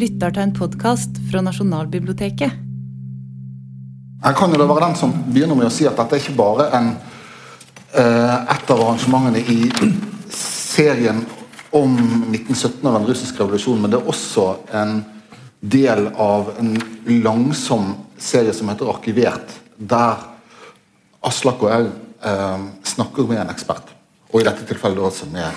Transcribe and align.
lytter 0.00 0.32
til 0.32 0.46
en 0.46 0.52
podkast 0.56 1.18
fra 1.28 1.42
Nasjonalbiblioteket. 1.44 2.52
Jeg 4.20 4.36
kan 4.36 4.52
jo 4.52 4.60
da 4.60 4.66
være 4.68 4.86
den 4.86 4.96
som 4.96 5.12
begynner 5.28 5.58
med 5.58 5.68
å 5.68 5.72
si 5.72 5.86
at 5.88 5.98
dette 5.98 6.16
er 6.16 6.22
ikke 6.22 6.38
bare 6.38 6.68
en, 6.76 6.88
eh, 7.92 8.36
et 8.54 8.70
av 8.70 8.80
arrangementene 8.80 9.40
i 9.40 9.70
serien 10.32 11.24
om 11.72 11.96
1917 12.30 12.86
og 12.86 12.94
den 12.94 13.08
russiske 13.08 13.42
revolusjonen, 13.42 13.82
men 13.82 13.90
det 13.90 14.00
er 14.00 14.12
også 14.12 14.46
en 14.72 15.04
del 15.60 16.08
av 16.16 16.54
en 16.58 16.76
langsom 17.06 17.94
serie 18.18 18.52
som 18.52 18.68
heter 18.68 18.88
Arkivert, 18.88 19.52
der 19.76 20.16
Aslak 21.22 21.62
og 21.62 21.70
jeg 21.70 21.90
eh, 22.24 22.60
snakker 22.84 23.28
med 23.28 23.42
en 23.42 23.50
ekspert. 23.50 23.92
Og 24.32 24.40
i 24.40 24.44
dette 24.44 24.64
tilfellet 24.64 24.98
også 24.98 25.28
med 25.32 25.50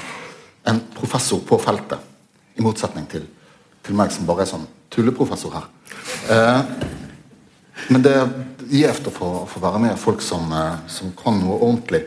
en 0.67 0.81
professor 0.95 1.39
på 1.39 1.59
feltet, 1.59 1.99
i 2.57 2.61
motsetning 2.61 3.07
til, 3.07 3.23
til 3.83 3.97
meg 3.99 4.11
som 4.13 4.27
bare 4.27 4.45
er 4.45 4.51
sånn 4.53 4.65
tulleprofessor 4.93 5.55
her. 5.57 5.69
Eh, 6.31 6.61
men 7.91 8.03
det 8.05 8.13
er 8.15 8.33
gjevt 8.73 9.09
å 9.09 9.13
få, 9.13 9.29
få, 9.49 9.61
være 9.63 9.81
med 9.83 9.99
folk 9.99 10.21
som, 10.23 10.51
eh, 10.55 10.83
som, 10.87 11.11
kan 11.17 11.39
noe 11.41 11.59
ordentlig. 11.59 12.03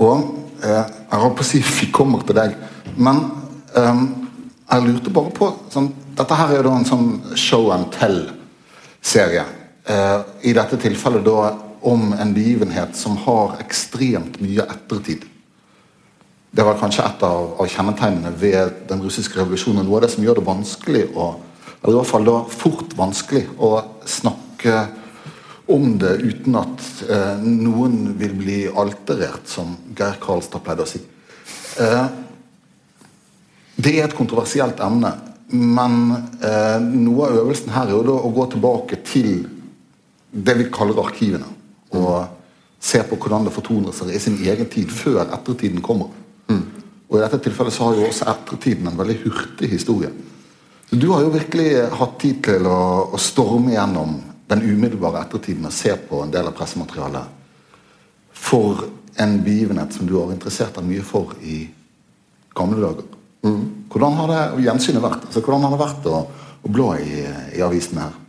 Og 0.00 0.22
eh, 0.64 0.82
jeg 0.82 1.22
holdt 1.24 1.38
på 1.38 1.44
å 1.44 1.50
si 1.50 1.62
vi 1.80 1.90
kommer 1.94 2.24
til 2.26 2.38
deg, 2.38 2.56
men 2.96 3.24
eh, 3.76 4.04
jeg 4.72 4.86
lurte 4.86 5.14
bare 5.14 5.34
på 5.36 5.50
sånn, 5.72 5.92
Dette 6.12 6.36
her 6.36 6.50
er 6.52 6.58
jo 6.58 6.64
da 6.66 6.72
en 6.76 6.84
sånn 6.84 7.06
show 7.40 7.70
and 7.72 7.86
tell-serie. 7.94 9.46
Eh, 9.88 10.18
I 10.44 10.52
dette 10.52 10.76
tilfellet 10.76 11.24
da 11.24 11.54
om 11.88 12.12
en 12.12 12.34
begivenhet 12.36 12.92
som 12.96 13.16
har 13.24 13.56
ekstremt 13.64 14.36
mye 14.44 14.66
ettertid. 14.68 15.24
Det 16.52 16.64
var 16.66 16.76
kanskje 16.76 17.04
et 17.06 17.22
av, 17.24 17.54
av, 17.56 17.68
kjennetegnene 17.70 18.30
ved 18.36 18.82
den 18.90 19.00
russiske 19.00 19.38
revolusjonen. 19.38 19.86
Noe 19.88 19.96
av 19.96 20.04
det 20.04 20.10
som 20.12 20.24
gjør 20.24 20.36
det 20.36 20.44
vanskelig 20.44 21.06
å, 21.16 21.30
eller 21.80 21.94
i 21.94 21.96
hvert 21.96 22.10
fall 22.10 22.28
da 22.28 22.34
fort 22.52 22.92
vanskelig 22.98 23.46
å 23.56 23.70
snakke 24.04 24.82
om 25.72 25.96
det 26.02 26.12
uten 26.20 26.58
at 26.60 26.84
eh, 27.08 27.40
noen 27.40 28.12
vil 28.20 28.36
bli 28.36 28.58
alterert, 28.68 29.48
som 29.48 29.72
Geir 29.96 30.20
Karlstad 30.20 30.60
pleide 30.66 30.84
å 30.84 30.90
si. 30.92 31.00
Eh, 31.80 32.04
det 33.80 33.96
er 33.96 34.10
et 34.10 34.20
kontroversielt 34.20 34.84
emne, 34.84 35.16
men 35.56 35.98
eh, 36.36 36.78
noe 36.84 37.30
av 37.30 37.42
øvelsen 37.46 37.72
her 37.72 37.88
er 37.88 37.96
jo 37.96 38.06
da 38.12 38.20
å 38.20 38.36
gå 38.36 38.50
tilbake 38.52 39.00
til 39.08 39.46
det 40.32 40.60
vi 40.60 40.68
kaller 40.74 41.00
arkivene. 41.00 41.48
Og 41.96 42.82
se 42.82 43.00
på 43.08 43.16
hvordan 43.16 43.48
det 43.48 43.56
fortoner 43.56 43.96
seg 43.96 44.12
i 44.12 44.20
sin 44.20 44.42
egen 44.42 44.68
tid, 44.68 44.92
før 44.92 45.24
ettertiden 45.30 45.80
kommer. 45.80 46.12
Og 47.12 47.18
I 47.18 47.22
dette 47.26 47.42
tilfellet 47.44 47.74
så 47.74 47.90
har 47.90 47.98
jo 47.98 48.06
også 48.08 48.28
ettertiden 48.32 48.88
en 48.88 48.96
veldig 48.96 49.18
hurtig 49.26 49.68
historie. 49.68 50.08
Så 50.88 50.96
Du 50.96 51.10
har 51.12 51.20
jo 51.20 51.34
virkelig 51.34 51.68
hatt 51.92 52.18
tid 52.20 52.40
til 52.44 52.66
å, 52.66 53.12
å 53.12 53.18
storme 53.20 53.74
gjennom 53.74 54.16
den 54.48 54.64
umiddelbare 54.64 55.26
ettertiden 55.26 55.68
og 55.68 55.76
se 55.76 55.92
på 56.08 56.22
en 56.24 56.32
del 56.32 56.48
av 56.48 56.56
pressematerialet 56.56 57.38
for 58.32 58.86
en 59.20 59.36
begivenhet 59.44 59.92
som 59.92 60.08
du 60.08 60.16
har 60.16 60.32
interessert 60.32 60.74
deg 60.78 60.88
mye 60.88 61.04
for 61.04 61.36
i 61.44 61.66
gamle 62.56 62.80
dager. 62.80 63.04
Mm. 63.44 63.62
Hvordan 63.92 64.16
har 64.16 64.32
det 64.32 64.64
gjensynet 64.64 65.04
vært? 65.04 65.28
Altså, 65.28 65.44
hvordan 65.44 65.66
har 65.66 65.74
det 65.74 65.84
vært 65.84 66.08
å, 66.08 66.18
å 66.64 66.72
blå 66.72 66.90
i, 66.96 67.22
i 67.58 67.64
avisene 67.64 68.06
her? 68.06 68.20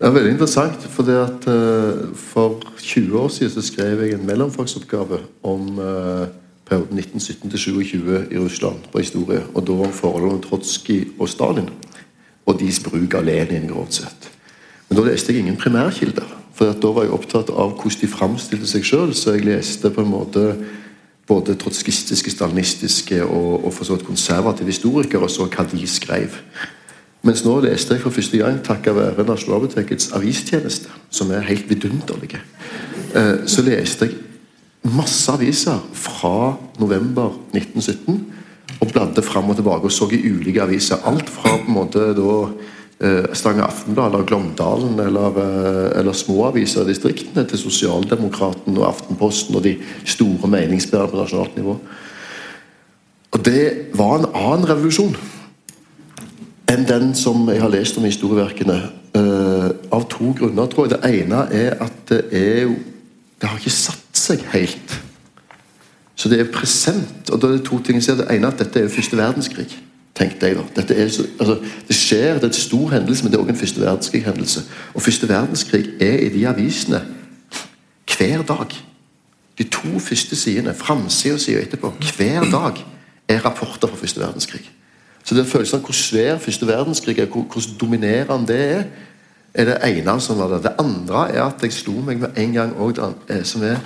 Det 0.00 0.08
er 0.08 0.14
veldig 0.16 0.32
interessant. 0.32 0.84
For, 0.88 1.04
det 1.04 1.18
at, 1.20 1.48
uh, 1.52 2.12
for 2.16 2.62
20 2.80 3.16
år 3.20 3.32
siden 3.34 3.52
så 3.58 3.64
skrev 3.66 4.06
jeg 4.06 4.16
en 4.16 4.24
mellomfagsoppgave 4.28 5.20
om 5.44 5.74
uh, 5.76 6.30
perioden 6.70 6.98
1917-27 6.98 8.32
i 8.32 8.38
Russland 8.38 8.86
på 8.92 9.02
historie. 9.02 9.42
Og 9.54 9.66
da 9.66 9.72
om 9.72 9.92
forholdet 9.92 10.28
mellom 10.28 10.42
Trotskij 10.44 11.08
og 11.18 11.28
Stalin. 11.28 11.70
Og 12.46 12.60
deres 12.60 12.80
bruk 12.82 13.14
av 13.14 13.24
Lenin, 13.26 13.68
grovt 13.68 13.98
sett. 13.98 14.30
Men 14.88 14.98
da 14.98 15.08
leste 15.08 15.32
jeg 15.32 15.42
ingen 15.42 15.58
primærkilder. 15.58 16.36
For 16.54 16.72
da 16.72 16.92
var 16.94 17.06
jeg 17.06 17.14
opptatt 17.16 17.50
av 17.50 17.74
hvordan 17.74 18.00
de 18.00 18.10
framstilte 18.10 18.70
seg 18.70 18.86
sjøl. 18.86 19.14
Så 19.14 19.34
jeg 19.34 19.46
leste 19.48 19.90
på 19.90 20.04
en 20.04 20.12
måte 20.12 20.44
både 21.30 21.54
trotskistiske, 21.58 22.30
stalinistiske 22.30 23.22
og, 23.24 23.64
og 23.64 23.74
for 23.74 23.86
så 23.86 23.96
vidt 23.96 24.06
konservative 24.06 24.70
historikere 24.70 25.26
og 25.26 25.30
så 25.30 25.46
hva 25.50 25.66
de 25.70 25.86
skrev. 25.86 26.38
Mens 27.26 27.44
nå 27.44 27.58
leste 27.60 27.94
jeg 27.94 28.02
for 28.02 28.14
første 28.14 28.38
gang 28.40 28.62
takket 28.64 28.96
være 28.96 29.26
Nasjonalbibliotekets 29.28 30.10
avistjeneste, 30.16 30.88
som 31.12 31.30
er 31.36 31.44
helt 31.50 31.68
vidunderlige. 31.68 32.40
Eh, 33.14 33.44
så 33.46 33.62
leste 33.66 34.08
jeg 34.08 34.29
masse 34.88 35.32
aviser 35.32 35.80
fra 35.92 36.54
november 36.80 37.34
1917 37.52 38.20
og 38.80 38.92
bladde 38.92 39.22
fram 39.22 39.50
og 39.52 39.58
tilbake 39.58 39.88
og 39.88 39.92
så 39.92 40.08
i 40.14 40.22
ulike 40.30 40.62
aviser. 40.62 41.02
Alt 41.04 41.28
fra 41.28 41.58
på 41.58 41.68
en 41.68 41.76
måte 41.76 42.12
da 42.16 42.36
Stange 43.32 43.64
Aftenblad 43.64 44.12
eller 44.12 44.26
Glåmdalen 44.28 44.98
eller, 45.00 45.36
eh, 45.40 45.98
eller 46.00 46.12
små 46.12 46.50
aviser 46.50 46.82
i 46.84 46.90
distriktene 46.92 47.46
til 47.48 47.58
Sosialdemokraten 47.58 48.76
og 48.76 48.88
Aftenposten 48.90 49.56
og 49.56 49.64
de 49.64 49.78
store 50.04 50.48
meningsbærerne 50.48 51.08
på 51.08 51.16
nasjonalt 51.16 51.56
nivå. 51.56 51.78
Og 53.32 53.44
det 53.44 53.96
var 53.96 54.18
en 54.18 54.28
annen 54.34 54.68
revolusjon 54.68 55.16
enn 56.70 56.84
den 56.86 57.14
som 57.14 57.48
jeg 57.48 57.62
har 57.62 57.72
lest 57.72 57.96
om 57.96 58.04
i 58.04 58.12
historieverkene. 58.12 58.80
Uh, 59.10 59.72
av 59.90 60.04
to 60.06 60.30
grunner, 60.38 60.68
tror 60.70 60.86
jeg. 60.86 60.94
Det 60.94 61.08
ene 61.10 61.40
er 61.50 61.80
at 61.82 61.96
det 62.12 62.20
er 62.30 62.60
jo 62.68 62.76
Det 63.40 63.48
har 63.48 63.58
ikke 63.58 63.72
satt 63.72 64.18
seg 64.18 64.42
helt. 64.52 64.96
Så 66.20 66.28
det 66.28 66.40
er 66.40 66.52
present. 66.52 67.30
Og 67.30 67.40
da 67.40 67.48
er 67.48 67.56
det 67.56 67.64
to 67.64 67.78
ting 67.80 67.96
jeg 67.96 68.04
ser. 68.04 68.18
Det 68.20 68.28
ene 68.30 68.50
at 68.50 68.58
dette 68.60 68.78
er 68.78 68.88
jo 68.88 68.96
første 68.96 69.16
verdenskrig. 69.16 69.70
tenkte 70.14 70.46
jeg 70.46 70.56
da. 70.56 70.62
Dette 70.76 70.94
er 70.94 71.08
så, 71.08 71.24
altså, 71.38 71.54
det 71.88 71.96
skjer, 71.96 72.34
det 72.34 72.44
er 72.44 72.48
en 72.48 72.52
stor 72.52 72.90
hendelse, 72.90 73.24
men 73.24 73.32
det 73.32 73.38
er 73.38 73.40
også 73.40 73.52
en 73.52 73.60
første 73.60 73.80
verdenskrig-hendelse. 73.80 74.62
Og 74.94 75.02
første 75.02 75.28
verdenskrig 75.28 75.86
er 76.00 76.18
i 76.18 76.28
de 76.28 76.48
avisene 76.48 77.00
hver 78.16 78.42
dag. 78.42 78.74
De 79.58 79.64
to 79.64 79.98
første 79.98 80.36
sidene, 80.36 80.74
framsida 80.74 81.34
og 81.34 81.40
sida 81.40 81.62
etterpå, 81.62 81.94
hver 82.16 82.44
dag 82.50 82.84
er 83.28 83.44
rapporter 83.44 83.88
fra 83.88 83.96
første 83.96 84.20
verdenskrig. 84.20 84.70
Så 85.24 85.34
det 85.34 85.46
følelsen 85.46 85.78
av 85.78 85.84
hvor 85.84 85.96
svær 85.96 86.38
første 86.38 86.66
verdenskrig 86.66 87.18
er, 87.18 87.26
hvor, 87.26 87.42
hvor 87.42 87.62
dominerende 87.80 88.52
det 88.52 88.60
er, 88.60 88.84
er 89.54 89.66
det 89.66 89.78
ene 89.86 90.20
som 90.22 90.38
var 90.38 90.52
der. 90.54 90.62
Det 90.68 90.76
andre 90.78 91.24
er 91.30 91.42
at 91.46 91.62
jeg 91.62 91.74
slo 91.74 91.96
meg 92.06 92.20
med 92.22 92.38
en 92.38 92.52
gang 92.54 92.76
òg, 92.78 93.00
eh, 93.28 93.42
som 93.44 93.64
er 93.66 93.80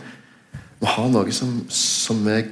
vi 0.85 0.91
har 0.93 1.09
noe 1.09 1.33
som, 1.33 1.63
som 1.73 2.19
jeg 2.29 2.51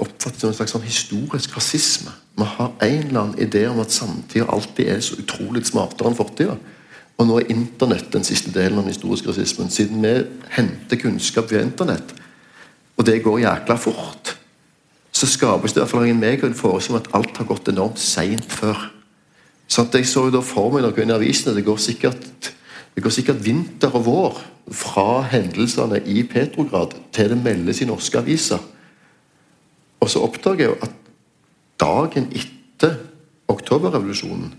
oppfatter 0.00 0.42
som 0.42 0.50
en 0.50 0.56
slags 0.58 0.74
sånn 0.74 0.84
historisk 0.84 1.54
rasisme. 1.56 2.12
Vi 2.36 2.44
har 2.44 2.74
en 2.84 3.06
eller 3.06 3.20
annen 3.22 3.40
idé 3.40 3.62
om 3.70 3.80
at 3.80 3.94
samtida 3.94 4.48
alltid 4.52 4.90
er 4.92 5.00
så 5.04 5.16
utrolig 5.20 5.64
smartere 5.68 6.10
enn 6.10 6.18
fortida. 6.18 6.58
Og 7.20 7.28
nå 7.28 7.38
er 7.40 7.50
Internett 7.52 8.12
den 8.12 8.24
siste 8.24 8.52
delen 8.52 8.78
av 8.78 8.84
den 8.84 8.94
historiske 8.94 9.28
rasismen. 9.28 9.72
Siden 9.72 10.04
vi 10.04 10.12
henter 10.56 11.00
kunnskap 11.00 11.50
via 11.52 11.64
Internett, 11.64 12.14
og 12.96 13.08
det 13.08 13.22
går 13.24 13.42
jækla 13.46 13.76
fort, 13.80 14.34
så 15.12 15.28
skapes 15.28 15.72
det 15.72 15.80
i 15.80 15.82
hvert 15.82 15.92
fall 15.92 16.08
en 16.08 16.20
meg 16.20 16.44
en 16.44 16.56
forestilling 16.56 17.00
at 17.00 17.12
alt 17.16 17.40
har 17.40 17.48
gått 17.48 17.68
enormt 17.72 18.00
seint 18.00 18.52
før. 18.52 18.90
Så 19.70 19.86
jeg 19.94 20.08
så 20.10 20.26
jo 20.26 20.34
da 20.34 20.40
for 20.42 20.72
meg 20.74 20.82
noe 20.82 20.98
i 20.98 21.12
avisene 21.14 21.54
Det 21.54 21.62
går 21.66 21.78
sikkert 21.78 22.50
det 22.90 23.04
går 23.04 23.12
sikkert 23.14 23.44
vinter 23.44 23.92
og 23.94 24.02
vår 24.04 24.38
fra 24.74 25.22
hendelsene 25.30 26.00
i 26.10 26.24
Petrograd 26.26 26.96
til 27.14 27.30
det 27.32 27.38
meldes 27.38 27.80
i 27.80 27.86
norske 27.88 28.18
aviser. 28.18 28.58
Og 30.02 30.10
så 30.10 30.22
oppdager 30.26 30.64
jeg 30.64 30.72
jo 30.72 30.78
at 30.84 30.96
dagen 31.80 32.26
etter 32.34 32.98
oktoberrevolusjonen 33.48 34.50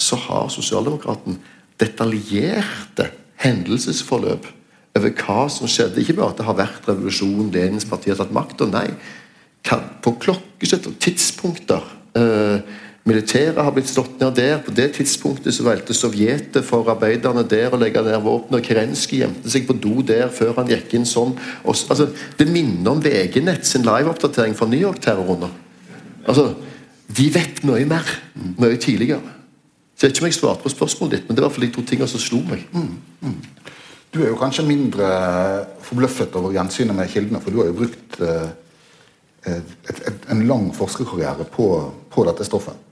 så 0.00 0.16
har 0.16 0.48
sosialdemokraten 0.54 1.40
detaljerte 1.82 3.10
hendelsesforløp 3.42 4.46
over 4.96 5.14
hva 5.20 5.44
som 5.52 5.68
skjedde. 5.70 6.00
Ikke 6.00 6.16
bare 6.18 6.32
at 6.32 6.40
det 6.40 6.46
har 6.48 6.58
vært 6.58 6.88
revolusjon, 6.88 7.50
Lenins 7.52 7.88
parti 7.88 8.12
har 8.12 8.18
tatt 8.20 8.34
makta. 8.34 8.68
Nei, 8.70 8.86
på 10.00 10.14
klokkesett 10.22 10.88
og 10.88 10.96
tidspunkter. 11.02 11.84
Eh, 12.16 12.62
Militæret 13.08 13.56
har 13.64 13.72
blitt 13.72 13.88
slått 13.88 14.20
ned 14.20 14.34
der. 14.36 14.58
På 14.60 14.72
det 14.76 14.90
tidspunktet 14.98 15.54
så 15.56 15.64
valgte 15.64 15.96
Sovjetet 15.96 16.66
for 16.66 16.88
arbeiderne 16.92 17.46
der 17.48 17.72
å 17.72 17.78
legge 17.80 18.02
ned 18.04 18.20
våpen. 18.24 18.58
Og 18.58 18.66
Kerenskyj 18.66 19.22
gjemte 19.22 19.52
seg 19.52 19.64
på 19.68 19.76
do 19.80 20.02
der 20.06 20.28
før 20.34 20.58
han 20.60 20.68
gikk 20.68 20.92
inn 20.98 21.08
sånn. 21.08 21.32
Også, 21.64 21.88
altså, 21.88 22.10
det 22.36 22.48
minner 22.52 22.92
om 22.92 23.00
VG-nett 23.04 23.64
sin 23.66 23.86
liveoppdatering 23.88 24.56
fra 24.58 24.68
New 24.68 24.80
York-terroren. 24.80 25.48
Altså, 26.28 26.50
de 27.16 27.28
vet 27.32 27.62
mye 27.64 27.88
mer. 27.88 28.10
Mye 28.60 28.76
tidligere. 28.80 29.22
Så 29.96 30.06
jeg 30.06 30.10
vet 30.10 30.18
ikke 30.18 30.26
om 30.26 30.30
jeg 30.30 30.36
svarte 30.36 30.64
på 30.64 30.72
spørsmålet 30.72 31.16
ditt, 31.16 31.24
men 31.28 31.36
det 31.36 31.44
var 31.44 31.52
for 31.52 31.64
de 31.64 31.70
to 31.72 31.82
tingene 31.88 32.08
som 32.08 32.20
slo 32.20 32.38
meg. 32.48 32.62
Mm, 32.72 32.92
mm. 33.20 33.34
Du 34.12 34.20
er 34.22 34.30
jo 34.30 34.38
kanskje 34.40 34.66
mindre 34.66 35.08
forbløffet 35.86 36.36
over 36.40 36.54
gjensynet 36.56 36.96
med 36.96 37.10
kildene, 37.12 37.40
for 37.40 37.52
du 37.52 37.60
har 37.60 37.68
jo 37.68 37.76
brukt 37.80 38.20
eh, 38.24 38.46
et, 39.56 39.74
et, 39.92 40.30
en 40.32 40.40
lang 40.48 40.70
forskerkarriere 40.76 41.44
på, 41.52 41.66
på 42.12 42.24
dette 42.28 42.48
stoffet. 42.48 42.89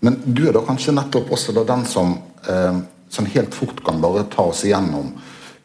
Men 0.00 0.16
du 0.24 0.46
er 0.48 0.56
da 0.56 0.62
kanskje 0.64 0.94
nettopp 0.96 1.32
også 1.34 1.54
den 1.60 1.84
som, 1.86 2.18
eh, 2.48 2.78
som 3.08 3.26
helt 3.26 3.54
fort 3.54 3.84
kan 3.84 4.00
bare 4.00 4.24
ta 4.32 4.48
oss 4.48 4.64
igjennom 4.64 5.12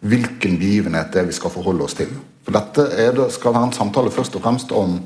hvilken 0.06 0.58
begivenhet 0.60 1.14
det 1.14 1.22
er 1.22 1.30
vi 1.30 1.36
skal 1.38 1.54
forholde 1.54 1.86
oss 1.86 1.96
til. 1.98 2.12
For 2.46 2.54
dette 2.54 3.14
det, 3.16 3.32
skal 3.34 3.54
være 3.56 3.70
en 3.72 3.74
samtale 3.74 4.12
først 4.12 4.36
og 4.36 4.44
fremst 4.44 4.72
om, 4.72 5.00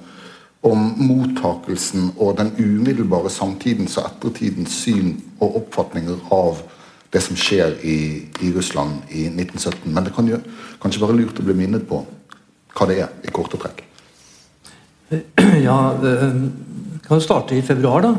om 0.64 0.90
mottakelsen 0.98 2.12
og 2.18 2.38
den 2.38 2.52
umiddelbare 2.58 3.30
samtidens 3.30 3.98
og 3.98 4.10
ettertidens 4.10 4.76
syn 4.84 5.14
og 5.40 5.62
oppfatninger 5.62 6.20
av 6.36 6.64
det 7.14 7.22
som 7.26 7.38
skjer 7.40 7.78
i, 7.81 8.00
i 8.42 8.52
Russland 8.54 9.06
i 9.10 9.30
1917. 9.30 9.94
Men 9.94 10.06
det 10.06 10.14
kan 10.16 10.28
jo 10.28 10.42
kanskje 10.81 11.06
være 11.06 11.20
lurt 11.22 11.40
å 11.40 11.46
bli 11.46 11.56
minnet 11.58 11.88
på 11.90 12.02
hva 12.76 12.88
det 12.90 13.00
er, 13.04 13.14
i 13.26 13.31
korte 13.34 13.62
trekk. 13.62 13.86
Ja, 15.60 15.94
øh, 15.98 16.36
kan 17.04 17.18
jo 17.18 17.24
starte 17.24 17.56
i 17.58 17.64
februar, 17.66 18.04
da. 18.06 18.12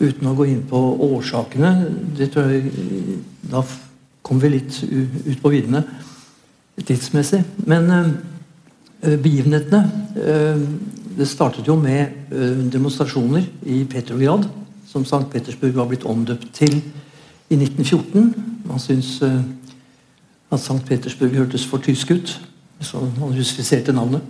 Uten 0.00 0.26
å 0.26 0.34
gå 0.34 0.48
inn 0.50 0.62
på 0.66 0.78
årsakene. 1.06 1.72
Det 2.18 2.32
tror 2.34 2.50
jeg 2.50 2.72
Da 3.50 3.62
kommer 4.24 4.46
vi 4.46 4.56
litt 4.56 4.80
ut 4.82 5.42
på 5.42 5.52
viddene 5.52 5.84
tidsmessig. 6.82 7.44
Men 7.68 7.90
uh, 7.90 8.08
begivenhetene 9.22 9.82
uh, 10.18 10.64
Det 11.14 11.28
startet 11.30 11.68
jo 11.68 11.76
med 11.78 12.32
demonstrasjoner 12.72 13.44
i 13.70 13.84
Petrograd, 13.86 14.48
som 14.90 15.04
St. 15.06 15.20
Petersburg 15.30 15.76
var 15.76 15.86
blitt 15.86 16.02
omdøpt 16.10 16.48
til 16.56 16.72
i 16.74 17.54
1914. 17.54 18.32
Man 18.66 18.82
syntes 18.82 19.22
at 19.22 20.58
St. 20.58 20.80
Petersburg 20.88 21.36
hørtes 21.38 21.66
for 21.70 21.78
tysk 21.78 22.10
ut, 22.10 22.32
så 22.80 23.04
man 23.20 23.30
russifiserte 23.30 23.94
navnet. 23.94 24.26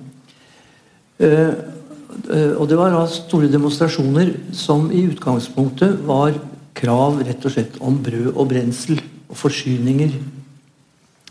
Eh, 2.15 2.55
og 2.57 2.69
det 2.71 2.79
var 2.79 2.93
da 2.95 3.05
store 3.11 3.51
demonstrasjoner 3.53 4.33
som 4.55 4.91
i 4.93 5.05
utgangspunktet 5.11 5.99
var 6.07 6.37
krav 6.75 7.21
rett 7.27 7.45
og 7.45 7.55
slett 7.55 7.77
om 7.85 7.99
brød 8.03 8.33
og 8.33 8.49
brensel 8.51 9.01
og 9.29 9.37
forsyninger 9.39 10.11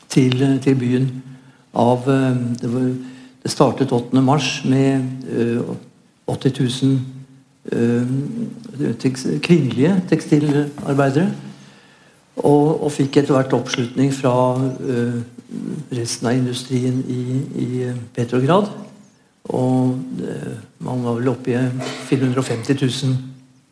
til, 0.09 0.43
eh, 0.43 0.59
til 0.61 0.75
byen. 0.75 1.09
Av, 1.73 2.09
eh, 2.09 2.35
det, 2.61 2.69
var, 2.73 2.81
det, 3.43 3.51
startet 3.51 3.91
8. 3.91 4.21
mars 4.21 4.61
med 4.65 5.01
80 6.27 6.51
000 6.83 6.99
kvinnelige 9.41 10.01
tekstilarbeidere. 10.09 11.31
Og, 12.35 12.83
og, 12.83 12.91
fikk 12.91 13.17
etter 13.17 13.33
hvert 13.35 13.53
oppslutning 13.53 14.09
fra 14.13 14.33
resten 15.93 16.27
av 16.27 16.33
industrien 16.33 17.03
i, 17.07 17.41
i 17.61 17.91
Petrograd. 18.15 18.71
Og 19.51 19.97
eh, 20.23 20.53
man 20.79 21.03
var 21.03 21.17
vel 21.19 21.31
oppe 21.33 21.51
i 21.51 21.57
450 22.07 22.77
000 23.03 23.17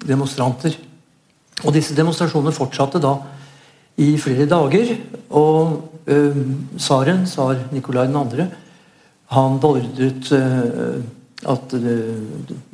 demonstranter. 0.08 0.76
Og 1.64 1.74
disse 1.74 1.96
demonstrasjonene 1.96 2.56
fortsatte 2.56 3.00
da 3.02 3.16
i 4.02 4.18
flere 4.18 4.50
dager. 4.50 4.96
Og 5.30 5.90
øh, 6.08 6.38
tsaren, 6.78 7.26
tsar 7.26 7.68
Nikolai 7.72 8.08
2., 8.12 8.46
han 9.32 9.60
beordret 9.60 10.32
øh, 10.32 11.04
at 11.50 11.72
det, 11.72 12.28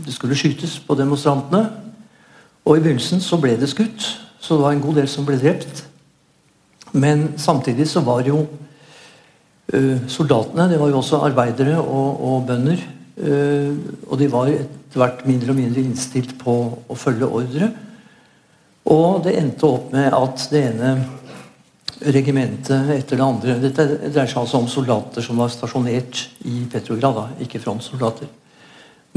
det, 0.05 0.13
skulle 0.13 0.35
skytes 0.35 0.79
på 0.79 0.95
demonstrantene. 0.95 1.69
Og 2.65 2.77
i 2.77 2.79
begynnelsen 2.79 3.21
så 3.21 3.37
ble 3.37 3.55
det 3.59 3.69
skutt, 3.69 4.07
så 4.39 4.55
det 4.55 4.63
var 4.63 4.71
en 4.71 4.81
god 4.81 4.95
del 4.95 5.07
som 5.07 5.25
ble 5.25 5.37
drept. 5.39 5.85
Men 6.91 7.33
samtidig 7.37 7.87
så 7.87 8.01
var 8.01 8.25
jo 8.27 8.47
soldatene 9.67 10.69
det 10.71 10.77
var 10.79 10.93
jo 10.93 11.01
også 11.01 11.25
arbeidere 11.27 11.75
og, 11.81 12.21
og 12.23 12.45
bønder. 12.47 12.85
Eh, 13.17 13.73
og 14.05 14.19
de 14.19 14.27
var 14.29 14.45
etter 14.53 14.99
hvert 15.01 15.23
mindre 15.25 15.49
og 15.51 15.57
mindre 15.57 15.81
innstilt 15.81 16.37
på 16.37 16.53
å 16.85 16.95
følge 16.97 17.25
ordre. 17.25 17.71
Og 18.93 19.23
det 19.25 19.37
endte 19.39 19.65
opp 19.67 19.91
med 19.95 20.13
at 20.13 20.47
det 20.51 20.61
ene 20.69 20.89
regimentet 21.97 22.89
etter 22.93 23.17
det 23.17 23.25
andre 23.25 23.57
Dette 23.57 24.11
dreier 24.13 24.29
seg 24.29 24.37
altså 24.43 24.57
om 24.61 24.69
soldater 24.69 25.21
som 25.25 25.33
var 25.41 25.49
stasjonert 25.49 26.29
i 26.45 26.69
Petrograd, 26.69 27.17
da, 27.17 27.25
ikke 27.41 27.57
frontsoldater. 27.63 28.27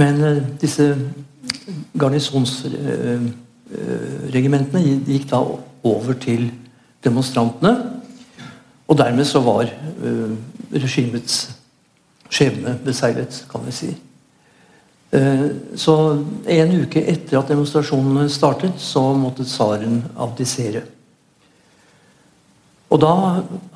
Men 0.00 0.14
uh, 0.24 0.40
disse 0.62 0.96
garnisonsregimentene 2.00 4.80
gikk 5.04 5.28
da 5.28 5.44
over 5.90 6.14
til 6.24 6.48
demonstrantene. 7.04 7.99
Og 8.90 8.98
dermed 8.98 9.24
så 9.24 9.40
var 9.40 9.70
uh, 10.02 10.30
regimets 10.74 11.50
skjebne 12.30 12.74
beseilet, 12.84 13.44
kan 13.50 13.62
vi 13.66 13.74
si. 13.74 13.90
Uh, 15.14 15.46
så 15.78 15.94
en 16.50 16.74
uke 16.82 17.02
etter 17.12 17.38
at 17.38 17.52
demonstrasjonene 17.52 18.26
startet, 18.30 18.82
så 18.82 19.12
måtte 19.14 19.46
tsaren 19.46 20.02
abdisere. 20.18 20.82
Og 22.90 22.98
da 22.98 23.14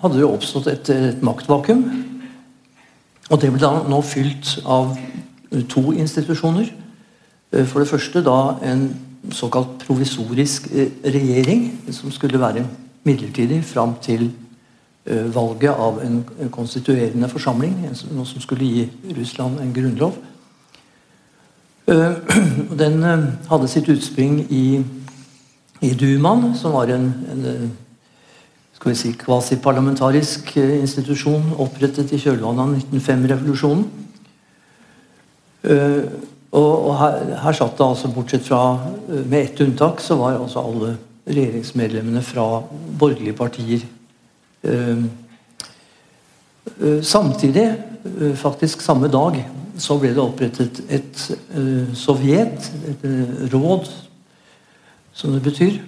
hadde 0.02 0.18
det 0.18 0.26
oppstått 0.26 0.66
et, 0.72 0.90
et 0.90 1.22
maktvakuum. 1.22 1.84
Og 3.30 3.40
det 3.40 3.52
ble 3.54 3.62
da 3.62 3.76
nå 3.86 4.00
fylt 4.02 4.56
av 4.66 4.96
to 5.70 5.92
institusjoner. 5.94 6.72
For 7.54 7.78
det 7.78 7.86
første 7.86 8.24
da 8.26 8.56
en 8.66 8.88
såkalt 9.30 9.84
provisorisk 9.86 10.66
regjering, 11.06 11.68
som 11.94 12.10
skulle 12.12 12.42
være 12.42 12.66
midlertidig 13.06 13.62
fram 13.64 13.94
til 14.02 14.26
Eh, 14.26 14.43
valget 15.04 15.70
av 15.70 16.00
en, 16.00 16.24
en 16.40 16.50
konstituerende 16.50 17.28
forsamling, 17.28 17.74
noe 18.16 18.24
som 18.24 18.40
skulle 18.40 18.64
gi 18.64 19.12
Russland 19.18 19.60
en 19.60 19.72
grunnlov. 19.76 20.16
Eh, 21.86 22.12
den 22.82 23.02
eh, 23.04 23.24
hadde 23.50 23.68
sitt 23.68 23.88
utspring 23.92 24.38
i, 24.48 24.80
i 25.84 25.90
Dumaen, 25.92 26.54
som 26.56 26.72
var 26.72 26.88
en, 26.94 27.10
en 27.32 27.72
skal 28.72 28.92
vi 28.92 28.96
si, 28.96 29.12
kvasiparlamentarisk 29.20 30.54
institusjon 30.56 31.52
opprettet 31.60 32.12
i 32.12 32.20
kjølvannet 32.22 32.64
av 32.64 32.72
1905-revolusjonen. 32.78 33.84
Og, 35.64 36.72
og 36.72 36.90
her, 37.00 37.22
her, 37.40 37.54
satt 37.56 37.78
det 37.78 37.84
altså, 37.86 38.10
bortsett 38.12 38.44
fra 38.44 38.58
Med 39.08 39.38
ett 39.38 39.62
unntak 39.64 40.02
så 40.04 40.18
var 40.20 40.36
altså 40.36 40.60
alle 40.60 40.90
regjeringsmedlemmene 41.24 42.20
fra 42.20 42.44
borgerlige 43.00 43.32
partier 43.38 43.80
Eh, 43.80 43.84
eh, 43.84 43.93
samtidig, 47.02 47.74
eh, 48.20 48.34
faktisk 48.36 48.80
samme 48.80 49.08
dag, 49.08 49.38
så 49.78 49.98
ble 49.98 50.12
det 50.14 50.22
opprettet 50.22 50.80
et 50.88 51.22
sovjet, 51.98 52.70
et 52.88 53.50
råd, 53.52 53.88
som 55.14 55.32
det 55.34 55.42
betyr, 55.42 55.80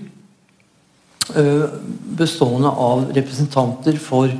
bestående 2.18 2.70
av 2.70 3.04
representanter 3.14 3.96
for 3.98 4.30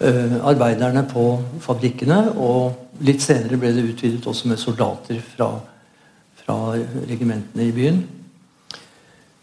arbeiderne 0.00 1.04
på 1.08 1.26
fabrikkene. 1.60 2.32
Og 2.36 3.04
litt 3.04 3.20
senere 3.24 3.60
ble 3.60 3.74
det 3.76 3.84
utvidet 3.90 4.26
også 4.28 4.48
med 4.48 4.60
soldater 4.60 5.20
fra, 5.34 5.50
fra 6.40 6.58
regimentene 7.08 7.68
i 7.68 7.76
byen. 7.76 8.02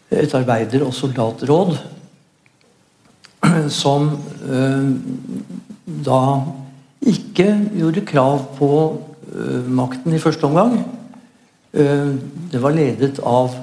Et 0.10 0.34
arbeider- 0.34 0.88
og 0.88 0.94
soldatråd 0.94 1.78
som 3.82 4.12
eh, 4.50 4.90
da 6.06 6.22
ikke 7.10 7.48
gjorde 7.78 8.06
krav 8.08 8.44
på 8.58 8.72
eh, 9.32 9.66
makten 9.68 10.16
i 10.16 10.22
første 10.22 10.48
omgang. 10.50 10.80
Eh, 11.74 12.14
det 12.52 12.62
var 12.62 12.76
ledet 12.76 13.22
av 13.24 13.56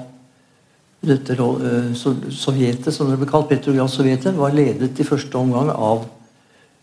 dette 1.07 1.35
sovjetet, 1.37 2.89
som 2.91 3.07
det 3.11 3.19
ble 3.21 3.27
kalt, 3.29 3.51
Petrograd-sovjetet, 3.51 4.35
var 4.35 4.55
ledet 4.55 4.97
i 4.97 5.05
første 5.07 5.37
omgang 5.37 5.69
av 5.71 6.07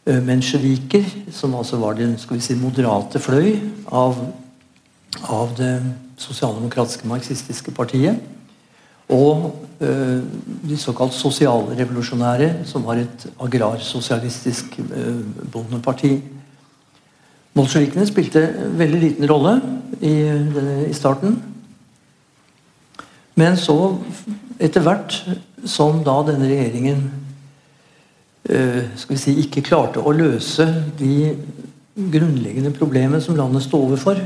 mensjeviker, 0.05 1.05
som 1.33 1.57
altså 1.59 1.81
var 1.81 1.97
den 1.99 2.15
skal 2.21 2.39
vi 2.39 2.45
si, 2.45 2.55
moderate 2.61 3.19
fløy 3.21 3.57
av, 3.89 4.21
av 5.33 5.55
det 5.59 5.73
sosialdemokratiske 6.21 7.09
marxistiske 7.11 7.75
partiet. 7.75 8.23
Og 9.13 9.51
eh, 9.85 10.21
de 10.69 10.77
såkalt 10.81 11.13
sosialrevolusjonære, 11.13 12.65
som 12.65 12.87
var 12.87 13.03
et 13.03 13.27
agrarsosialistisk 13.41 14.79
eh, 14.81 15.21
bondeparti. 15.53 16.17
Bolsjevikene 17.55 18.07
spilte 18.07 18.47
veldig 18.79 19.01
liten 19.01 19.29
rolle 19.31 19.59
i, 20.01 20.15
i, 20.89 20.95
starten. 20.97 21.37
Men 23.35 23.59
så, 23.61 23.77
etter 24.59 24.83
hvert 24.83 25.21
som 25.69 26.01
da 26.07 26.17
denne 26.27 26.49
regjeringen 26.49 27.05
eh, 28.49 28.83
skal 28.97 29.17
vi 29.17 29.21
si, 29.21 29.37
ikke 29.45 29.67
klarte 29.69 30.01
å 30.03 30.15
løse 30.17 30.67
de 30.99 31.35
grunnleggende 31.95 32.73
problemene 32.75 33.21
som 33.23 33.37
landet 33.39 33.67
sto 33.67 33.85
overfor, 33.85 34.19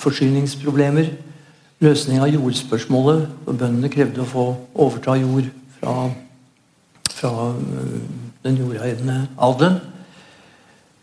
forsyningsproblemer, 0.00 1.12
løsning 1.80 2.20
av 2.20 2.28
jordspørsmålet. 2.28 3.28
Bøndene 3.48 3.90
krevde 3.92 4.22
å 4.22 4.28
få 4.28 4.46
overta 4.84 5.16
jord 5.20 5.48
fra, 5.78 5.94
fra 7.08 7.30
øh, 7.54 7.94
den 8.44 8.58
jordeiende 8.60 9.20
adelen. 9.40 9.78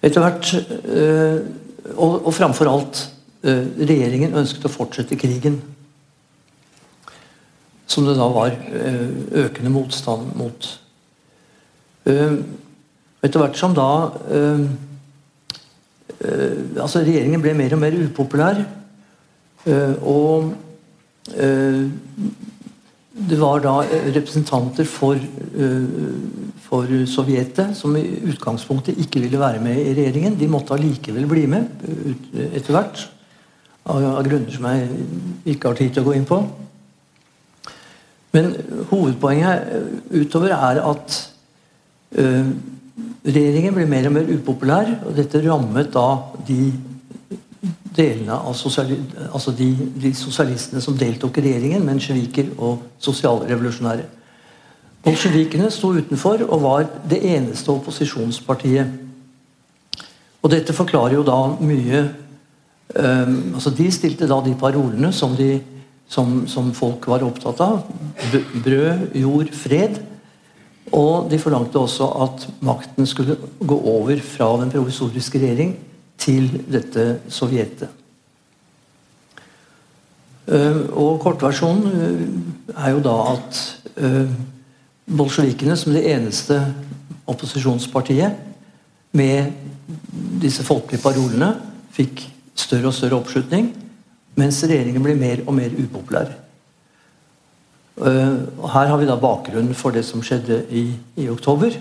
Etter 0.05 0.21
hvert, 0.21 0.53
øh, 0.85 1.39
og, 1.95 2.27
og 2.27 2.33
framfor 2.33 2.69
alt, 2.69 3.01
øh, 3.43 3.65
regjeringen 3.79 4.37
ønsket 4.37 4.69
å 4.69 4.73
fortsette 4.73 5.17
krigen. 5.19 5.59
Som 7.87 8.05
det 8.05 8.17
da 8.19 8.27
var 8.29 8.51
økende 9.31 9.71
motstand 9.71 10.33
mot. 10.35 10.65
Etter 12.03 13.39
hvert 13.39 13.55
som 13.57 13.71
da 13.75 13.85
altså 16.83 16.99
Regjeringen 16.99 17.39
ble 17.41 17.53
mer 17.55 17.77
og 17.77 17.79
mer 17.79 17.95
upopulær. 17.95 18.59
og 20.03 20.51
det 23.17 23.37
var 23.39 23.61
da 23.63 23.81
representanter 24.13 24.85
for, 24.85 25.15
eh, 25.15 25.87
for 26.61 26.85
Sovjetet 27.09 27.75
som 27.77 27.95
i 27.97 28.03
utgangspunktet 28.29 28.99
ikke 29.01 29.21
ville 29.23 29.39
være 29.39 29.61
med 29.61 29.77
i 29.81 29.93
regjeringen. 29.97 30.37
De 30.37 30.47
måtte 30.47 30.75
allikevel 30.75 31.25
bli 31.25 31.45
med 31.49 31.65
eh, 31.87 32.57
etter 32.59 32.75
hvert. 32.75 33.07
Av, 33.87 34.23
grunner 34.27 34.51
som 34.51 34.65
jeg 34.67 34.89
ikke 35.45 35.69
har 35.71 35.79
tid 35.79 35.93
til 35.93 36.03
å 36.03 36.09
gå 36.09 36.15
inn 36.17 36.27
på. 36.29 36.41
Men 38.35 38.51
hovedpoenget 38.91 39.71
eh, 39.73 40.21
utover 40.21 40.53
er 40.53 40.81
at 40.83 41.17
eh, 42.19 42.51
regjeringen 43.25 43.73
ble 43.73 43.87
mer 43.89 44.09
og 44.09 44.17
mer 44.19 44.29
upopulær, 44.35 44.93
og 45.07 45.17
dette 45.17 45.41
rammet 45.47 45.89
da 45.95 46.07
de 46.47 46.69
delene 47.97 48.35
av 48.37 48.53
sosiali 48.57 48.97
altså 49.31 49.51
de, 49.55 49.71
de 49.97 50.11
sosialistene 50.15 50.81
som 50.83 50.97
deltok 50.97 51.39
i 51.39 51.47
regjeringen, 51.47 51.85
mensjeviker 51.85 52.53
og 52.57 52.85
sosialrevolusjonære. 53.03 54.05
Bolsjevikene 55.07 55.69
sto 55.71 55.93
utenfor 55.95 56.43
og 56.47 56.63
var 56.63 56.87
det 57.09 57.21
eneste 57.29 57.71
opposisjonspartiet. 57.71 58.95
Og 60.43 60.51
dette 60.51 60.75
forklarer 60.75 61.17
jo 61.17 61.23
da 61.27 61.37
mye 61.59 62.03
um, 62.95 63.37
altså 63.57 63.71
De 63.75 63.87
stilte 63.91 64.27
da 64.29 64.41
de 64.43 64.53
parolene 64.59 65.11
som, 65.15 65.33
de, 65.37 65.57
som, 66.09 66.43
som 66.49 66.73
folk 66.75 67.07
var 67.07 67.25
opptatt 67.25 67.63
av. 67.63 67.81
Brød, 68.65 69.09
jord, 69.17 69.51
fred. 69.55 70.01
Og 70.95 71.27
de 71.31 71.39
forlangte 71.39 71.79
også 71.79 72.07
at 72.23 72.47
makten 72.63 73.07
skulle 73.09 73.35
gå 73.59 73.79
over 73.91 74.21
fra 74.23 74.53
den 74.61 74.71
provisoriske 74.71 75.39
regjering 75.41 75.75
til 76.17 76.49
dette 76.71 77.19
sovjetet. 77.29 77.89
Eh, 80.47 80.83
Og 80.95 81.19
kortversjonen 81.19 81.87
eh, 81.91 82.83
er 82.85 82.93
jo 82.95 83.01
da 83.03 83.15
at 83.33 83.57
eh, 83.99 84.29
bolsjevikene 85.07 85.75
som 85.75 85.95
det 85.95 86.05
eneste 86.07 86.61
opposisjonspartiet 87.27 88.37
med 89.17 89.51
disse 90.39 90.63
folkelige 90.63 91.03
parolene 91.03 91.51
fikk 91.95 92.23
større 92.55 92.87
og 92.89 92.95
større 92.95 93.19
oppslutning, 93.19 93.73
mens 94.39 94.61
regjeringen 94.63 95.03
ble 95.03 95.17
mer 95.19 95.43
og 95.45 95.55
mer 95.57 95.75
upopulær. 95.75 96.31
Og 97.97 98.67
Her 98.69 98.91
har 98.91 98.97
vi 99.01 99.07
da 99.09 99.15
bakgrunnen 99.17 99.73
for 99.75 99.95
det 99.95 100.03
som 100.05 100.21
skjedde 100.21 100.59
i, 100.69 100.83
i 101.17 101.25
oktober. 101.33 101.73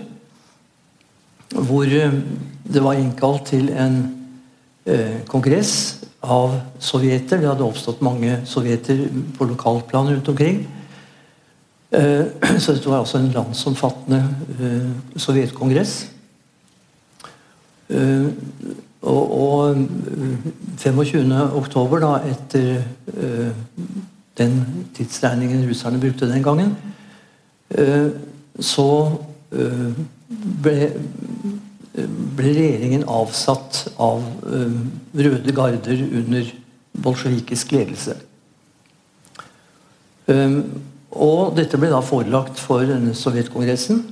Hvor 1.53 1.85
det 1.85 2.83
var 2.83 2.97
innkalt 2.97 3.51
til 3.51 3.69
en 3.69 4.16
kongress 5.27 5.71
av 6.23 6.53
sovjeter. 6.79 7.41
Det 7.41 7.49
hadde 7.49 7.65
oppstått 7.67 8.01
mange 8.05 8.39
sovjeter 8.47 9.05
på 9.37 9.47
lokalplan 9.49 10.13
rundt 10.13 10.31
omkring. 10.31 10.63
Eh, 11.91 12.25
Så 12.63 12.73
dette 12.73 12.89
var 12.89 13.03
altså 13.03 13.19
en 13.19 13.31
landsomfattende 13.35 14.23
eh, 14.59 14.91
sovjetkongress. 15.19 15.99
Eh, 17.89 18.27
Og, 19.07 19.39
og 19.41 19.77
eh, 19.77 19.83
25. 20.77 21.31
oktober, 21.55 22.01
da, 22.01 22.15
etter 22.27 22.81
eh, 23.13 23.51
den 24.37 24.57
tidsregningen 24.97 25.69
russerne 25.69 25.99
brukte 26.01 26.27
den 26.27 26.43
gangen, 26.43 26.73
eh, 27.69 28.09
så 28.59 28.87
eh, 29.53 29.93
ble, 30.63 30.89
ble 31.97 32.51
regjeringen 32.53 33.05
avsatt 33.09 33.87
av 34.01 34.21
eh, 34.45 34.75
røde 35.17 35.53
garder 35.55 36.03
under 36.05 36.49
bolsjevikisk 37.01 37.73
ledelse. 37.73 38.17
Eh, 40.29 40.59
og 41.17 41.55
dette 41.57 41.79
ble 41.79 41.89
da 41.89 42.03
forelagt 42.05 42.61
for 42.61 42.85
denne 42.85 43.15
sovjetkongressen, 43.17 44.03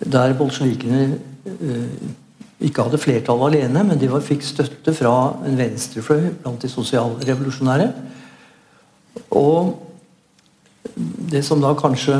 der 0.00 0.34
bolsjevikene 0.38 1.02
eh, 1.46 2.08
ikke 2.66 2.88
hadde 2.88 3.00
flertall 3.00 3.44
alene, 3.46 3.84
men 3.86 4.00
de 4.00 4.10
fikk 4.24 4.42
støtte 4.44 4.94
fra 4.96 5.14
en 5.46 5.56
venstrefløy 5.60 6.32
blant 6.42 6.60
de 6.60 6.68
sosialrevolusjonære. 6.72 7.86
Og 9.38 9.78
det 11.30 11.44
som 11.46 11.62
da 11.62 11.70
kanskje, 11.78 12.18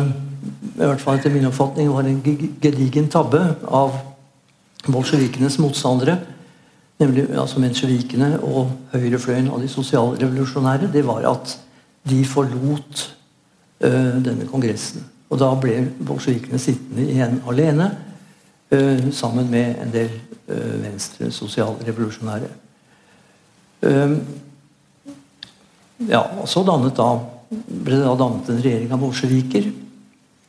i 0.78 0.86
hvert 0.86 1.02
fall 1.02 1.18
etter 1.18 1.34
min 1.34 1.48
oppfatning, 1.50 1.90
var 1.92 2.06
en 2.08 2.22
gedigen 2.62 3.10
tabbe 3.12 3.42
av 3.66 3.98
bolsjevikenes 4.88 5.58
motstandere, 5.60 6.18
nemlig 7.00 7.26
altså 7.36 7.60
mensjevikene 7.60 8.34
og 8.44 8.70
høyrefløyen 8.92 9.50
av 9.52 9.60
de 9.62 9.68
sosialrevolusjonære, 9.68 10.90
det 10.92 11.04
var 11.06 11.24
at 11.28 11.56
de 12.08 12.20
forlot 12.24 13.04
eh, 13.84 14.16
denne 14.24 14.48
kongressen. 14.48 15.04
Og 15.30 15.40
da 15.40 15.50
ble 15.60 15.82
bolsjevikene 16.06 16.60
sittende 16.60 17.06
igjen 17.08 17.40
alene, 17.48 17.90
eh, 18.72 19.10
sammen 19.12 19.50
med 19.52 19.82
en 19.84 19.92
del 19.94 20.12
eh, 20.48 20.76
venstre 20.84 21.30
sosialrevolusjonære. 21.34 22.56
Ja, 26.08 26.20
og 26.40 26.48
så 26.48 26.60
dannet 26.64 26.96
da, 26.96 27.14
ble 27.48 27.96
det 27.96 28.04
da 28.04 28.16
dannet 28.16 28.48
en 28.52 28.60
regjering 28.60 28.92
av 28.92 29.00
bolsjeviker. 29.00 29.70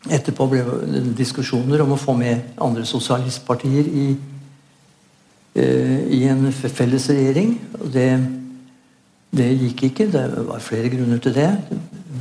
Etterpå 0.10 0.48
ble 0.50 0.64
det 0.66 1.02
diskusjoner 1.20 1.84
om 1.84 1.94
å 1.94 2.00
få 2.00 2.16
med 2.18 2.56
andre 2.62 2.86
sosialistpartier 2.90 3.86
i, 3.86 4.06
eh, 5.54 6.00
i 6.10 6.24
en 6.26 6.48
felles 6.52 7.06
regjering. 7.10 7.54
Det, 7.94 8.08
det 9.30 9.50
gikk 9.52 9.84
ikke. 9.92 10.10
Det 10.12 10.24
var 10.48 10.60
flere 10.60 10.90
grunner 10.90 11.22
til 11.22 11.36
det. 11.38 11.52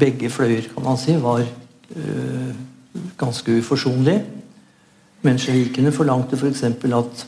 Begge 0.00 0.28
fløyer 0.28 0.68
kan 0.74 0.84
man 0.84 1.00
si, 1.00 1.16
var 1.16 1.40
eh, 1.40 2.52
ganske 3.16 3.56
uforsonlige. 3.62 4.26
Mensjevikene 5.22 5.92
forlangte 5.92 6.36
f.eks. 6.36 6.64
For 6.80 6.98
at 7.00 7.26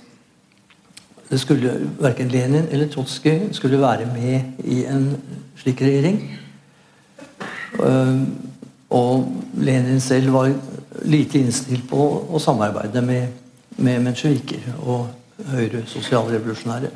det 1.33 1.41
skulle 1.41 1.73
verken 2.01 2.29
Lenin 2.29 2.69
eller 2.69 2.93
Trotskij 2.93 3.49
skulle 3.57 3.81
være 3.81 4.05
med 4.05 4.65
i 4.69 4.85
en 4.85 5.17
slik 5.57 5.81
regjering. 5.81 6.21
Eh, 7.81 8.52
Og 8.93 9.29
Lenin 9.65 10.01
selv 10.01 10.33
var 10.35 10.53
lite 11.09 11.41
innstilt 11.41 11.87
på 11.89 12.03
å 12.29 12.41
samarbeide 12.43 13.01
med, 13.05 13.29
med 13.81 14.03
mensjeviker 14.05 14.75
og 14.83 15.09
høyre 15.53 15.87
sosialrevolusjonære. 15.89 16.91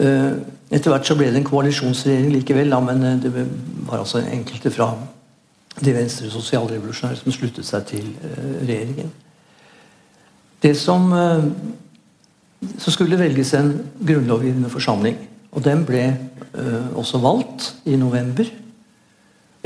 Eh, 0.00 0.32
Etter 0.70 0.90
hvert 0.90 1.06
så 1.06 1.14
ble 1.16 1.30
det 1.30 1.38
en 1.40 1.46
koalisjonsregjering 1.46 2.32
likevel, 2.34 2.72
da, 2.72 2.80
men 2.82 3.04
eh, 3.06 3.20
det 3.22 3.30
var 3.86 4.02
altså 4.02 4.20
enkelte 4.24 4.72
fra 4.74 4.90
de 5.76 5.94
venstre 5.94 6.28
sosialrevolusjonære 6.32 7.20
som 7.20 7.32
sluttet 7.32 7.68
seg 7.68 7.86
til 7.92 8.10
eh, 8.24 8.52
regjeringen. 8.66 9.12
Det 10.62 10.76
som 10.76 11.12
Så 12.80 12.90
skulle 12.90 13.18
velges 13.18 13.52
en 13.54 13.84
grunnlovgivende 14.06 14.70
forsamling. 14.72 15.16
Og 15.52 15.64
den 15.64 15.84
ble 15.84 16.16
også 16.96 17.18
valgt 17.18 17.76
i 17.84 17.96
november. 17.96 18.48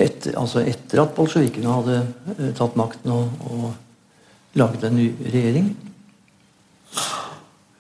Etter, 0.01 0.37
altså 0.39 0.63
etter 0.65 1.03
at 1.03 1.15
bolsjevikene 1.17 1.77
hadde 1.77 2.01
eh, 2.39 2.51
tatt 2.57 2.77
makten 2.79 3.13
og, 3.13 3.47
og 3.51 4.59
laget 4.59 4.87
en 4.87 4.97
ny 4.97 5.09
regjering. 5.27 5.67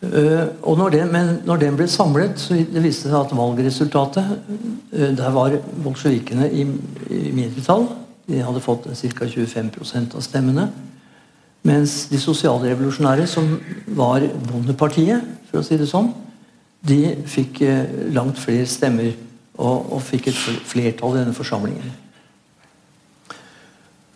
Eh, 0.00 0.44
og 0.64 0.76
når 0.80 0.94
den, 0.96 1.12
men 1.12 1.32
når 1.48 1.62
den 1.62 1.78
ble 1.78 1.86
samlet, 1.90 2.36
så 2.40 2.58
det 2.60 2.82
viste 2.84 3.08
seg 3.08 3.18
at 3.18 3.34
valgresultatet 3.36 4.34
eh, 4.92 5.10
Der 5.16 5.32
var 5.36 5.56
bolsjevikene 5.84 6.50
i, 6.50 6.66
i 7.08 7.32
mindretall. 7.36 7.88
De 8.28 8.42
hadde 8.44 8.64
fått 8.64 8.90
ca. 8.90 9.30
25% 9.30 10.16
av 10.16 10.24
stemmene. 10.24 10.68
Mens 11.66 12.06
de 12.08 12.20
sosialrevolusjonære, 12.20 13.26
som 13.28 13.58
var 13.96 14.24
Bondepartiet, 14.48 15.24
for 15.50 15.60
å 15.60 15.64
si 15.66 15.76
det 15.76 15.88
sånn, 15.90 16.12
de 16.80 17.02
fikk 17.28 17.60
langt 18.16 18.38
flere 18.40 18.64
stemmer 18.64 19.10
og, 19.60 19.90
og 19.92 20.00
fikk 20.00 20.30
et 20.30 20.38
flertall 20.70 21.18
i 21.18 21.20
denne 21.20 21.36
forsamlingen. 21.36 21.90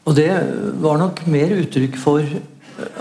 Og 0.05 0.17
det 0.17 0.29
var 0.83 0.99
nok 1.01 1.25
mer 1.27 1.55
uttrykk 1.57 1.97
for 2.01 2.21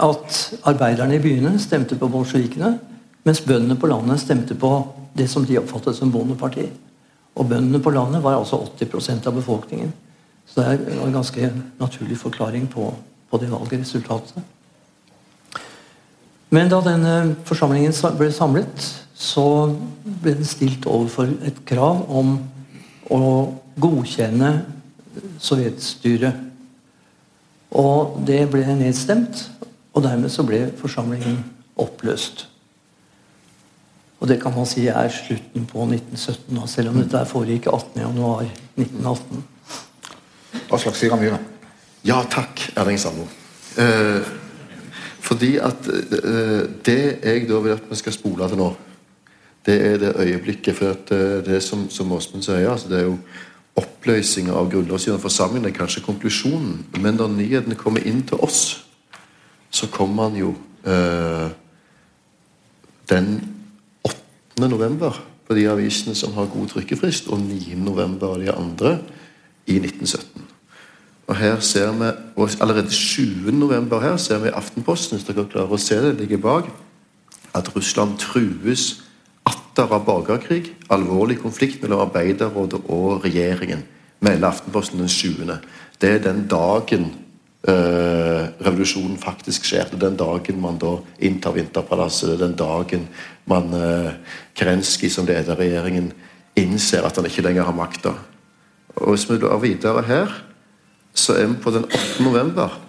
at 0.07 0.39
arbeiderne 0.69 1.17
i 1.17 1.21
byene 1.23 1.57
stemte 1.59 1.97
på 1.99 2.07
bolsjevikene, 2.11 2.77
mens 3.23 3.41
bøndene 3.43 3.75
på 3.79 3.89
landet 3.91 4.21
stemte 4.21 4.55
på 4.55 4.71
det 5.17 5.27
som 5.29 5.45
de 5.45 5.59
oppfattet 5.59 5.97
som 5.97 6.11
Bondepartiet. 6.11 6.71
Og 7.35 7.49
bøndene 7.49 7.81
på 7.81 7.89
landet 7.89 8.23
var 8.23 8.37
altså 8.37 8.61
80% 8.79 9.27
av 9.27 9.35
befolkningen. 9.35 9.93
Så 10.45 10.61
det 10.61 10.65
er 10.67 11.01
en 11.01 11.15
ganske 11.15 11.49
naturlig 11.79 12.17
forklaring 12.17 12.67
på, 12.69 12.93
på 13.29 13.39
det 13.41 13.49
valgresultatet. 13.51 14.43
Men 16.53 16.69
da 16.69 16.77
denne 16.85 17.35
forsamlingen 17.47 17.95
ble 18.19 18.29
samlet, 18.31 18.89
så 19.17 19.45
ble 20.21 20.35
den 20.37 20.45
stilt 20.45 20.85
overfor 20.85 21.31
et 21.47 21.63
krav 21.65 22.03
om 22.13 22.35
å 23.09 23.21
godkjenne 23.81 24.51
sovjetstyret. 25.41 26.52
Og 27.73 28.19
det 28.27 28.43
ble 28.53 28.65
nedstemt, 28.77 29.47
og 29.93 30.03
dermed 30.05 30.29
så 30.29 30.45
ble 30.45 30.67
forsamlingen 30.77 31.39
oppløst. 31.79 32.47
Og 34.23 34.29
det 34.29 34.37
kan 34.41 34.53
man 34.55 34.67
si 34.69 34.85
er 34.87 35.09
slutten 35.11 35.65
på 35.67 35.83
1917, 35.83 36.67
selv 36.71 36.93
om 36.93 37.01
dette 37.01 37.25
foregikk 37.27 37.67
18.1.1918. 37.67 39.41
Aslak 40.71 40.95
Sira 40.95 41.17
Myhre. 41.19 41.41
Ja 42.07 42.21
takk, 42.31 42.61
Erling 42.79 42.99
Sandmo. 42.99 43.25
Eh, 43.79 44.21
fordi 45.23 45.57
at 45.57 45.87
eh, 45.89 46.63
det 46.85 46.99
jeg 47.23 47.47
da 47.49 47.59
vil 47.63 47.75
at 47.75 47.89
vi 47.89 47.99
skal 47.99 48.15
spole 48.15 48.47
til 48.47 48.59
nå, 48.59 48.69
det 49.65 49.75
er 49.87 49.97
det 49.97 50.15
øyeblikket 50.19 50.75
For 50.75 50.91
at 50.91 51.11
eh, 51.15 51.39
det 51.45 51.63
som, 51.63 51.89
som 51.89 52.11
Åsmund 52.11 52.43
sier, 52.43 52.69
altså 52.69 52.89
det 52.91 52.99
er 52.99 53.07
jo 53.07 53.17
oppløsning 53.79 54.51
av 54.53 54.69
grunnlovsgivende 54.71 55.21
forsamling, 55.23 55.65
er 55.65 55.75
kanskje 55.75 56.03
konklusjonen. 56.05 56.85
Men 57.01 57.17
når 57.17 57.33
nyhetene 57.37 57.77
kommer 57.79 58.05
inn 58.05 58.21
til 58.27 58.41
oss, 58.43 58.85
så 59.73 59.89
kommer 59.89 60.29
han 60.29 60.37
jo 60.37 60.53
øh, 60.85 61.49
den 63.09 63.29
8. 64.03 64.67
november 64.69 65.17
på 65.47 65.57
de 65.57 65.67
avisene 65.69 66.15
som 66.15 66.33
har 66.37 66.51
god 66.53 66.67
trykkefrist, 66.67 67.27
og 67.27 67.39
9. 67.39 67.75
november 67.81 68.35
av 68.35 68.41
de 68.41 68.51
andre 68.51 68.97
i 69.67 69.79
1917. 69.79 70.49
Og 71.27 71.35
her 71.39 71.59
ser 71.59 71.91
vi, 71.91 72.11
og 72.35 72.49
Allerede 72.61 72.91
7. 72.91 73.51
november 73.51 73.99
her 73.99 74.17
ser 74.17 74.39
vi 74.43 74.51
i 74.51 74.55
Aftenposten 74.55 75.17
hvis 75.17 75.27
dere 75.27 75.47
klarer 75.47 75.71
å 75.71 75.79
se 75.79 75.99
det, 76.03 76.17
ligger 76.19 76.41
bak, 76.43 76.67
at 77.53 77.69
Russland 77.75 78.17
trues 78.19 79.03
atter 79.73 79.89
av 79.89 80.05
borgerkrig. 80.05 80.75
Alvorlig 80.93 81.39
konflikt 81.41 81.81
mellom 81.81 82.05
Arbeiderrådet 82.05 82.83
og 82.93 83.23
regjeringen. 83.25 83.81
Melder 84.21 84.51
Aftenposten 84.51 85.01
den 85.01 85.09
7. 85.09 85.49
Det 86.01 86.09
er 86.09 86.19
den 86.21 86.45
dagen 86.47 87.07
øh, 87.67 88.43
revolusjonen 88.61 89.17
faktisk 89.17 89.65
skjer. 89.65 89.89
Det 89.89 89.97
er 89.97 90.09
den 90.09 90.19
dagen 90.19 90.61
man 90.61 90.77
da 90.77 90.99
inntar 91.19 91.55
Vinterpalasset. 91.57 92.29
Det 92.29 92.35
er 92.37 92.45
den 92.45 92.55
dagen 92.59 93.07
man 93.49 93.73
øh, 93.73 94.13
Kerensky 94.55 95.09
som 95.09 95.25
leder 95.25 95.57
regjeringen 95.57 96.13
innser 96.55 97.01
at 97.01 97.17
han 97.17 97.25
ikke 97.25 97.41
lenger 97.41 97.65
har 97.65 97.73
makta. 97.73 98.13
Og 98.95 99.09
hvis 99.09 99.25
vi 99.29 99.41
går 99.41 99.57
videre 99.57 100.05
her 100.05 100.39
så 101.13 101.33
er 101.33 101.47
vi 101.49 101.57
på 101.61 101.71
den 101.73 101.85
8. 101.85 102.23
november 102.23 102.79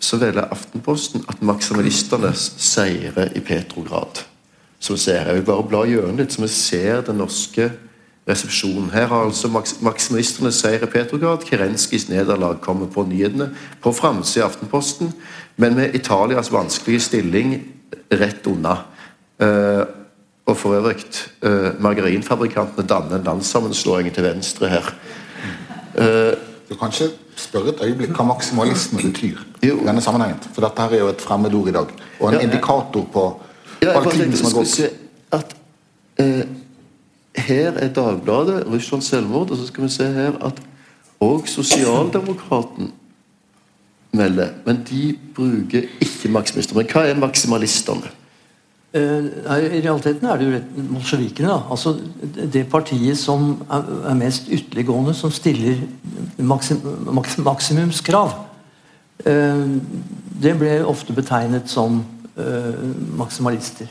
så 0.00 0.16
velger 0.16 0.48
Aftenposten 0.48 1.24
at 1.28 1.42
maksimalistene 1.44 2.32
seirer 2.34 3.36
i 3.36 3.40
Petrograd. 3.40 4.29
Som 4.80 4.96
ser, 4.96 5.26
Jeg 5.26 5.34
vil 5.34 5.44
bare 5.44 5.68
bla 5.68 5.84
gjennom 5.84 6.16
litt, 6.16 6.32
så 6.32 6.42
vi 6.42 6.48
ser 6.48 7.02
den 7.04 7.20
norske 7.20 7.70
resepsjonen. 8.28 8.90
Her 8.94 9.06
har 9.10 9.26
altså 9.26 9.50
maksimalistenes 9.84 10.60
seier 10.62 10.86
i 10.86 10.90
Petrograd. 10.90 11.44
Kerenskis 11.44 12.08
nederlag 12.08 12.60
kommer 12.64 12.88
på 12.88 13.04
nyhetene 13.08 13.50
på 13.82 13.92
framsida 13.92 14.46
av 14.46 14.54
Aftenposten, 14.54 15.12
men 15.56 15.76
med 15.76 15.94
Italias 15.94 16.52
vanskelige 16.52 17.00
stilling 17.10 17.58
rett 18.10 18.46
unna. 18.46 18.78
Uh, 19.40 19.84
og 20.46 20.56
for 20.56 20.76
øvrig, 20.76 21.04
uh, 21.44 21.76
margarinfabrikantene 21.80 22.86
danner 22.88 23.18
en 23.18 23.28
landssammenslåing 23.28 24.08
til 24.14 24.24
venstre 24.24 24.68
her. 24.68 24.94
Uh, 25.98 26.32
du 26.70 26.76
kan 26.78 26.92
ikke 26.92 27.10
spørre 27.36 27.72
et 27.74 27.80
øyeblikk 27.82 28.14
hva 28.14 28.24
maksimalisme 28.28 29.00
betyr 29.02 29.40
i 29.62 29.70
denne 29.70 30.02
sammenhengen. 30.04 30.38
For 30.54 30.62
dette 30.64 30.82
her 30.82 30.96
er 30.96 31.04
jo 31.04 31.12
et 31.12 31.22
fremmedord 31.24 31.68
i 31.68 31.74
dag. 31.74 31.94
Og 32.20 32.28
en 32.28 32.38
ja, 32.38 32.44
indikator 32.46 33.08
på 33.12 33.24
ja, 33.82 33.96
all 33.96 34.10
tiden 34.10 34.36
som 34.36 34.46
har 34.46 34.52
gått. 34.52 34.98
At, 35.32 35.56
eh, 36.18 36.42
her 37.36 37.72
er 37.72 37.88
Dagbladet, 37.88 38.64
Russlands 38.66 39.06
selvmord, 39.06 39.50
og 39.50 39.56
så 39.56 39.66
skal 39.66 39.84
vi 39.84 39.88
se 39.88 40.06
her 40.12 40.32
at 40.44 40.62
òg 41.20 41.46
Sosialdemokraten 41.48 42.92
melder. 44.12 44.48
Men 44.66 44.82
de 44.90 45.18
bruker 45.34 45.82
ikke 46.00 46.28
maksimalister. 46.28 46.76
Men 46.76 46.86
hva 46.92 47.04
er 47.06 47.18
maksimalistene? 47.18 48.16
Uh, 48.94 48.98
I 49.46 49.80
realiteten 49.84 50.26
er 50.26 50.36
det 50.36 50.46
jo 50.46 50.84
bolsjevikene. 50.92 51.52
Altså 51.70 51.94
det 52.52 52.66
partiet 52.68 53.18
som 53.18 53.52
er, 53.70 54.14
mest 54.18 54.48
ytterliggående, 54.50 55.14
som 55.14 55.30
stiller 55.30 55.84
maksim, 56.38 56.80
maksim, 57.06 57.44
maksimumskrav. 57.44 58.32
Uh, 59.26 59.78
det 60.42 60.56
ble 60.58 60.80
ofte 60.84 61.14
betegnet 61.14 61.70
som 61.70 62.02
maksimalister. 63.16 63.88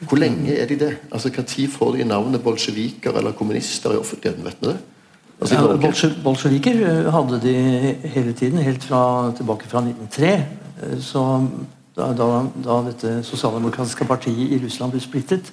Hvor 0.00 0.18
lenge 0.18 0.54
er 0.54 0.66
de 0.66 0.78
det? 0.78 0.90
Altså 1.12 1.30
Når 1.36 1.70
får 1.70 1.96
de 1.96 2.04
navnet 2.04 2.42
bolsjeviker 2.42 3.12
eller 3.18 3.32
kommunister 3.32 3.92
i 3.92 3.96
offentligheten? 3.96 4.44
vet 4.44 4.60
du 4.60 4.68
det? 4.68 4.76
Altså, 5.40 5.54
ja, 5.54 6.12
bolsjeviker 6.22 7.10
hadde 7.10 7.40
de 7.42 7.54
hele 8.04 8.32
tiden, 8.32 8.58
helt 8.58 8.84
fra, 8.84 9.32
tilbake 9.36 9.68
fra 9.68 9.78
1903. 9.78 10.46
Så 11.00 11.22
da, 11.96 12.12
da, 12.12 12.26
da 12.64 12.80
dette 12.86 13.22
sosialdemokratiske 13.26 14.04
partiet 14.04 14.52
i 14.52 14.58
Russland 14.64 14.94
ble 14.94 15.02
splittet. 15.02 15.52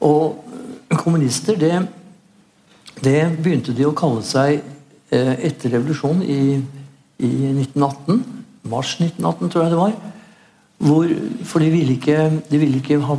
Og 0.00 0.42
kommunister, 0.96 1.56
det, 1.56 1.88
det 3.04 3.20
begynte 3.42 3.74
de 3.76 3.86
å 3.88 3.94
kalle 3.96 4.24
seg 4.24 4.60
eh, 5.10 5.32
etter 5.48 5.72
revolusjonen 5.76 6.22
i, 6.22 6.40
i 7.20 7.30
1918. 7.52 8.20
Mars 8.66 8.96
1918, 9.00 9.52
tror 9.52 9.64
jeg 9.64 9.72
det 9.72 9.80
var. 9.80 9.96
Hvor, 10.78 11.08
for 11.44 11.58
de 11.58 11.70
ville 11.72 11.92
ikke, 11.96 12.42
de 12.50 12.58
ville 12.58 12.76
ikke 12.82 12.98
ha, 13.00 13.14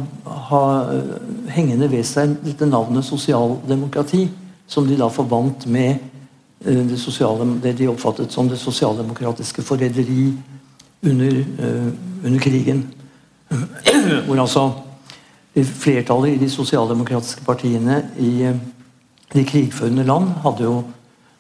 ha, 0.49 0.59
hengende 1.49 1.89
ved 1.89 2.05
seg 2.05 2.35
dette 2.45 2.67
navnet 2.69 3.05
sosialdemokrati, 3.05 4.27
som 4.69 4.85
de 4.85 4.97
da 4.99 5.07
forbandt 5.09 5.65
med 5.65 5.95
eh, 6.65 6.83
det, 6.85 6.99
sosiale, 7.01 7.47
det 7.63 7.73
de 7.79 7.89
oppfattet 7.89 8.33
som 8.33 8.49
det 8.49 8.59
sosialdemokratiske 8.61 9.65
forræderi 9.65 10.35
under, 11.05 11.39
uh, 11.41 11.89
under 12.25 12.39
krigen. 12.39 12.85
Hvor 14.25 14.41
altså 14.41 14.71
flertallet 15.63 16.35
i 16.35 16.41
de 16.41 16.49
sosialdemokratiske 16.49 17.41
partiene 17.45 18.03
i 18.19 18.51
de 19.33 19.43
krigførende 19.45 20.03
land 20.05 20.29
hadde 20.43 20.65
jo 20.65 20.81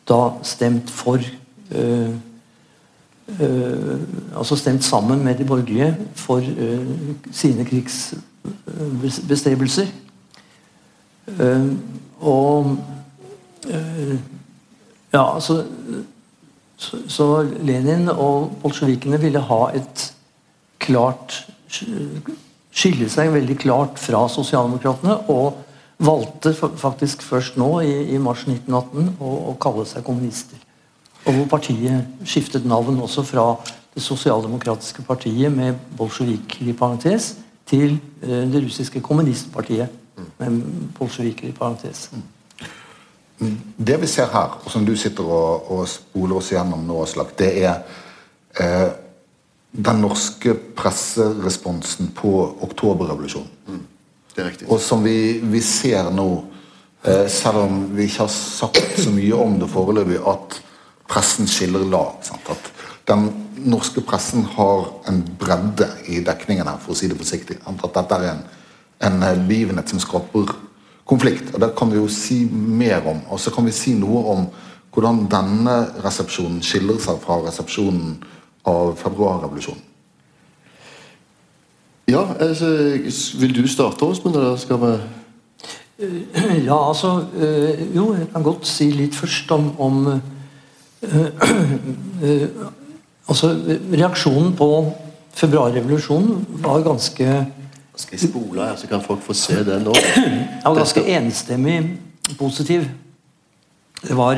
da 0.09 0.21
stemt 0.43 0.89
for 0.89 1.21
uh, 1.21 2.13
altså 3.27 4.55
stemt 4.55 4.83
sammen 4.83 5.23
med 5.23 5.35
de 5.35 5.45
borgerlige 5.45 5.97
for 6.15 6.41
sine 7.31 7.65
krigsbestrebelser. 7.67 9.85
og 12.19 12.77
ja, 15.13 15.35
altså 15.35 15.65
så, 16.77 16.97
så 17.07 17.47
Lenin 17.61 18.09
og 18.09 18.57
bolsjevikene 18.61 19.21
ville 19.21 19.39
ha 19.39 19.71
et 19.75 20.13
klart 20.79 21.47
Skille 22.77 23.07
seg 23.09 23.31
veldig 23.33 23.55
klart 23.57 23.99
fra 23.99 24.27
sosialdemokratene. 24.29 25.15
Og 25.33 25.63
valgte 25.97 26.53
faktisk 26.53 27.23
først 27.25 27.57
nå, 27.57 27.71
i, 27.81 27.93
i 28.13 28.19
mars 28.21 28.43
1918, 28.45 29.15
å, 29.17 29.31
å, 29.49 29.55
kalle 29.61 29.85
seg 29.89 30.05
kommunister. 30.05 30.61
Og 31.27 31.33
hvor 31.33 31.45
partiet 31.57 32.07
skiftet 32.25 32.65
navn 32.65 33.01
også 33.03 33.23
fra 33.27 33.49
det 33.95 34.03
sosialdemokratiske 34.03 35.01
partiet 35.01 35.51
med 35.51 35.75
bolsjeviker 35.97 36.69
i 36.69 36.73
parentes, 36.73 37.35
til 37.67 37.97
eh, 38.23 38.45
det 38.47 38.63
russiske 38.63 39.01
kommunistpartiet 39.03 39.87
med 40.37 40.61
bolsjeviker 40.99 41.49
i 41.49 41.51
parentes. 41.51 42.09
Mm. 43.39 43.57
Det 43.87 44.01
vi 44.01 44.07
ser 44.07 44.29
her, 44.33 44.61
og 44.63 44.71
som 44.71 44.85
du 44.85 44.95
sitter 44.97 45.23
og, 45.23 45.71
og 45.71 45.87
spoler 45.89 46.39
oss 46.39 46.51
gjennom 46.51 46.87
nå, 46.87 47.01
Aslak, 47.03 47.35
det 47.37 47.51
er 47.61 47.75
eh, 48.59 48.87
den 49.71 50.01
norske 50.01 50.55
presseresponsen 50.77 52.13
på 52.17 52.31
oktoberrevolusjonen. 52.65 53.51
Mm. 53.67 53.83
Det 54.35 54.43
er 54.43 54.49
riktig. 54.49 54.69
Og 54.71 54.81
som 54.81 55.03
vi, 55.05 55.17
vi 55.43 55.61
ser 55.61 56.09
nå, 56.13 56.29
eh, 57.03 57.27
selv 57.29 57.65
om 57.67 57.83
vi 57.97 58.07
ikke 58.07 58.23
har 58.23 58.33
sagt 58.33 58.97
så 59.03 59.13
mye 59.13 59.37
om 59.37 59.59
det 59.61 59.69
foreløpig, 59.69 60.17
at 60.21 60.61
pressen 61.07 61.47
skiller 61.47 61.85
lag. 61.87 62.19
Sant? 62.25 62.51
At 62.51 62.71
den 63.07 63.29
norske 63.67 64.03
pressen 64.05 64.45
har 64.57 64.87
en 65.09 65.23
bredde 65.39 65.89
i 66.11 66.21
dekningen 66.25 66.67
her, 66.67 66.79
for 66.83 66.93
å 66.93 66.99
si 66.99 67.09
det 67.09 67.17
forsiktig. 67.19 67.59
At 67.65 67.83
dette 67.95 68.19
er 68.19 68.31
en, 68.33 68.45
en 69.07 69.47
begivenhet 69.47 69.89
som 69.93 70.01
skaper 70.03 70.53
konflikt. 71.07 71.53
og 71.53 71.61
Det 71.63 71.73
kan 71.77 71.91
vi 71.91 72.01
jo 72.01 72.07
si 72.11 72.43
mer 72.51 73.07
om. 73.07 73.21
Og 73.31 73.39
så 73.39 73.53
kan 73.53 73.65
vi 73.65 73.75
si 73.75 73.95
noe 73.97 74.23
om 74.33 74.47
hvordan 74.93 75.27
denne 75.31 75.75
resepsjonen 76.03 76.63
skiller 76.65 76.97
seg 77.01 77.19
fra 77.23 77.39
resepsjonen 77.45 78.17
av 78.67 78.95
februarrevolusjonen. 78.99 79.83
Ja, 82.07 82.23
altså, 82.39 82.69
vil 83.39 83.55
du 83.55 83.67
starte, 83.67 84.05
Åsmund, 84.05 84.35
eller 84.35 84.55
skal 84.55 84.79
vi 84.79 84.91
Ja, 86.69 86.77
altså 86.89 87.25
øh, 87.35 87.95
Jo, 87.95 88.13
jeg 88.13 88.27
kan 88.31 88.43
godt 88.43 88.67
si 88.67 88.91
litt 88.91 89.15
først 89.15 89.51
om, 89.51 89.71
om 89.79 90.05
Altså, 93.27 93.51
reaksjonen 93.91 94.53
på 94.57 94.69
februarrevolusjonen 95.37 96.45
var 96.63 96.81
ganske 96.85 97.27
skal 97.97 98.13
jeg 98.13 98.29
spole 98.29 98.61
her, 98.61 98.75
så 98.77 98.87
kan 98.87 99.01
folk 99.01 99.23
få 99.25 99.33
se 99.33 99.63
det 99.65 99.79
nå? 99.81 99.93
Var 100.63 100.75
ganske 100.77 101.01
enstemmig 101.17 101.97
positiv. 102.37 102.85
Det 104.03 104.17
var 104.17 104.35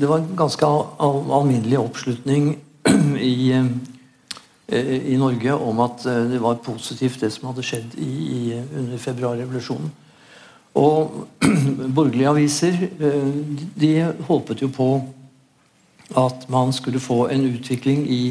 Det 0.00 0.08
var 0.08 0.24
ganske 0.36 0.66
al 0.66 1.32
alminnelig 1.36 1.78
oppslutning 1.78 2.58
i, 3.20 3.52
i 5.12 5.16
Norge 5.20 5.54
om 5.54 5.80
at 5.80 6.04
det 6.04 6.40
var 6.40 6.54
positivt, 6.64 7.20
det 7.20 7.32
som 7.32 7.50
hadde 7.50 7.62
skjedd 7.66 7.98
i, 7.98 8.12
i, 8.38 8.62
under 8.78 8.98
februarrevolusjonen. 8.98 9.90
Og 10.74 11.26
borgerlige 11.96 12.28
aviser 12.28 12.76
de 13.80 13.90
håpet 14.28 14.62
jo 14.62 14.68
på 14.74 14.90
at 16.18 16.46
man 16.50 16.72
skulle 16.72 17.00
få 17.02 17.28
en 17.30 17.46
utvikling 17.50 18.06
i 18.10 18.22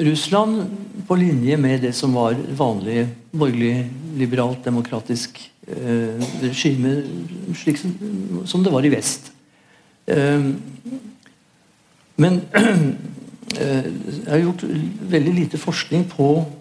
Russland 0.00 0.62
på 1.08 1.16
linje 1.16 1.56
med 1.60 1.82
det 1.84 1.92
som 1.92 2.14
var 2.16 2.36
vanlig 2.56 3.06
borgerlig, 3.36 3.90
liberalt, 4.16 4.64
demokratisk 4.64 5.40
regime, 6.40 7.02
slik 7.54 7.80
som, 7.80 8.64
det 8.64 8.72
var 8.72 8.84
i 8.84 8.92
vest. 8.92 9.28
Men 12.16 12.40
eh, 13.60 13.86
jeg 14.24 14.30
har 14.30 14.42
gjort 14.42 14.64
veldig 15.12 15.34
lite 15.36 15.60
forskning 15.60 16.06
på 16.08 16.30
eh, 16.40 16.55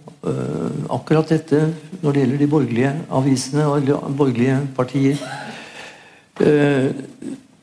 akkurat 0.90 1.30
dette 1.30 1.62
når 2.02 2.12
det 2.12 2.22
gjelder 2.22 2.42
de 2.42 2.50
borgerlige 2.50 2.92
avisene 3.14 3.66
og 3.70 3.90
borgerlige 4.18 4.60
partier. 4.78 5.20
Eh, 6.42 6.92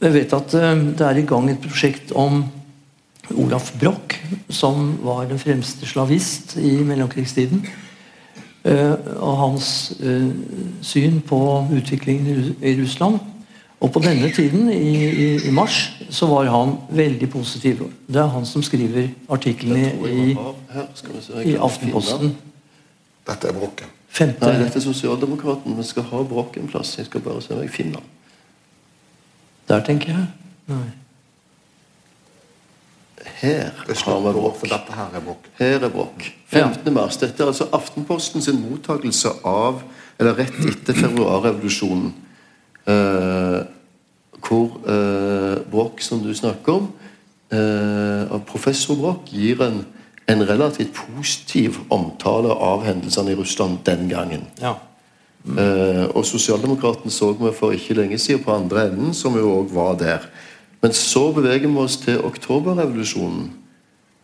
jeg 0.03 0.15
vet 0.17 0.35
at 0.35 0.55
det 0.99 1.07
er 1.07 1.21
i 1.21 1.27
gang 1.27 1.51
et 1.51 1.63
prosjekt 1.63 2.13
om 2.19 2.45
Olaf 3.39 3.71
Broch, 3.79 4.17
som 4.51 4.97
var 5.03 5.29
den 5.31 5.39
fremste 5.39 5.87
slavist 5.87 6.57
i 6.59 6.81
mellomkrigstiden. 6.83 7.63
Og 8.65 9.37
hans 9.39 9.69
syn 10.83 11.21
på 11.27 11.39
utviklingen 11.71 12.57
i 12.59 12.75
Russland. 12.81 13.21
Og 13.83 13.91
på 13.91 14.03
denne 14.03 14.31
tiden, 14.31 14.69
i, 14.71 14.93
i, 15.11 15.29
i, 15.49 15.51
mars, 15.51 15.91
så 16.11 16.27
var 16.31 16.47
han 16.51 16.77
veldig 16.95 17.29
positiv. 17.31 17.83
Det 18.07 18.21
er 18.23 18.31
han 18.31 18.47
som 18.47 18.63
skriver 18.63 19.09
artiklene 19.29 19.91
i, 20.07 20.37
i 21.51 21.57
Aftenposten. 21.59 22.37
Dette 23.29 23.49
er 23.49 23.57
Brokken. 23.57 23.93
Nei, 24.21 24.57
dette 24.61 24.79
er 24.79 24.85
Sosialdemokraten. 24.85 25.77
Vi 25.79 25.87
skal 25.89 26.09
ha 26.11 26.23
Brokken 26.29 26.67
plass. 26.69 26.97
Jeg 26.99 27.07
skal 27.09 27.23
bare 27.25 27.43
se 27.43 27.55
om 27.55 27.63
jeg 27.63 27.71
finner 27.73 28.03
den. 28.03 28.11
Der, 29.69 29.85
tenker 29.87 30.13
jeg. 30.13 30.27
Nei. 30.73 30.89
Her 33.43 33.71
har 33.87 34.21
vi 34.21 34.33
Brokk. 34.35 34.61
Dette 34.63 34.97
her 34.99 35.15
er 35.15 35.23
Brokk. 35.23 35.47
Her 35.59 35.87
er 35.87 35.89
Brokk. 35.89 36.27
15. 36.47 36.83
Ja. 36.85 36.91
mars. 36.91 37.17
Dette 37.17 37.43
er 37.43 37.47
altså 37.51 37.69
Aftenposten 37.73 38.43
sin 38.43 38.61
mottakelse 38.63 39.31
av 39.47 39.83
Eller 40.21 40.37
rett 40.39 40.59
etter 40.69 40.95
februarrevolusjonen 40.95 42.13
Uh, 42.83 43.63
hvor 44.49 44.81
uh, 44.91 45.71
Broch, 45.71 46.03
som 46.03 46.19
du 46.19 46.35
snakker 46.35 46.73
om, 46.73 46.89
uh, 47.55 48.41
professor 48.47 48.97
Broch 48.99 49.31
gir 49.31 49.63
en, 49.63 49.85
en, 50.33 50.47
relativt 50.49 50.95
positiv 50.97 51.79
omtale 51.93 52.53
av 52.53 52.85
hendelsene 52.87 53.33
i 53.33 53.39
Russland 53.39 53.79
den 53.85 54.09
gangen. 54.11 54.47
Ja. 54.61 54.77
Mm. 55.45 55.59
Eh, 55.59 56.05
og 56.17 56.27
Sosialdemokraten 56.27 57.11
så 57.11 57.33
vi 57.39 57.51
for 57.57 57.75
ikke 57.75 57.97
lenge 57.99 58.19
siden 58.19 58.45
på 58.45 58.55
andre 58.55 58.87
enden, 58.89 59.15
som 59.15 59.37
jo 59.39 59.57
òg 59.61 59.75
var 59.75 59.99
der. 60.01 60.29
Men 60.83 60.95
så 60.97 61.29
beveger 61.35 61.69
vi 61.69 61.79
oss 61.83 61.97
til 62.03 62.23
oktoberrevolusjonen. 62.25 63.51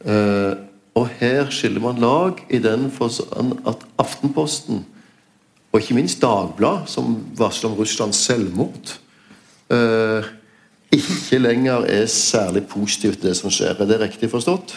Eh, 0.04 0.54
og 0.98 1.08
her 1.20 1.50
skiller 1.54 1.82
man 1.82 2.00
lag 2.02 2.40
i 2.50 2.58
den 2.58 2.90
forstand 2.90 3.58
at 3.66 3.84
Aftenposten 3.98 4.86
og 5.72 5.80
ikke 5.80 5.94
minst 5.94 6.22
Dagbladet, 6.22 6.88
som 6.88 7.18
varsler 7.36 7.70
om 7.70 7.76
Russlands 7.76 8.16
selvmord, 8.24 8.94
eh, 9.70 10.24
ikke 10.92 11.38
lenger 11.38 11.84
er 11.84 12.06
særlig 12.06 12.64
positivt 12.66 13.22
det 13.22 13.36
som 13.36 13.52
skjer. 13.52 13.76
Er 13.76 13.86
det 13.86 14.00
riktig 14.00 14.30
forstått? 14.30 14.74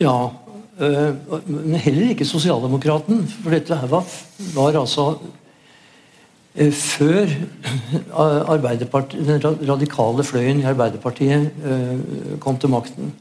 Ja, 0.00 0.30
men 0.78 1.74
heller 1.82 2.12
ikke 2.12 2.26
Sosialdemokraten. 2.28 3.24
For 3.42 3.50
dette 3.54 3.78
var, 3.90 4.04
var 4.54 4.80
altså 4.80 5.06
øh, 6.54 6.72
Før 6.72 7.26
den 9.18 9.42
radikale 9.68 10.24
fløyen 10.24 10.60
i 10.60 10.68
Arbeiderpartiet 10.70 11.50
kom 12.40 12.58
til 12.58 12.70
makten. 12.70 13.12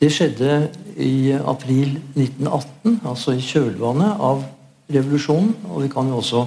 Det 0.00 0.10
skjedde 0.12 0.68
i 1.00 1.30
april 1.32 1.94
1918, 2.16 3.00
altså 3.06 3.32
i 3.32 3.40
kjølvannet 3.40 4.18
av 4.20 4.42
revolusjonen. 4.92 5.54
Og 5.70 5.84
vi 5.84 5.90
kan 5.92 6.10
jo 6.10 6.18
også 6.18 6.42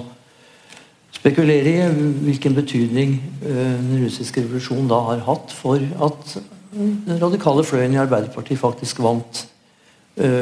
spekulere 1.16 1.72
i 1.72 2.02
hvilken 2.28 2.54
betydning 2.54 3.16
eh, 3.42 3.74
den 3.80 4.04
russiske 4.04 4.44
revolusjonen 4.44 4.90
da 4.90 5.00
har 5.08 5.24
hatt 5.26 5.54
for 5.54 5.80
at 5.80 6.36
den 6.70 7.18
radikale 7.22 7.64
fløyen 7.64 7.96
i 7.96 8.02
Arbeiderpartiet 8.02 8.60
faktisk 8.60 9.00
vant 9.02 9.46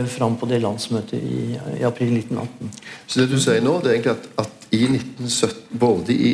fram 0.09 0.39
på 0.41 0.49
det 0.49 0.62
landsmøtet 0.62 1.21
i, 1.21 1.41
i 1.81 1.85
april 1.87 2.15
1918. 2.17 2.71
Så 3.07 3.21
det 3.21 3.27
du 3.31 3.37
sier 3.43 3.65
nå, 3.65 3.79
det 3.83 3.91
er 3.91 3.99
egentlig 3.99 4.15
at, 4.15 4.29
at 4.47 4.69
i 4.75 4.87
1917, 4.89 5.79
både 5.81 6.17
i 6.17 6.33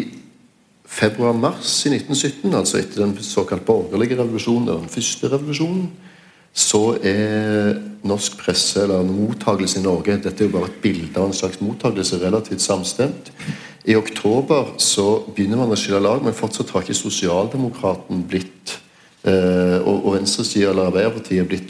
februar-mars 0.93 1.75
i 1.87 1.95
1917, 1.97 2.55
altså 2.55 2.81
etter 2.81 3.05
den 3.05 3.17
såkalt 3.25 3.65
borgerlige 3.67 4.19
revolusjonen, 4.19 4.69
den 4.69 4.93
første 4.93 5.31
revolusjonen, 5.33 5.87
så 6.53 6.99
er 7.01 7.79
norsk 8.05 8.37
presse, 8.43 8.83
eller 8.83 9.07
mottakelse 9.09 9.81
i 9.81 9.85
Norge 9.87 10.19
Dette 10.21 10.45
er 10.45 10.51
jo 10.51 10.57
bare 10.59 10.69
et 10.69 10.83
bilde 10.83 11.17
av 11.17 11.31
en 11.31 11.37
slags 11.37 11.63
mottakelse, 11.65 12.21
relativt 12.21 12.61
samstemt. 12.61 13.31
I 13.89 13.97
oktober 13.97 14.75
så 14.83 15.25
begynner 15.33 15.63
man 15.63 15.73
å 15.73 15.79
skille 15.81 16.03
lag, 16.03 16.21
men 16.23 16.37
fortsatt 16.37 16.71
har 16.75 16.85
ikke 16.85 16.99
Sosialdemokraten 16.99 18.21
blitt 18.29 18.77
eh, 18.77 18.82
og, 19.23 19.97
og 19.97 20.17
venstresida 20.17 20.73
eller 20.73 20.89
Arbeiderpartiet 20.91 21.47
blitt 21.47 21.69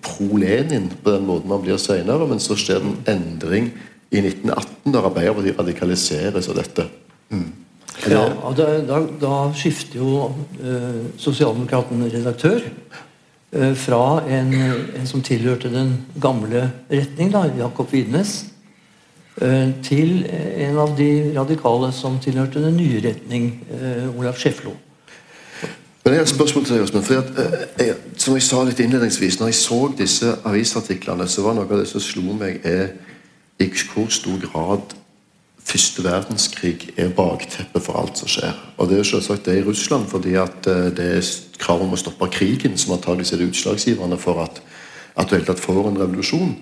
pro-Lenin 0.00 0.86
på 1.02 1.12
den 1.12 1.26
måten 1.28 1.50
man 1.50 1.60
blir 1.60 1.76
senere. 1.82 2.24
Men 2.30 2.40
så 2.40 2.56
skjer 2.56 2.80
det 2.80 2.88
en 2.88 3.18
endring 3.18 3.70
i 4.08 4.22
1918, 4.22 4.94
da 4.94 5.02
Arbeiderpartiet 5.04 5.60
radikaliseres 5.60 6.48
av 6.48 6.56
dette. 6.62 6.86
Mm. 7.28 7.50
Ja, 8.06 8.24
da, 8.56 8.66
da, 8.86 9.02
da, 9.20 9.34
skifter 9.58 9.98
jo 9.98 10.28
eh, 10.62 11.04
Sosialdemokraten 11.20 12.06
redaktør. 12.12 12.62
Eh, 13.50 13.72
fra 13.74 14.20
en, 14.28 14.52
en, 14.54 15.06
som 15.08 15.22
tilhørte 15.24 15.70
den 15.72 15.94
gamle 16.20 16.66
retning, 16.90 17.32
da, 17.32 17.46
Jakob 17.56 17.88
Widnes, 17.92 18.42
eh, 19.40 19.70
til 19.82 20.26
en 20.28 20.76
av 20.78 20.92
de 20.98 21.32
radikale 21.36 21.88
som 21.96 22.18
tilhørte 22.20 22.60
den 22.60 22.76
nye 22.76 23.00
retning, 23.04 23.50
eh, 23.72 24.04
Olaf 24.12 24.36
Schäflo. 24.36 24.76
Men 26.08 26.14
jeg 26.14 26.20
har 26.20 26.26
et 26.26 26.30
spørsmål 26.36 26.64
til 26.64 26.74
deg, 26.74 26.82
Åsmund. 26.82 27.04
Jeg, 27.78 27.94
som 28.16 28.36
jeg 28.38 28.42
sa 28.46 28.62
litt 28.64 28.78
innledningsvis, 28.80 29.36
når 29.36 29.50
jeg 29.50 29.56
så 29.58 29.80
disse 29.92 30.30
avisartiklene, 30.48 31.26
så 31.28 31.42
var 31.44 31.52
noe 31.52 31.66
av 31.68 31.82
det 31.82 31.90
som 31.90 32.00
slo 32.00 32.32
meg, 32.32 32.62
er 32.64 32.94
i 33.60 33.66
hvor 33.90 34.08
stor 34.08 34.38
grad 34.40 34.94
første 35.68 36.00
verdenskrig 36.06 36.94
er 36.96 37.10
bakteppet 37.12 37.84
for 37.84 38.00
alt 38.00 38.16
som 38.22 38.30
skjer. 38.32 38.54
Og 38.78 38.88
Det 38.88 38.96
er 38.96 39.08
selvsagt 39.10 39.50
det 39.50 39.58
i 39.58 39.64
Russland, 39.66 40.06
fordi 40.08 40.32
at 40.40 40.70
det 40.96 41.10
er 41.18 41.28
krav 41.60 41.84
om 41.84 41.92
å 41.92 42.00
stoppe 42.00 42.30
krigen 42.32 42.80
som 42.80 42.96
antakeligvis 42.96 43.34
er 43.36 43.42
det 43.42 43.50
utslagsgivende 43.50 44.16
for 44.16 44.40
at, 44.46 44.62
at 45.12 45.28
du 45.28 45.36
helt 45.36 45.52
tatt 45.52 45.60
får 45.60 45.90
en 45.90 46.00
revolusjon. 46.00 46.56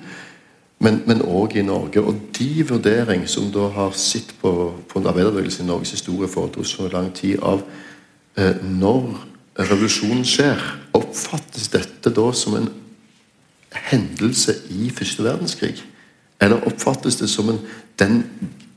Men 0.82 1.22
òg 1.22 1.54
i 1.54 1.62
Norge. 1.62 2.02
Og 2.02 2.18
de 2.34 2.66
vurdering 2.66 3.22
som 3.30 3.46
da 3.54 3.70
har 3.78 3.94
sett 3.94 4.34
på, 4.42 4.74
på 4.90 5.06
arbeiderbevegelsen 5.06 5.68
i 5.68 5.70
Norges 5.70 5.94
historie 5.94 6.26
for 6.26 6.50
så 6.66 6.90
lang 6.90 7.14
tid 7.14 7.38
av 7.46 7.62
eh, 8.34 8.58
når 8.66 9.35
revolusjonen 9.58 10.24
skjer, 10.26 10.60
oppfattes 10.96 11.70
dette 11.72 12.12
da 12.12 12.26
som 12.36 12.56
en 12.58 12.68
hendelse 13.90 14.54
i 14.72 14.90
første 14.94 15.24
verdenskrig? 15.24 15.76
Eller 16.42 16.64
oppfattes 16.68 17.16
det 17.20 17.28
som 17.32 17.48
en, 17.52 17.60
den 18.00 18.22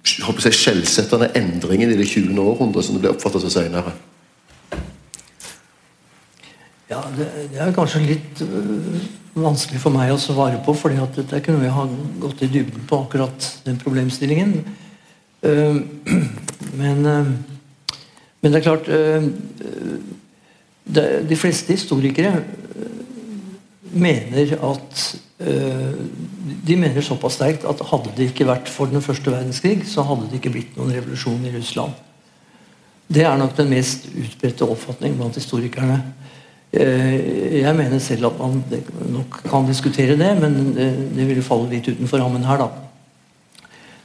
skjellsettende 0.04 1.32
endringen 1.36 1.92
i 1.92 1.98
det 2.00 2.08
20. 2.08 2.39
århundret 2.39 2.86
som 2.86 2.96
det 2.96 3.04
ble 3.04 3.13
oppfattet 3.13 3.44
som 3.44 3.54
senere? 3.54 3.94
Ja, 6.89 7.04
det, 7.13 7.28
det, 7.52 7.60
er 7.62 7.76
kanskje 7.76 8.02
litt 8.02 8.39
øh, 8.42 8.96
vanskelig 9.38 9.82
for 9.84 9.94
meg 9.94 10.10
å 10.13 10.22
svare 10.22 10.58
på, 10.65 10.74
fordi 10.74 10.98
at 11.04 11.20
ikke 11.22 11.54
noe 11.54 11.68
jeg 11.68 11.76
har 11.76 11.92
gått 12.24 12.42
i 12.48 12.50
dybden 12.50 12.88
på 12.89 13.04
akkurat 13.04 13.50
den 13.68 13.78
problemstillingen. 13.82 14.56
Uh, 15.46 15.78
men, 16.82 17.06
uh, 17.06 17.30
men, 18.42 18.50
det 18.50 18.58
er 18.58 18.65
klart 18.65 18.89
uh, 18.89 19.30
De 20.86 21.38
fleste 21.38 21.74
historikere 21.74 22.44
mener 23.92 24.54
at 24.58 25.02
De 26.68 26.76
mener 26.76 27.02
såpass 27.02 27.38
sterkt 27.39 27.63
at 27.70 27.82
hadde 27.92 28.12
det 28.18 28.30
ikke 28.30 28.48
vært 28.50 28.70
for 28.70 28.92
den 28.92 29.02
første 29.02 29.32
verdenskrig, 29.32 29.86
så 29.88 30.04
hadde 30.04 30.28
det 30.28 30.39
ikke 30.39 30.52
blitt 30.52 30.76
noen 30.78 30.92
revolusjon 30.92 31.46
i 31.48 31.54
Russland. 31.54 31.94
Det 33.10 33.24
er 33.24 33.38
nok 33.39 33.56
den 33.58 33.72
mest 33.72 34.10
utbredte 34.12 34.68
oppfatning 34.68 35.15
blant 35.18 35.39
historikerne. 35.39 36.02
Eh, 36.74 37.62
jeg 37.62 37.76
mener 37.76 37.98
selv 38.00 38.26
at 38.26 38.39
man 38.39 38.63
nok 39.10 39.39
kan 39.50 39.65
diskutere 39.65 40.18
det, 40.18 40.42
men 40.42 40.76
det, 40.76 41.28
ville 41.28 41.42
falle 41.42 41.72
litt 41.72 41.88
utenfor 41.89 42.22
rammen 42.22 42.46
her, 42.46 42.62
da. 42.62 42.68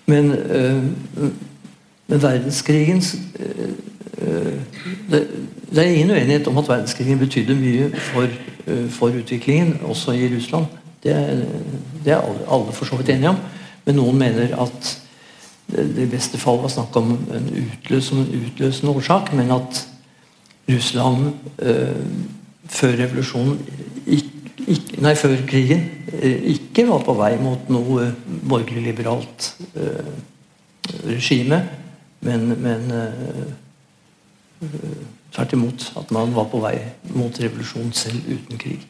Men, 0.07 0.33
øh, 0.33 0.85
men 2.07 2.23
verdenskrigens 2.23 3.17
øh, 3.41 4.61
det, 5.11 5.29
det, 5.71 5.79
er 5.79 5.91
ingen 5.91 6.11
uenighet 6.11 6.49
om 6.49 6.59
at 6.59 6.69
verdenskrigen 6.69 7.19
betydde 7.19 7.57
mye 7.59 7.91
for, 8.11 8.29
øh, 8.67 8.91
for, 8.91 9.09
utviklingen, 9.09 9.79
også 9.83 10.13
i 10.13 10.29
Russland. 10.37 10.67
Det, 11.03 11.15
det 12.05 12.13
er 12.13 12.21
alle, 12.21 12.45
alle 12.51 12.73
for 12.73 12.85
så 12.85 12.97
vidt 12.97 13.09
enige 13.09 13.29
om. 13.29 13.41
Men 13.85 13.99
noen 14.01 14.19
mener 14.19 14.55
at 14.63 14.93
det, 15.73 16.03
i 16.05 16.11
beste 16.11 16.39
fall 16.41 16.61
var 16.63 16.73
snakk 16.73 16.97
om 16.97 17.15
en 17.35 17.51
utløs, 17.63 18.05
som 18.05 18.21
en 18.21 18.45
utløsende 18.47 18.93
årsak, 18.93 19.33
men 19.37 19.51
at 19.53 19.87
Russland 20.69 21.33
eh, 21.63 21.97
før 22.69 22.97
revolusjonen 23.03 23.59
ikke, 24.07 24.31
ikk- 24.65 25.01
Nei, 25.05 25.13
før 25.19 25.35
krigen 25.49 25.83
eh, 26.13 26.45
ikke 26.55 26.87
var 26.89 27.03
på 27.05 27.17
vei 27.19 27.35
mot 27.43 27.69
noe 27.73 28.07
borgerlig-liberalt 28.49 29.51
eh, 29.77 30.13
regime, 31.09 31.59
men, 32.25 32.47
men 32.63 32.87
eh, 32.95 33.43
eh, 34.63 35.03
tvert 35.35 35.53
imot 35.53 35.93
at 35.99 36.11
man 36.15 36.35
var 36.35 36.51
på 36.51 36.61
vei 36.63 36.77
mot 37.15 37.41
revolusjon 37.41 37.93
selv 37.93 38.29
uten 38.31 38.59
krig. 38.59 38.85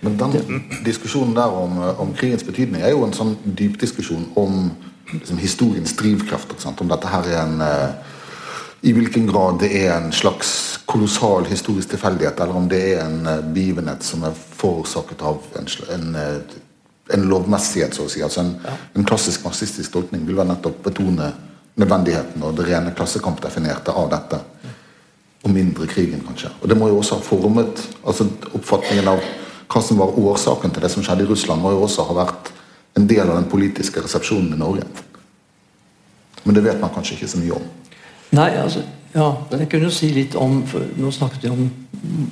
Men 0.00 0.16
den 0.16 0.62
diskusjonen 0.84 1.34
der 1.36 1.52
om, 1.52 1.78
om 2.00 2.14
krigens 2.16 2.44
betydning 2.44 2.82
er 2.82 2.94
jo 2.94 3.04
en 3.04 3.12
sånn 3.16 3.34
dypdiskusjon 3.44 4.30
om 4.40 4.70
liksom, 5.12 5.40
historiens 5.42 5.92
drivkraft. 5.96 6.54
Om 6.70 6.88
dette 6.88 7.10
her 7.12 7.28
er 7.28 7.42
en 7.42 7.60
eh, 7.66 8.16
I 8.80 8.94
hvilken 8.96 9.26
grad 9.28 9.58
det 9.60 9.68
er 9.76 9.90
en 9.92 10.08
slags 10.12 10.80
kolossal 10.88 11.44
historisk 11.50 11.90
tilfeldighet, 11.92 12.40
eller 12.40 12.56
om 12.56 12.68
det 12.68 12.80
er 12.94 13.02
en 13.04 13.26
eh, 13.28 13.44
begivenhet 13.52 14.06
som 14.06 14.24
er 14.24 14.32
forårsaket 14.32 15.20
av 15.20 15.44
en, 15.60 15.68
en, 15.96 16.14
eh, 16.16 16.56
en 17.12 17.28
lovmessighet, 17.28 17.92
så 17.92 18.08
å 18.08 18.12
si. 18.12 18.24
Altså 18.24 18.46
en, 18.46 18.54
en 18.96 19.04
klassisk 19.04 19.44
marxistisk 19.44 19.92
tolkning 19.92 20.24
vil 20.24 20.40
vel 20.40 20.48
nettopp 20.48 20.80
betone 20.88 21.28
nødvendigheten 21.80 22.42
og 22.42 22.56
det 22.56 22.70
rene 22.70 22.96
klassekampdefinerte 22.96 23.92
av 23.92 24.08
dette. 24.16 24.40
Og 25.40 25.50
mindre 25.50 25.86
krigen, 25.88 26.20
kanskje. 26.26 26.50
Og 26.60 26.68
det 26.68 26.76
må 26.76 26.88
jo 26.88 26.98
også 27.00 27.16
ha 27.16 27.24
formet 27.24 27.80
altså 28.04 28.26
Oppfatningen 28.52 29.08
av 29.08 29.22
hva 29.70 29.82
som 29.82 30.00
var 30.00 30.16
årsaken 30.18 30.72
til 30.74 30.82
det 30.82 30.90
som 30.92 31.04
skjedde 31.06 31.24
i 31.24 31.30
Russland, 31.30 31.62
må 31.62 31.72
jo 31.72 31.84
også 31.86 32.04
ha 32.08 32.16
vært 32.24 32.50
en 32.98 33.06
del 33.08 33.22
av 33.28 33.36
den 33.38 33.48
politiske 33.50 34.02
resepsjonen 34.02 34.56
i 34.56 34.58
Norge. 34.58 34.86
Men 36.44 36.56
det 36.56 36.64
vet 36.64 36.80
man 36.80 36.92
kanskje 36.94 37.16
ikke 37.16 37.30
så 37.30 37.40
mye 37.40 37.58
om. 37.58 37.68
Nei, 38.34 38.48
altså, 38.58 38.82
ja, 39.14 39.28
jeg 39.52 39.68
kunne 39.70 39.88
jo 39.88 39.94
si 39.94 40.10
litt 40.14 40.36
om 40.38 40.60
for 40.70 40.86
Nå 40.98 41.10
snakket 41.14 41.46
vi 41.46 41.52
om 41.52 41.70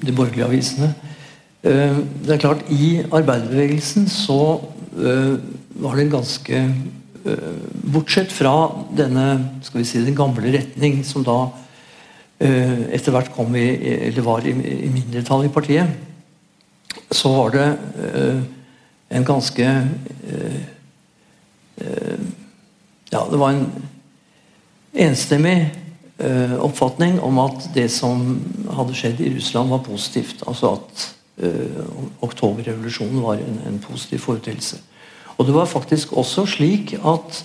de 0.03 0.15
borgerlige 0.15 0.47
avisene. 0.47 0.93
Eh, 1.63 1.97
Det 2.25 2.35
er 2.35 2.43
klart, 2.43 2.65
i 2.71 3.03
arbeiderbevegelsen 3.03 4.09
så 4.09 4.61
eh, 4.99 5.39
var 5.83 5.97
det 5.97 6.05
en 6.07 6.17
ganske 6.19 6.61
eh, 7.25 7.55
Bortsett 7.93 8.33
fra 8.33 8.71
denne 8.97 9.27
skal 9.63 9.81
vi 9.81 9.87
si, 9.87 10.05
den 10.05 10.17
gamle 10.19 10.53
retning 10.55 11.05
som 11.05 11.25
da 11.27 11.49
etter 12.39 13.11
hvert 13.11 13.33
kom 13.35 13.57
i, 13.59 13.67
eller 14.09 14.23
var 14.23 14.47
i, 14.47 14.53
i 14.55 14.91
mindretall 14.95 15.49
i 15.49 15.51
partiet, 15.51 15.91
så 17.11 17.33
var 17.35 17.51
det 17.55 17.67
eh, 18.05 18.41
en 19.11 19.25
ganske 19.25 19.65
eh, 19.65 20.61
eh, 21.81 22.19
Ja, 23.09 23.23
det 23.31 23.39
var 23.41 23.55
en 23.55 23.67
enstemmig 24.93 25.71
eh, 26.19 26.57
oppfatning 26.61 27.21
om 27.25 27.39
at 27.41 27.71
det 27.75 27.87
som 27.91 28.43
hadde 28.77 28.97
skjedd 28.97 29.23
i 29.25 29.31
Russland, 29.33 29.71
var 29.73 29.81
positivt. 29.87 30.43
Altså 30.45 30.75
at 30.77 31.07
eh, 31.41 31.81
oktoberrevolusjonen 32.21 33.23
var 33.25 33.41
en, 33.41 33.63
en 33.67 33.79
positiv 33.81 34.21
foreteelse. 34.27 34.77
Og 35.39 35.47
det 35.47 35.55
var 35.55 35.71
faktisk 35.71 36.13
også 36.13 36.45
slik 36.47 36.99
at 37.01 37.45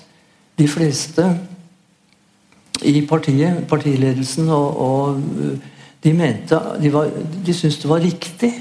de 0.60 0.68
fleste 0.68 1.30
i 2.82 3.06
partiet, 3.06 3.68
partiledelsen 3.70 4.50
og, 4.50 4.82
og 4.82 5.18
eh, 5.44 5.72
de 6.04 6.14
mente 6.14 6.60
de, 6.82 6.94
var, 6.94 7.10
de 7.46 7.54
syntes 7.54 7.80
det 7.80 7.90
var 7.90 8.04
riktig 8.04 8.52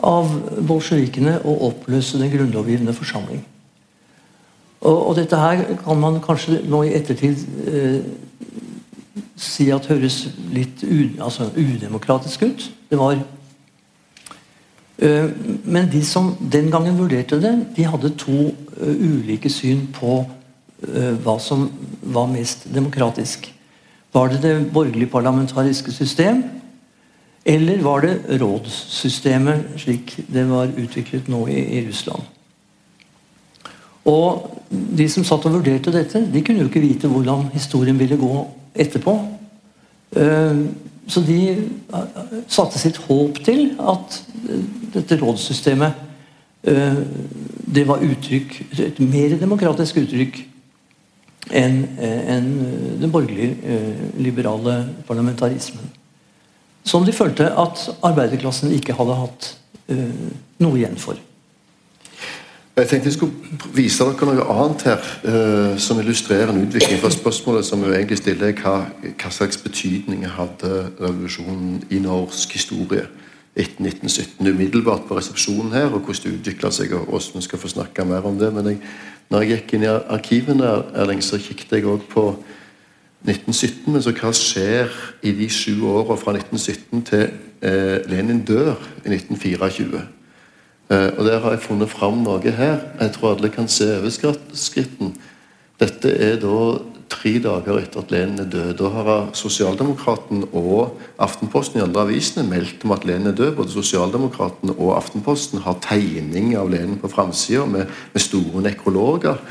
av 0.00 0.30
bolsjevikene 0.66 1.40
å 1.44 1.56
oppløse 1.68 2.18
den 2.18 2.32
grunnlovgivende 2.32 2.94
forsamling. 2.96 3.42
Og, 4.80 4.96
og 5.10 5.16
dette 5.18 5.36
her 5.36 5.64
kan 5.82 6.00
man 6.00 6.22
kanskje 6.24 6.62
nå 6.64 6.82
i 6.88 6.94
ettertid 6.96 7.42
eh, 7.68 8.00
si 9.40 9.68
at 9.72 9.88
høres 9.90 10.22
litt 10.52 10.84
u, 10.84 11.20
altså 11.20 11.50
udemokratisk 11.56 12.46
ut. 12.48 12.66
Det 12.90 12.98
var 12.98 13.18
eh, 14.98 15.28
Men 15.64 15.90
de 15.92 16.04
som 16.04 16.32
den 16.52 16.70
gangen 16.72 16.98
vurderte 16.98 17.40
det, 17.42 17.54
de 17.76 17.84
hadde 17.84 18.14
to 18.16 18.50
eh, 18.80 19.04
ulike 19.04 19.52
syn 19.52 19.86
på 19.92 20.22
hva 21.24 21.36
som 21.42 21.66
var 22.02 22.30
mest 22.30 22.64
demokratisk. 22.72 23.50
Var 24.12 24.28
det 24.32 24.40
det 24.42 24.72
borgerlige 24.72 25.10
parlamentariske 25.12 25.92
system? 25.92 26.42
Eller 27.44 27.82
var 27.84 28.00
det 28.04 28.40
rådssystemet 28.40 29.76
slik 29.80 30.16
det 30.28 30.44
var 30.48 30.72
utviklet 30.76 31.28
nå 31.28 31.46
i, 31.48 31.60
i 31.78 31.82
Russland? 31.88 32.22
Og 34.08 34.50
de 34.70 35.08
som 35.12 35.24
satt 35.24 35.46
og 35.46 35.58
vurderte 35.58 35.92
dette, 35.92 36.24
de 36.32 36.42
kunne 36.44 36.64
jo 36.64 36.70
ikke 36.70 36.82
vite 36.82 37.08
hvordan 37.08 37.50
historien 37.52 37.98
ville 38.00 38.16
gå 38.20 38.44
etterpå. 38.74 39.18
Eh, 40.16 40.64
Så 41.10 41.20
de 41.26 41.38
eh, 41.50 42.36
satte 42.46 42.78
sitt 42.78 42.96
håp 43.08 43.40
til 43.42 43.72
at 43.82 44.20
eh, 44.46 44.60
dette 44.94 45.16
rådssystemet 45.18 45.92
eh, 46.70 47.00
det 47.66 47.82
var 47.88 48.04
uttrykk, 48.04 48.54
et 48.78 49.00
mer 49.02 49.34
demokratisk 49.40 49.96
uttrykk 50.04 50.38
enn 51.48 51.80
en 52.00 52.50
den 53.00 53.12
borgerlig-liberale 53.12 54.76
parlamentarismen. 55.08 55.88
Som 56.84 57.04
de 57.04 57.12
følte 57.12 57.48
at 57.48 57.88
arbeiderklassen 58.02 58.72
ikke 58.72 58.96
hadde 58.96 59.18
hatt 59.18 59.50
eh, 59.88 60.30
noe 60.60 60.78
igjen 60.80 60.96
for. 61.00 61.18
Jeg 62.80 62.88
tenkte 62.88 63.10
jeg 63.10 63.16
skulle 63.18 63.72
vise 63.76 64.04
dere 64.06 64.26
noe 64.30 64.44
annet 64.54 64.84
her 64.88 65.00
uh, 65.26 65.74
som 65.80 65.98
illustrerer 66.00 66.52
en 66.52 66.62
utvikling. 66.62 67.00
For 67.02 67.12
spørsmålet 67.12 67.66
som 67.66 67.82
vi 67.84 67.90
egentlig 67.92 68.20
stiller 68.22 68.52
er 68.52 68.62
hva, 68.62 68.76
hva 69.20 69.32
slags 69.34 69.58
betydning 69.60 70.24
hadde 70.24 70.70
revolusjonen 71.00 71.82
i 71.92 72.00
norsk 72.00 72.54
historie 72.56 73.04
etter 73.58 73.82
1917 73.84 74.46
umiddelbart 74.46 75.08
på 75.08 75.18
resepsjonen 75.18 75.74
her, 75.74 75.90
og 75.90 76.06
hvordan 76.06 76.22
det 76.22 76.36
utvikla 76.38 76.70
seg, 76.72 76.94
og 76.94 77.10
hvordan 77.10 77.42
vi 77.42 77.48
skal 77.48 77.60
få 77.60 77.72
snakke 77.74 78.06
mer 78.06 78.28
om 78.30 78.38
det. 78.38 78.52
Men 78.54 78.70
jeg, 78.70 78.78
når 79.30 79.42
jeg 79.44 79.50
gikk 79.50 79.74
inn 79.76 79.84
i 79.86 79.90
arkivene, 79.90 80.70
Erling, 80.98 81.20
så 81.22 81.38
kikket 81.38 81.76
jeg 81.76 81.86
òg 81.86 82.02
på 82.10 82.24
1917. 83.22 83.92
Men 83.92 84.02
så 84.02 84.14
hva 84.16 84.32
skjer 84.34 84.94
i 85.22 85.34
de 85.38 85.46
sju 85.52 85.84
åra 85.86 86.16
fra 86.18 86.34
1917 86.34 87.04
til 87.06 87.26
eh, 87.62 88.00
Lenin 88.10 88.42
dør 88.46 88.74
i 89.04 89.12
1924? 89.14 90.00
Eh, 90.90 91.10
og 91.14 91.24
Der 91.28 91.38
har 91.44 91.54
jeg 91.54 91.62
funnet 91.62 91.92
fram 91.92 92.24
noe 92.24 92.42
her. 92.42 92.80
Jeg 92.98 93.12
tror 93.14 93.36
alle 93.36 93.52
kan 93.54 93.68
se 93.70 93.86
overskriften. 94.00 95.14
Dette 95.78 96.10
er 96.10 96.40
da 96.42 96.56
tre 97.10 97.32
dager 97.42 97.80
etter 97.80 98.02
at 98.02 98.12
Lenin 98.14 98.44
er 98.44 98.50
død. 98.50 98.74
Da 98.78 98.90
har 98.94 99.10
Sosialdemokraten 99.36 100.44
og 100.52 101.00
Aftenposten 101.20 101.80
i 101.80 101.84
andre 101.84 102.06
avisene 102.06 102.46
meldt 102.48 102.84
om 102.86 102.94
at 102.94 103.04
Lenin 103.08 103.32
er 103.32 103.36
død. 103.38 103.56
Både 103.58 103.74
Sosialdemokraten 103.74 104.72
og 104.76 104.94
Aftenposten 104.96 105.64
har 105.66 105.80
tegning 105.84 106.54
av 106.58 106.70
Lenin 106.70 107.00
på 107.00 107.10
framsida 107.12 107.66
med, 107.66 107.90
med 108.14 108.24
store 108.24 108.62
nekrologer. 108.64 109.42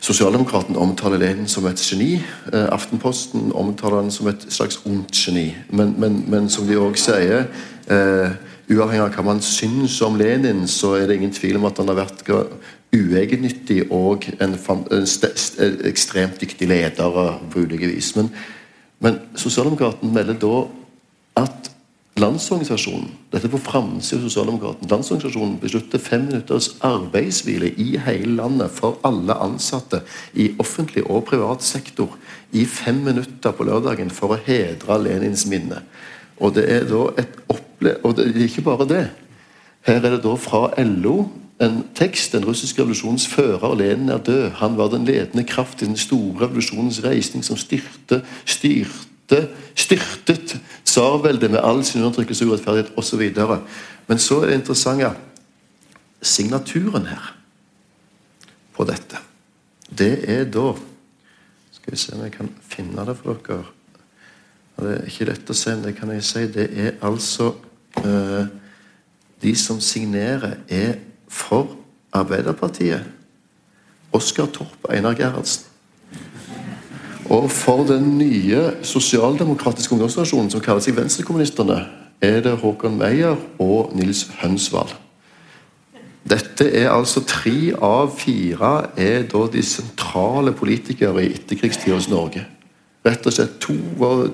Sosialdemokraten 0.00 0.76
omtaler 0.76 1.18
Lenin 1.18 1.48
som 1.48 1.66
et 1.66 1.80
geni. 1.80 2.16
Eh, 2.52 2.66
Aftenposten 2.72 3.52
omtaler 3.54 4.02
han 4.02 4.10
som 4.12 4.28
et 4.30 4.48
slags 4.48 4.80
ondt 4.86 5.16
geni. 5.16 5.48
Men, 5.70 5.94
men, 5.98 6.24
men 6.28 6.50
som 6.52 6.68
de 6.68 6.76
òg 6.80 7.00
sier 7.00 7.48
eh, 7.90 8.36
Uavhengig 8.66 9.04
av 9.04 9.12
hva 9.14 9.22
man 9.28 9.40
syns 9.46 10.00
om 10.02 10.16
Lenin, 10.18 10.64
så 10.66 10.96
er 10.98 11.04
det 11.06 11.20
ingen 11.20 11.30
tvil 11.30 11.60
om 11.60 11.68
at 11.68 11.78
han 11.78 11.86
har 11.92 12.00
vært 12.00 12.24
uegennyttig 12.94 13.86
og 13.92 14.26
en, 14.40 14.56
en 14.56 15.06
st 15.06 15.32
st 15.36 15.70
ekstremt 15.88 16.40
dyktig 16.40 16.68
leder 16.68 17.38
på 17.50 17.64
ulike 17.64 17.90
vis. 17.90 18.14
Men, 18.16 18.30
men 19.00 19.20
Sosialdemokraten 19.34 20.12
melder 20.14 20.38
da 20.40 20.60
at 21.42 21.72
Landsorganisasjonen 22.16 23.10
dette 23.28 23.44
er 23.44 23.52
på 23.52 23.58
framsida 23.60 24.22
av 24.22 24.30
Sosialdemokraten, 24.30 24.88
Landsorganisasjonen 24.88 25.58
beslutter 25.60 26.00
fem 26.00 26.22
minutters 26.30 26.70
arbeidshvile 26.86 27.74
i 27.76 27.98
hele 28.06 28.38
landet 28.38 28.72
for 28.72 28.96
alle 29.04 29.36
ansatte 29.44 30.00
i 30.32 30.46
offentlig 30.62 31.04
og 31.04 31.26
privat 31.28 31.64
sektor 31.66 32.14
i 32.56 32.64
fem 32.64 33.02
minutter 33.04 33.52
på 33.52 33.66
lørdagen 33.68 34.08
for 34.08 34.32
å 34.32 34.40
hedre 34.46 34.96
Lenins 35.02 35.44
minne. 35.50 35.82
Og 36.40 36.56
det 36.56 36.64
er 36.72 36.88
da 36.88 37.02
et 37.20 37.36
opple 37.52 37.98
og 38.00 38.16
det 38.16 38.30
er 38.30 38.42
ikke 38.46 38.64
bare 38.64 38.88
det. 38.88 39.04
Her 39.84 40.00
er 40.00 40.16
det 40.16 40.24
da 40.24 40.32
fra 40.40 40.70
LO 40.88 41.18
en 41.60 41.84
tekst. 41.94 42.32
Den 42.32 42.44
russiske 42.44 42.82
revolusjonens 42.82 43.26
fører, 43.28 43.74
Lenin, 43.74 44.08
er 44.08 44.18
død. 44.18 44.50
Han 44.60 44.76
var 44.76 44.88
den 44.92 45.04
ledende 45.04 45.44
kraft 45.44 45.82
i 45.82 45.88
den 45.88 45.96
store 45.96 46.44
revolusjonens 46.44 47.04
reisning 47.04 47.44
som 47.44 47.56
styrte, 47.56 48.22
styrte, 48.44 49.48
styrtet 49.74 50.58
tsarveldet 50.84 51.50
med 51.50 51.60
all 51.60 51.84
sin 51.84 52.02
undertrykkelse, 52.02 52.46
urettferdighet 52.46 52.92
osv. 52.96 53.22
Men 54.06 54.18
så 54.18 54.40
er 54.40 54.46
det 54.46 54.60
interessante 54.60 55.10
signaturen 56.22 57.06
her 57.06 57.32
på 58.76 58.84
dette. 58.84 59.20
Det 59.98 60.24
er 60.28 60.44
da 60.44 60.74
Skal 61.72 61.92
vi 61.92 61.98
se 62.00 62.14
om 62.16 62.22
jeg 62.24 62.32
kan 62.32 62.48
finne 62.66 63.04
det 63.06 63.14
for 63.16 63.36
dere. 63.46 63.64
Det 64.76 64.94
er 64.96 65.04
ikke 65.06 65.26
lett 65.28 65.50
å 65.50 65.54
se, 65.54 65.74
men 65.76 65.84
det 65.84 65.92
kan 65.94 66.10
jeg 66.10 66.24
si. 66.26 66.40
Det 66.50 66.64
er 66.74 66.96
altså 67.06 67.52
eh, 68.02 68.48
De 69.42 69.52
som 69.54 69.80
signerer, 69.80 70.56
er 70.68 70.96
for 71.28 71.68
Arbeiderpartiet, 72.12 73.04
Oskar 74.12 74.46
Torp, 74.52 74.88
Einar 74.88 75.14
Gerhardsen. 75.14 75.64
Og 77.28 77.50
for 77.50 77.84
den 77.84 78.18
nye 78.18 78.70
sosialdemokratiske 78.82 79.92
ungdomsorganisasjonen 79.92 80.50
som 80.50 80.62
kaller 80.62 80.84
seg 80.84 80.96
Venstrekommunistene, 80.96 81.80
er 82.22 82.38
det 82.40 82.54
Håkon 82.62 82.96
Meyer 82.98 83.34
og 83.58 83.90
Nils 83.98 84.28
Hønsvald. 84.40 84.94
Dette 86.26 86.66
er 86.74 86.90
altså 86.90 87.22
tre 87.26 87.74
av 87.82 88.10
fire 88.18 88.72
er 88.98 89.26
da 89.30 89.44
de 89.52 89.62
sentrale 89.62 90.52
politikere 90.52 91.22
i 91.22 91.34
etterkrigstidens 91.34 92.08
Norge. 92.10 92.42
Rett 93.06 93.26
og 93.26 93.34
slett 93.34 93.60
to, 93.62 93.76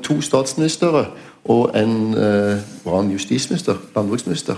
to 0.04 0.20
statsministre 0.24 1.06
og 1.52 1.74
en 1.76 2.14
eh, 2.16 2.62
var 2.84 3.10
justisminister? 3.12 3.76
Landbruksminister? 3.96 4.56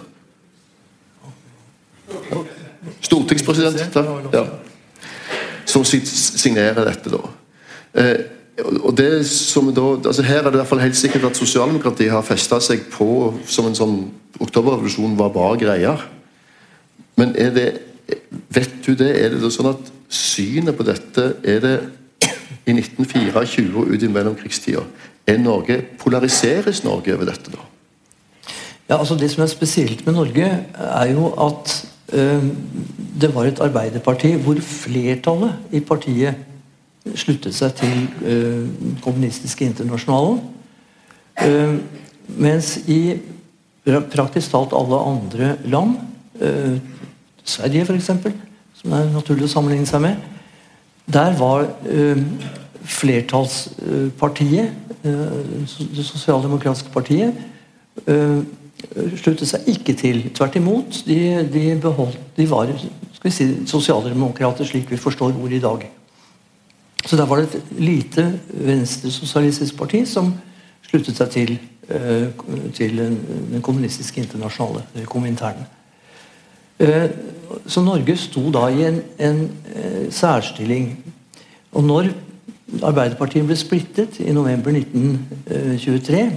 Stortingspresident. 3.04 3.96
Ja. 4.32 4.44
Som 5.68 5.84
signerer 5.84 6.84
dette, 6.86 7.12
da. 7.12 7.22
Eh, 7.94 8.20
og 8.84 8.92
det 8.96 9.26
som 9.26 9.72
da, 9.74 9.86
altså 10.06 10.22
Her 10.22 10.44
er 10.44 10.50
det 10.50 10.58
i 10.58 10.60
hvert 10.62 10.70
fall 10.70 10.82
helt 10.84 10.96
sikkert 10.96 11.24
at 11.26 11.38
sosialdemokratiet 11.38 12.12
har 12.12 12.22
festa 12.22 12.60
seg 12.62 12.84
på 12.92 13.32
som 13.50 13.66
en 13.66 13.74
sånn 13.74 13.96
Oktoberrevolusjonen 14.42 15.16
var 15.18 15.30
bra 15.34 15.52
greier. 15.58 16.06
Men 17.18 17.34
er 17.38 17.50
det 17.54 17.68
Vet 18.52 18.82
du 18.84 18.92
det? 18.98 19.10
Er 19.16 19.32
det 19.32 19.50
sånn 19.54 19.70
at 19.70 19.90
synet 20.12 20.76
på 20.76 20.86
dette 20.86 21.32
Er 21.42 21.62
det 21.64 21.74
i 22.68 22.74
1924 22.76 23.78
og 23.80 23.90
ut 23.90 24.02
i 24.02 24.10
mellomkrigstida 24.12 24.84
Er 25.26 25.40
Norge 25.40 25.80
Polariseres 25.98 26.84
Norge 26.84 27.14
over 27.16 27.30
dette, 27.30 27.50
da? 27.54 27.64
Ja, 28.90 28.98
altså 28.98 29.16
Det 29.16 29.30
som 29.32 29.42
er 29.42 29.50
spesielt 29.50 30.04
med 30.06 30.14
Norge, 30.14 30.50
er 30.76 31.10
jo 31.10 31.30
at 31.40 31.72
det 32.14 33.30
var 33.34 33.48
et 33.48 33.60
arbeiderparti 33.60 34.34
hvor 34.42 34.58
flertallet 34.62 35.54
i 35.74 35.80
partiet 35.80 36.34
sluttet 37.14 37.54
seg 37.54 37.74
til 37.76 38.08
øh, 38.24 38.68
kommunistiske 39.04 39.64
internasjonalen. 39.66 40.40
Øh, 41.44 41.74
mens 42.40 42.76
i 42.88 43.16
praktisk 43.84 44.50
talt 44.50 44.72
alle 44.72 45.00
andre 45.10 45.56
land, 45.64 45.96
Sverige 47.44 47.84
f.eks., 47.84 48.06
som 48.74 48.90
det 48.90 49.00
er 49.00 49.12
naturlig 49.12 49.44
å 49.44 49.52
sammenligne 49.52 49.86
seg 49.86 50.00
med, 50.00 50.22
der 51.12 51.36
var 51.36 51.66
flertallspartiet, 52.84 54.72
det 55.04 56.06
sosialdemokratiske 56.08 56.88
partiet, 56.94 57.36
sluttet 59.16 59.48
seg 59.48 59.68
ikke 59.70 59.94
til. 59.98 60.22
Tvert 60.34 60.56
imot. 60.60 61.02
De, 61.06 61.18
de, 61.52 61.64
beholdt, 61.80 62.18
de 62.36 62.48
var 62.50 62.72
skal 63.24 63.30
vi 63.30 63.34
si, 63.34 63.46
sosialdemokrater 63.70 64.66
slik 64.68 64.90
vi 64.90 65.00
forstår 65.00 65.32
ordet 65.32 65.56
i 65.56 65.64
dag. 65.64 65.86
Så 67.06 67.16
der 67.16 67.26
var 67.26 67.36
det 67.40 67.54
et 67.54 67.62
lite 67.78 68.40
venstresosialistisk 68.48 69.76
parti 69.76 70.04
som 70.08 70.34
sluttet 70.84 71.16
seg 71.16 71.30
til, 71.32 71.58
uh, 71.88 72.28
til 72.76 72.98
den 72.98 73.62
kommunistiske 73.62 74.20
internasjonale, 74.20 74.84
eller 74.94 75.06
Komintern. 75.08 75.64
Uh, 76.80 77.08
så 77.66 77.80
Norge 77.84 78.16
sto 78.16 78.50
da 78.52 78.66
i 78.68 78.84
en, 78.88 79.02
en 79.18 79.42
uh, 79.76 80.12
særstilling. 80.12 80.96
Og 81.72 81.84
når 81.84 82.12
Arbeiderpartiet 82.82 83.46
ble 83.46 83.56
splittet 83.56 84.20
i 84.20 84.32
november 84.32 84.72
1923, 84.72 86.30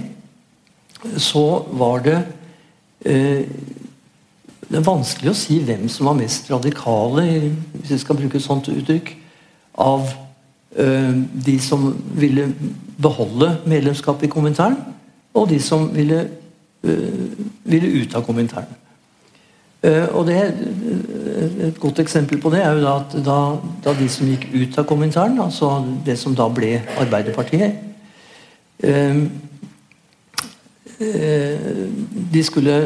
så 1.16 1.64
var 1.72 1.98
det 2.04 2.18
Det 3.04 4.76
er 4.76 4.84
vanskelig 4.84 5.30
å 5.30 5.38
si 5.38 5.60
hvem 5.64 5.88
som 5.88 6.10
var 6.10 6.16
mest 6.18 6.50
radikale, 6.50 7.24
hvis 7.78 7.94
jeg 7.94 8.02
skal 8.02 8.18
bruke 8.18 8.36
et 8.36 8.44
sånt 8.44 8.68
uttrykk, 8.72 9.14
av 9.78 10.08
Eh, 10.76 11.12
de 11.46 11.58
som 11.58 11.96
ville 12.14 12.54
beholde 13.02 13.56
medlemskapet 13.66 14.28
i 14.28 14.30
kommentaren, 14.30 14.76
og 15.34 15.48
de 15.48 15.58
som 15.60 15.94
ville, 15.94 16.28
eh, 16.84 16.90
ville 17.64 18.02
ut 18.02 18.14
av 18.14 18.24
kommentaren. 18.24 18.74
Eh, 19.82 20.06
og 20.12 20.26
det, 20.26 20.54
Et 21.68 21.80
godt 21.80 21.98
eksempel 21.98 22.40
på 22.40 22.50
det 22.50 22.60
er 22.64 22.72
jo 22.72 22.80
da 22.80 22.96
at 22.96 23.24
da, 23.24 23.56
da 23.84 23.92
de 23.92 24.08
som 24.08 24.26
gikk 24.26 24.46
ut 24.54 24.78
av 24.78 24.84
kommentaren, 24.84 25.40
altså 25.40 25.84
det 26.04 26.18
som 26.18 26.34
da 26.34 26.48
ble 26.48 26.82
Arbeiderpartiet 26.98 27.74
De 30.98 32.40
skulle 32.42 32.76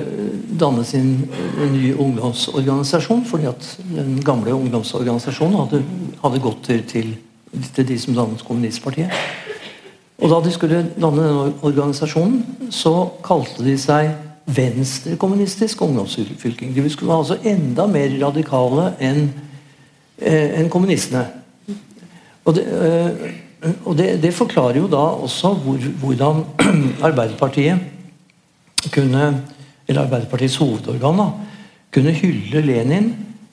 danne 0.60 0.84
sin 0.84 1.14
nye 1.72 1.94
ungdomsorganisasjon, 1.96 3.22
fordi 3.24 3.46
at 3.48 3.68
den 3.88 4.18
gamle 4.24 4.52
ungdomsorganisasjonen 4.52 5.56
hadde, 5.62 5.80
hadde 6.20 6.42
gått 6.44 6.68
til, 6.68 7.14
til 7.72 7.88
de 7.88 7.96
som 7.98 8.18
dannet 8.18 8.44
kommunistpartiet. 8.44 9.08
Og 10.22 10.30
Da 10.30 10.40
de 10.44 10.52
skulle 10.54 10.82
danne 11.00 11.24
denne 11.24 11.54
organisasjonen, 11.62 12.44
så 12.70 12.92
kalte 13.24 13.64
de 13.64 13.78
seg 13.80 14.12
Venstrekommunistisk 14.42 15.82
ungdomsfylking. 15.82 16.74
De 16.74 16.90
skulle 16.90 17.08
være 17.08 17.18
altså 17.18 17.36
enda 17.46 17.86
mer 17.86 18.10
radikale 18.24 18.88
enn 19.00 19.28
eh, 20.18 20.58
en 20.60 20.70
kommunistene. 20.70 21.22
Og, 22.44 22.56
det, 22.56 22.64
eh, 22.66 23.76
og 23.84 23.96
det, 23.98 24.08
det, 24.22 24.34
forklarer 24.34 24.80
jo 24.80 24.88
da 24.90 25.02
også 25.22 25.54
hvor, 25.62 25.78
hvordan 26.02 26.42
Arbeiderpartiet 27.08 27.78
kunne 28.90 29.42
eller 29.88 30.04
Arbeiderpartiets 30.04 30.56
hovedorgan 30.56 31.18
da, 31.18 31.28
kunne 31.92 32.14
hylle 32.16 32.62
Lenin 32.64 33.12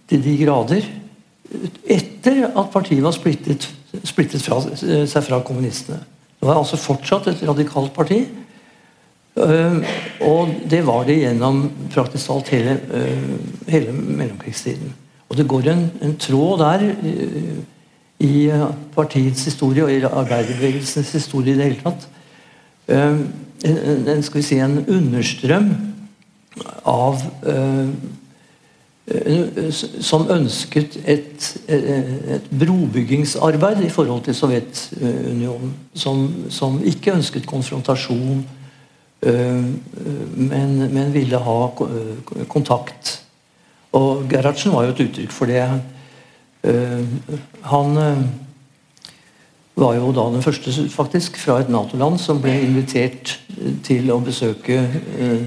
til 0.10 0.24
de 0.24 0.38
grader 0.46 0.86
etter 1.90 2.46
at 2.48 2.72
partiet 2.74 3.04
var 3.04 3.14
splittet 3.16 3.68
splittet 4.06 4.44
fra, 4.46 4.60
seg 4.70 5.24
fra 5.26 5.40
kommunistene. 5.42 5.98
Det 6.40 6.48
var 6.48 6.60
altså 6.60 6.78
fortsatt 6.80 7.28
et 7.32 7.42
radikalt 7.48 7.94
parti. 7.96 8.20
Øh, 9.40 9.80
og 10.22 10.52
det 10.70 10.82
var 10.88 11.08
det 11.08 11.20
gjennom 11.24 11.64
praktisk 11.94 12.28
talt 12.28 12.52
hele, 12.54 12.80
øh, 12.94 13.40
hele 13.68 13.92
mellomkrigstiden. 13.94 14.94
Og 15.30 15.38
det 15.38 15.48
går 15.48 15.72
en, 15.72 15.92
en 16.02 16.16
tråd 16.18 16.60
der 16.60 16.86
i 18.20 18.52
partiets 18.96 19.46
historie 19.46 19.84
og 19.84 19.92
i 19.92 20.02
arbeiderbevegelsens 20.04 21.12
historie 21.12 21.54
i 21.54 21.58
det 21.58 21.64
hele 21.64 21.82
tatt. 21.84 22.08
En, 22.90 23.20
en, 24.08 24.24
skal 24.24 24.40
vi 24.40 24.46
si, 24.46 24.58
en 24.64 24.80
understrøm 24.88 25.70
av 26.90 27.22
Eh, 29.10 29.72
som 30.02 30.28
ønsket 30.30 31.00
et, 31.06 31.58
eh, 31.68 32.36
et, 32.36 32.50
brobyggingsarbeid 32.60 33.82
i 33.86 33.90
forhold 33.90 34.24
til 34.24 34.36
Sovjetunionen. 34.36 35.74
Som, 35.94 36.28
som 36.50 36.78
ikke 36.86 37.16
ønsket 37.16 37.48
konfrontasjon, 37.50 38.46
eh, 39.22 39.64
men, 40.36 40.94
men, 40.94 41.14
ville 41.14 41.38
ha 41.38 41.58
kontakt. 42.48 43.16
Og 43.92 44.30
Gerhardsen 44.30 44.76
var 44.76 44.86
jo 44.86 44.94
et 44.94 45.04
uttrykk 45.08 45.32
for 45.34 45.50
det. 45.50 45.66
Han 47.72 47.98
var 49.80 49.96
jo 49.96 50.12
da 50.16 50.28
den 50.34 50.44
første 50.44 50.74
faktisk 50.92 51.38
fra 51.40 51.60
et 51.62 51.72
Nato-land 51.72 52.20
som 52.22 52.42
ble 52.44 52.54
invitert 52.66 53.38
til 53.84 54.12
å 54.12 54.20
besøke 54.24 54.82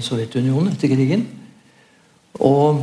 Sovjetunionen 0.01 0.73
etter 0.73 0.91
krigen. 0.91 1.27
Og 2.41 2.81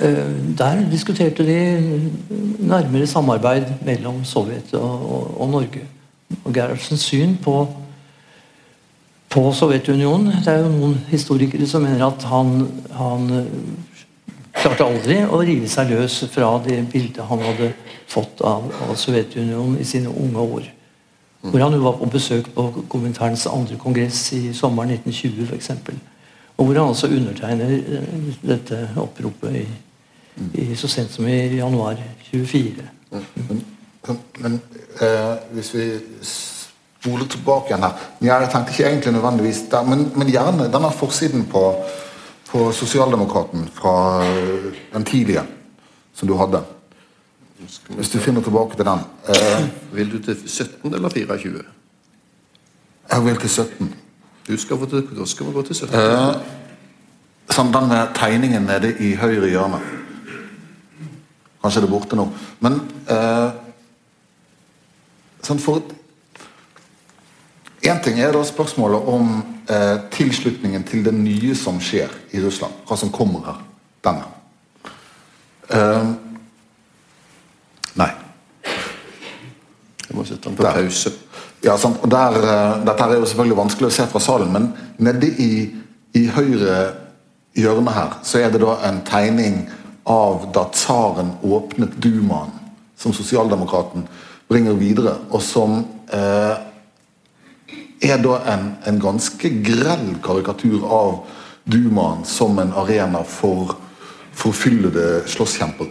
Eh, 0.00 0.56
der 0.58 0.90
diskuterte 0.90 1.46
de 1.46 2.00
nærmere 2.58 3.06
samarbeid 3.06 3.64
mellom 3.84 4.24
Sovjet 4.24 4.74
og, 4.74 5.12
og, 5.12 5.40
og 5.40 5.48
Norge. 5.48 5.80
Og 6.44 6.54
Gerhardsens 6.54 7.00
syn 7.00 7.36
på, 7.42 7.68
på, 9.30 9.52
Sovjetunionen 9.52 10.26
Det 10.26 10.52
er 10.52 10.58
jo 10.58 10.72
noen 10.72 10.96
historikere 11.08 11.66
som 11.66 11.82
mener 11.86 12.02
at 12.06 12.26
han, 12.26 12.66
han 12.98 13.30
eh, 13.30 13.46
klarte 14.66 14.86
aldri 14.86 15.20
å 15.22 15.38
rive 15.46 15.68
seg 15.70 15.92
løs 15.92 16.22
fra 16.32 16.56
det 16.64 16.80
bildet 16.90 17.22
han 17.28 17.42
hadde 17.44 17.70
fått 18.10 18.40
av, 18.46 18.66
av 18.86 18.96
Sovjetunionen 18.98 19.78
i 19.78 19.86
sine 19.86 20.10
unge 20.10 20.46
år. 20.58 20.66
Hvor 21.46 21.62
han 21.62 21.76
jo 21.76 21.84
var 21.84 21.98
på 22.00 22.08
besøk 22.10 22.48
på 22.54 22.64
kommentarens 22.90 23.46
andre 23.46 23.78
kongress 23.78 24.24
i 24.34 24.50
sommeren 24.56 24.96
1920 24.96 25.46
f.eks. 25.46 25.70
Og 26.56 26.64
hvor 26.64 26.80
han 26.80 26.90
altså 26.90 27.10
undertegner 27.12 27.76
eh, 27.76 28.16
dette 28.42 28.80
oppropet 28.98 29.60
i, 29.60 29.64
i, 30.64 30.66
så 30.74 30.90
sent 30.90 31.12
som 31.14 31.28
i 31.28 31.36
januar 31.58 32.00
24. 32.32 32.88
Men, 33.12 34.18
men 34.40 34.58
eh, 35.04 35.34
hvis 35.54 35.70
vi 35.76 35.86
spoler 36.26 37.28
tilbake 37.30 37.70
igjen 37.70 37.84
her 37.86 38.08
Jeg 38.24 38.48
tenkte 38.50 38.74
ikke 38.74 38.88
egentlig 38.88 39.12
nødvendigvis 39.14 39.62
der, 39.70 39.86
men, 39.86 40.08
men 40.16 40.32
gjerne 40.32 40.66
denne 40.72 40.90
forsiden 40.96 41.46
på, 41.52 41.62
på 42.50 42.72
Sosialdemokraten 42.72 43.68
fra 43.74 44.24
eh, 44.24 44.72
den 44.92 45.04
tidlige 45.04 45.42
som 46.14 46.28
du 46.28 46.34
hadde. 46.34 46.62
Hvis 47.88 48.10
du 48.12 48.18
finner 48.18 48.42
tilbake 48.42 48.76
til 48.76 48.84
den. 48.86 49.00
Eh, 49.28 49.64
vil 49.92 50.12
du 50.12 50.18
til 50.22 50.48
17 50.48 50.94
eller 50.94 51.08
24? 51.08 51.62
Jeg 53.12 53.24
vil 53.24 53.36
til 53.36 53.50
17. 53.50 53.94
Du 54.48 54.56
skal, 54.56 54.88
til, 54.88 55.08
da 55.18 55.26
skal 55.26 55.46
vi 55.46 55.52
gå 55.52 55.62
til 55.62 55.74
17. 55.74 55.94
Eh, 55.98 56.34
sånn 57.50 57.72
den 57.74 57.88
med 57.90 58.14
tegningen 58.14 58.66
nede 58.68 58.92
i 59.00 59.14
høyre 59.18 59.48
hjørne. 59.50 59.80
Kanskje 61.62 61.82
det 61.82 61.88
er 61.88 61.94
borte 61.94 62.18
nå. 62.18 62.28
Men 62.60 62.80
eh, 63.10 63.48
sånn 65.42 65.62
for 65.62 65.82
Én 67.86 68.00
ting 68.02 68.16
er 68.18 68.32
da 68.34 68.40
spørsmålet 68.42 69.04
om 69.06 69.55
eh, 69.68 69.96
tilslutningen 70.10 70.84
til 70.84 71.04
det 71.04 71.14
nye 71.14 71.54
som 71.58 71.80
skjer 71.80 72.12
i 72.32 72.42
Russland. 72.44 72.72
Hva 72.88 72.96
som 72.96 73.12
kommer 73.12 73.44
her. 73.46 73.60
Denne. 74.06 74.24
Eh, 75.70 76.10
nei. 77.94 78.10
Jeg 80.06 80.16
må 80.16 80.24
sette 80.24 80.48
den 80.48 80.56
på 80.56 80.62
Der. 80.62 80.72
pause. 80.72 81.12
Ja, 81.64 81.76
sant? 81.76 81.98
Og 82.02 82.10
der, 82.10 82.36
eh, 82.36 82.84
dette 82.86 83.02
er 83.02 83.14
jo 83.14 83.24
selvfølgelig 83.26 83.56
vanskelig 83.56 83.88
å 83.88 83.96
se 83.96 84.06
fra 84.06 84.20
salen, 84.20 84.52
men 84.52 84.72
nede 84.98 85.26
i, 85.26 85.74
i 86.14 86.26
høyre 86.26 86.92
hjørne 87.56 87.90
her, 87.90 88.18
så 88.22 88.38
er 88.38 88.50
det 88.50 88.60
da 88.60 88.76
en 88.88 89.02
tegning 89.04 89.68
av 90.06 90.52
da 90.54 90.68
tsaren 90.72 91.32
åpnet 91.42 91.96
Dumaen, 92.02 92.52
som 92.96 93.12
sosialdemokraten 93.12 94.06
bringer 94.48 94.72
videre, 94.78 95.16
og 95.30 95.42
som 95.42 95.84
eh, 96.12 96.54
er 98.06 98.22
da 98.22 98.38
en, 98.52 98.70
en 98.86 99.00
ganske 99.02 99.50
grell 99.66 100.14
karikatur 100.24 100.84
av 100.86 101.18
Dumaen 101.66 102.24
som 102.28 102.58
en 102.62 102.72
arena 102.78 103.24
for 103.26 103.74
forfyllede 104.36 105.24
slåsskjemper. 105.30 105.88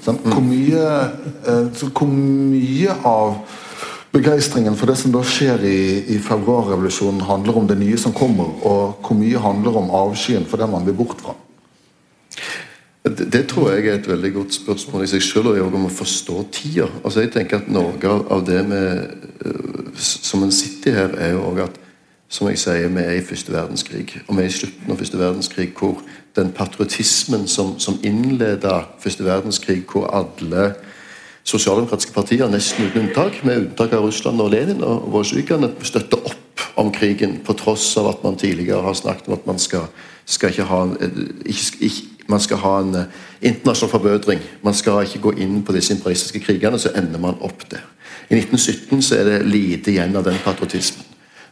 Sant? 0.00 0.22
Hvor, 0.24 0.40
mye, 0.44 0.84
eh, 1.44 1.66
så 1.76 1.90
hvor 1.90 2.08
mye 2.08 2.94
av 3.04 3.34
begeistringen 4.14 4.76
for 4.78 4.90
det 4.90 4.96
som 4.98 5.12
da 5.14 5.22
skjer 5.26 5.62
i, 5.66 5.80
i 6.14 6.18
februarrevolusjonen, 6.22 7.26
handler 7.28 7.60
om 7.60 7.68
det 7.68 7.78
nye 7.82 7.98
som 8.00 8.14
kommer, 8.16 8.48
og 8.64 9.04
hvor 9.04 9.18
mye 9.18 9.42
handler 9.42 9.76
om 9.82 9.92
avskyen 10.04 10.48
for 10.48 10.62
det 10.62 10.70
man 10.70 10.86
vil 10.88 10.96
bort 11.02 11.20
fra? 11.20 11.36
Det, 13.20 13.46
tror 13.48 13.70
jeg 13.72 13.86
er 13.86 13.98
et 13.98 14.08
veldig 14.08 14.32
godt 14.32 14.54
spørsmål 14.54 15.04
i 15.04 15.10
seg 15.10 15.46
og 15.46 15.74
om 15.74 15.86
å 15.86 15.92
forstå 15.92 16.44
tida. 16.52 16.86
Altså 17.04 17.20
jeg 17.24 17.32
tenker 17.34 17.60
at 17.60 17.68
Noe 17.68 17.92
av- 18.30 18.46
det 18.46 18.62
med, 18.68 19.10
øh, 19.44 19.90
som 19.96 20.42
en 20.42 20.52
sitter 20.52 20.92
her, 20.92 21.14
er 21.18 21.32
jo 21.32 21.42
også 21.42 21.62
at 21.62 21.80
som 22.30 22.46
jeg 22.46 22.58
sier, 22.58 22.88
vi 22.88 23.02
er 23.02 23.18
i 23.18 23.24
første 23.26 23.52
verdenskrig. 23.52 24.20
Og 24.28 24.36
vi 24.36 24.42
er 24.42 24.46
i 24.46 24.54
slutten 24.54 24.92
av 24.92 25.00
første 25.00 25.18
verdenskrig 25.18 25.72
hvor 25.74 25.98
den 26.38 26.52
patriotismen 26.54 27.48
som, 27.50 27.78
som 27.78 27.98
innleda 28.06 28.84
første 29.02 29.24
verdenskrig, 29.26 29.82
hvor 29.90 30.06
alle 30.14 30.74
sosialdemokratiske 31.44 32.14
partier, 32.14 32.46
nesten 32.48 32.86
uten 32.86 33.08
unntak, 33.08 33.40
med 33.44 33.64
unntak 33.64 33.96
av 33.96 34.06
Russland 34.06 34.40
og 34.40 34.52
Lenin 34.54 34.84
og 34.86 35.08
bolsjevikene, 35.10 35.72
støtter 35.82 36.22
opp 36.22 36.64
om 36.78 36.92
krigen, 36.94 37.40
på 37.44 37.56
tross 37.58 37.96
av 37.98 38.12
at 38.12 38.24
man 38.24 38.38
tidligere 38.38 38.84
har 38.84 38.94
snakket 38.94 39.28
om 39.28 39.34
at 39.34 39.50
man 39.50 39.58
skal, 39.58 39.88
skal 40.24 40.54
ikke 40.54 40.68
ha 40.70 40.84
eh, 41.00 41.20
ikke, 41.44 41.88
ikke, 41.88 42.19
man 42.30 42.42
skal 42.42 42.62
ha 42.62 42.74
en 42.80 42.94
eh, 43.02 43.20
internasjonal 43.50 43.92
forbedring. 43.92 44.42
Man 44.62 44.76
skal 44.76 45.04
ikke 45.04 45.24
gå 45.28 45.36
inn 45.42 45.60
på 45.66 45.74
disse 45.76 45.94
imperialistiske 45.96 46.42
krigene, 46.44 46.78
så 46.78 46.94
ender 46.96 47.22
man 47.22 47.40
opp 47.44 47.66
der. 47.70 47.86
I 48.30 48.38
1917 48.38 49.02
så 49.02 49.20
er 49.20 49.26
det 49.26 49.46
lite 49.50 49.90
igjen 49.90 50.16
av 50.16 50.26
den 50.26 50.38
patriotismen. 50.44 51.06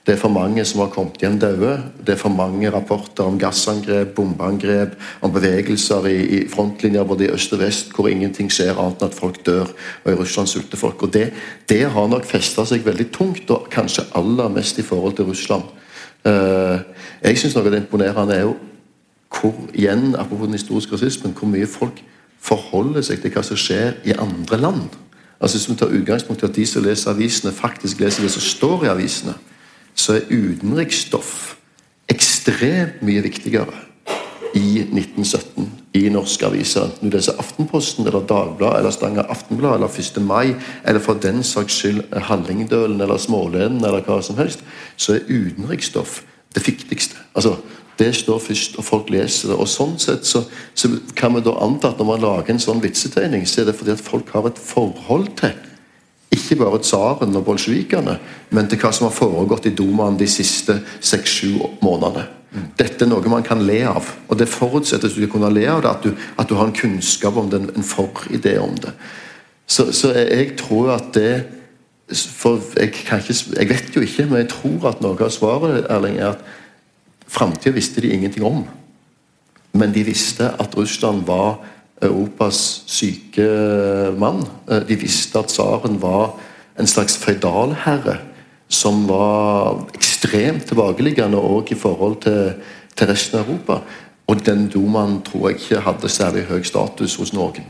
Det 0.09 0.15
er 0.15 0.21
for 0.23 0.33
mange 0.33 0.63
som 0.65 0.81
har 0.81 0.89
kommet 0.89 1.19
igjen 1.21 1.37
døde. 1.37 1.75
Det 2.01 2.15
er 2.15 2.21
for 2.21 2.33
mange 2.33 2.71
rapporter 2.73 3.27
om 3.29 3.37
gassangrep, 3.37 4.15
bombeangrep, 4.17 4.95
om 5.21 5.35
bevegelser 5.35 6.07
i, 6.09 6.15
i 6.39 6.39
frontlinjer 6.49 7.05
både 7.05 7.27
i 7.27 7.33
øst 7.35 7.53
og 7.53 7.61
vest 7.61 7.93
hvor 7.93 8.09
ingenting 8.09 8.49
skjer 8.49 8.79
annet 8.79 9.03
enn 9.03 9.11
at 9.11 9.19
folk 9.19 9.43
dør, 9.45 9.69
og 10.05 10.09
i 10.09 10.17
Russland 10.17 10.49
sulter 10.49 10.81
folk. 10.81 11.05
Og 11.05 11.13
Det, 11.13 11.27
det 11.69 11.83
har 11.93 12.09
nok 12.09 12.25
festa 12.25 12.65
seg 12.65 12.87
veldig 12.89 13.11
tungt, 13.13 13.53
og 13.53 13.69
kanskje 13.75 14.07
aller 14.17 14.49
mest 14.55 14.81
i 14.81 14.87
forhold 14.87 15.19
til 15.19 15.29
Russland. 15.29 15.69
Uh, 16.25 16.81
jeg 17.21 17.39
syns 17.39 17.59
noe 17.59 17.67
av 17.67 17.75
det 17.75 17.83
imponerende 17.85 18.35
er 18.35 18.47
jo 18.47 18.57
hvor 19.29 19.55
igjen, 19.75 20.15
apropos 20.19 20.47
den 20.47 20.57
historiske 20.57 20.93
rasismen, 20.93 21.35
hvor 21.39 21.49
mye 21.49 21.67
folk 21.67 22.03
forholder 22.41 23.05
seg 23.05 23.21
til 23.23 23.35
hva 23.35 23.43
som 23.45 23.59
skjer 23.59 23.99
i 24.09 24.17
andre 24.17 24.61
land. 24.61 24.97
Altså 25.41 25.59
Hvis 25.59 25.69
vi 25.71 25.75
tar 25.79 25.95
utgangspunkt 25.95 26.43
i 26.43 26.47
at 26.47 26.57
de 26.57 26.67
som 26.67 26.83
leser 26.83 27.11
avisene, 27.11 27.53
faktisk 27.53 28.01
leser 28.01 28.23
det 28.23 28.33
som 28.33 28.43
står 28.43 28.85
i 28.85 28.93
avisene, 28.95 29.35
så 29.95 30.17
er 30.17 30.31
utenriksstoff 30.31 31.57
ekstremt 32.09 33.03
mye 33.03 33.23
viktigere 33.23 33.85
i 34.57 34.81
1917 34.81 35.69
i 35.99 36.09
norske 36.13 36.47
aviser. 36.47 36.89
Enten 36.89 37.11
du 37.11 37.17
leser 37.17 37.39
Aftenposten 37.39 38.07
eller 38.07 38.25
Dagbladet 38.27 38.81
eller 38.81 38.95
Stanger 38.95 39.31
Aftenblad 39.31 39.77
eller 39.77 39.89
1. 39.89 40.23
Mai 40.25 40.55
eller 40.85 41.03
for 41.05 41.21
den 41.23 41.43
saks 41.45 41.81
skyld 41.83 42.03
Hallingdølen 42.29 43.01
eller 43.01 43.21
Smålenen 43.21 43.85
eller 43.85 44.05
hva 44.07 44.21
som 44.23 44.39
helst, 44.41 44.65
så 44.97 45.19
er 45.19 45.29
utenriksstoff 45.29 46.23
det 46.55 46.65
viktigste. 46.67 47.17
Altså, 47.35 47.57
Det 47.99 48.13
står 48.15 48.39
først, 48.39 48.77
og 48.79 48.85
folk 48.87 49.09
leser 49.11 49.51
det. 49.51 49.57
og 49.59 49.69
Sånn 49.71 49.97
sett 49.99 50.27
så, 50.27 50.45
så 50.75 50.91
kan 51.19 51.35
vi 51.35 51.43
da 51.43 51.57
anta 51.65 51.91
at 51.91 51.99
når 51.99 52.09
man 52.13 52.23
lager 52.23 52.55
en 52.55 52.63
sånn 52.63 52.83
vitsetegning, 52.83 53.47
så 53.47 53.63
er 53.63 53.71
det 53.71 53.79
fordi 53.79 53.97
at 53.97 54.05
folk 54.05 54.31
har 54.35 54.47
et 54.47 54.61
forhold 54.63 55.33
til 55.41 55.57
ikke 56.35 56.59
bare 56.61 56.79
tsaren 56.85 57.37
og 57.37 57.45
bolsjevikene, 57.47 58.19
men 58.53 58.69
til 58.69 58.81
hva 58.83 58.91
som 58.93 59.07
har 59.09 59.17
foregått 59.17 59.69
i 59.71 59.73
Dumaen 59.77 60.19
de 60.21 60.27
siste 60.29 60.77
seks-sju 61.01 61.55
månedene. 61.81 62.27
Dette 62.79 63.05
er 63.05 63.11
noe 63.11 63.33
man 63.33 63.45
kan 63.45 63.61
le 63.65 63.81
av, 63.89 64.07
og 64.29 64.39
det 64.41 64.49
forutsetter 64.49 65.11
at 65.11 65.17
du 65.17 65.29
kunne 65.29 65.51
le 65.53 65.67
av 65.69 65.83
det, 65.85 65.91
at 65.91 66.05
du, 66.05 66.29
at 66.41 66.49
du 66.49 66.57
har 66.57 66.69
en 66.69 66.77
kunnskap 66.77 67.37
om 67.37 67.49
det, 67.53 67.61
en 67.77 67.85
foridé 67.85 68.57
om 68.61 68.77
det. 68.81 68.95
Så, 69.69 69.91
så 69.93 70.15
jeg, 70.17 70.55
tror 70.61 70.95
at 70.95 71.11
det 71.17 71.33
for 72.09 72.63
jeg, 72.77 72.95
kan 73.05 73.21
ikke, 73.21 73.37
jeg 73.53 73.69
vet 73.69 73.97
jo 73.97 74.01
ikke, 74.01 74.25
men 74.31 74.41
jeg 74.43 74.49
tror 74.55 74.89
at 74.89 75.03
noe 75.05 75.19
av 75.21 75.33
svaret 75.33 75.91
Erling, 75.93 76.17
er 76.17 76.39
at 76.39 76.47
framtida 77.29 77.75
visste 77.75 78.01
de 78.01 78.13
ingenting 78.13 78.45
om. 78.45 78.65
Men 79.73 79.93
de 79.93 80.05
visste 80.05 80.51
at 80.59 80.77
Russland 80.77 81.27
var 81.27 81.59
Europas 82.03 82.83
syke 82.87 83.49
mann. 84.19 84.47
Eh, 84.71 84.89
De 84.89 84.97
visste 84.97 85.39
at 85.39 85.47
tsaren 85.47 86.03
var 86.03 86.35
en 86.79 86.87
slags 86.87 87.17
føydalherre 87.17 88.19
som 88.69 89.09
var 89.09 89.87
ekstremt 89.95 90.67
tilbakeliggende 90.69 91.39
òg 91.41 91.73
i 91.73 91.79
forhold 91.79 92.21
til, 92.23 92.53
til 92.95 93.07
resten 93.09 93.39
av 93.39 93.49
Europa. 93.49 93.81
Og 94.29 94.47
den 94.47 94.69
domaen 94.69 95.23
tror 95.23 95.49
jeg 95.49 95.59
ikke 95.59 95.81
hadde 95.81 96.09
særlig 96.09 96.45
høy 96.51 96.63
status 96.63 97.17
hos 97.17 97.33
noen. 97.33 97.65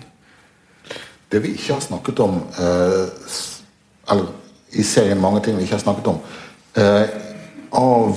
Det 1.33 1.43
vi 1.43 1.55
ikke 1.55 1.77
har 1.77 1.85
snakket 1.85 2.21
om 2.25 2.41
eh, 2.59 4.19
i 4.73 4.83
serien 4.83 5.21
mange 5.21 5.41
ting 5.45 5.57
vi 5.57 5.63
ikke 5.63 5.77
har 5.77 5.85
snakket 5.85 6.07
om 6.07 6.21
eh, 6.77 7.09
Av 7.73 8.17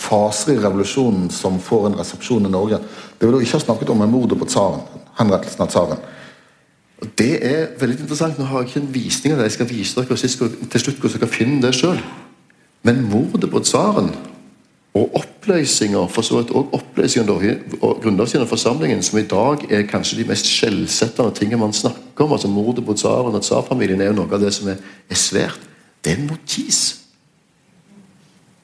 faser 0.00 0.54
i 0.54 0.62
revolusjonen 0.62 1.28
som 1.34 1.58
får 1.62 1.90
en 1.90 1.98
resepsjon 2.00 2.48
i 2.48 2.52
Norge 2.52 2.80
Det 2.80 3.28
vi 3.28 3.34
da 3.34 3.42
ikke 3.42 3.58
har 3.58 3.66
snakket 3.66 3.92
om, 3.92 4.00
er 4.00 4.10
mordet 4.10 4.38
på 4.40 4.48
tsaren. 4.48 4.80
Henrettelsen 5.18 5.66
av 5.66 5.68
tsaren. 5.68 6.00
Det 7.16 7.34
er 7.44 7.68
veldig 7.80 8.00
interessant. 8.00 8.38
Nå 8.38 8.48
har 8.48 8.62
jeg 8.62 8.70
ikke 8.70 8.80
en 8.80 8.94
visning 8.94 9.34
av 9.34 9.40
det. 9.40 9.50
Jeg 9.50 9.58
skal 9.58 9.70
vise 9.70 10.00
dere 10.00 10.18
sist, 10.20 10.40
til 10.40 10.82
slutt 10.82 11.00
hvordan 11.00 11.20
dere 11.20 11.32
finner 11.32 11.68
det 11.68 11.76
sjøl. 11.76 12.00
Men 12.84 13.02
mordet 13.08 13.50
på 13.52 13.60
tsaren 13.64 14.12
og 14.96 15.14
oppløsninger, 15.20 16.06
for 16.10 16.26
så 16.26 16.40
vidt 16.40 16.50
også 16.50 16.80
oppløsninger 16.80 17.58
og 17.80 18.00
grunnlovsgjennom 18.02 18.48
forsamlingen, 18.48 19.02
som 19.02 19.20
i 19.20 19.28
dag 19.28 19.66
er 19.70 19.86
kanskje 19.88 20.18
de 20.18 20.26
mest 20.28 20.48
skjellsettende 20.50 21.34
tingene 21.36 21.60
man 21.60 21.76
snakker 21.76 22.24
om, 22.24 22.32
altså 22.32 22.48
mordet 22.50 22.84
på 22.84 22.96
tsaren 22.98 23.36
og 23.36 23.44
tsarfamilien, 23.44 24.00
er 24.00 24.10
jo 24.10 24.18
noe 24.18 24.34
av 24.34 24.42
det 24.42 24.52
som 24.56 24.68
er, 24.72 24.80
er 25.08 25.20
svært. 25.20 25.68
Det 26.02 26.12
er 26.12 26.18
en 26.18 26.32
notis. 26.32 26.99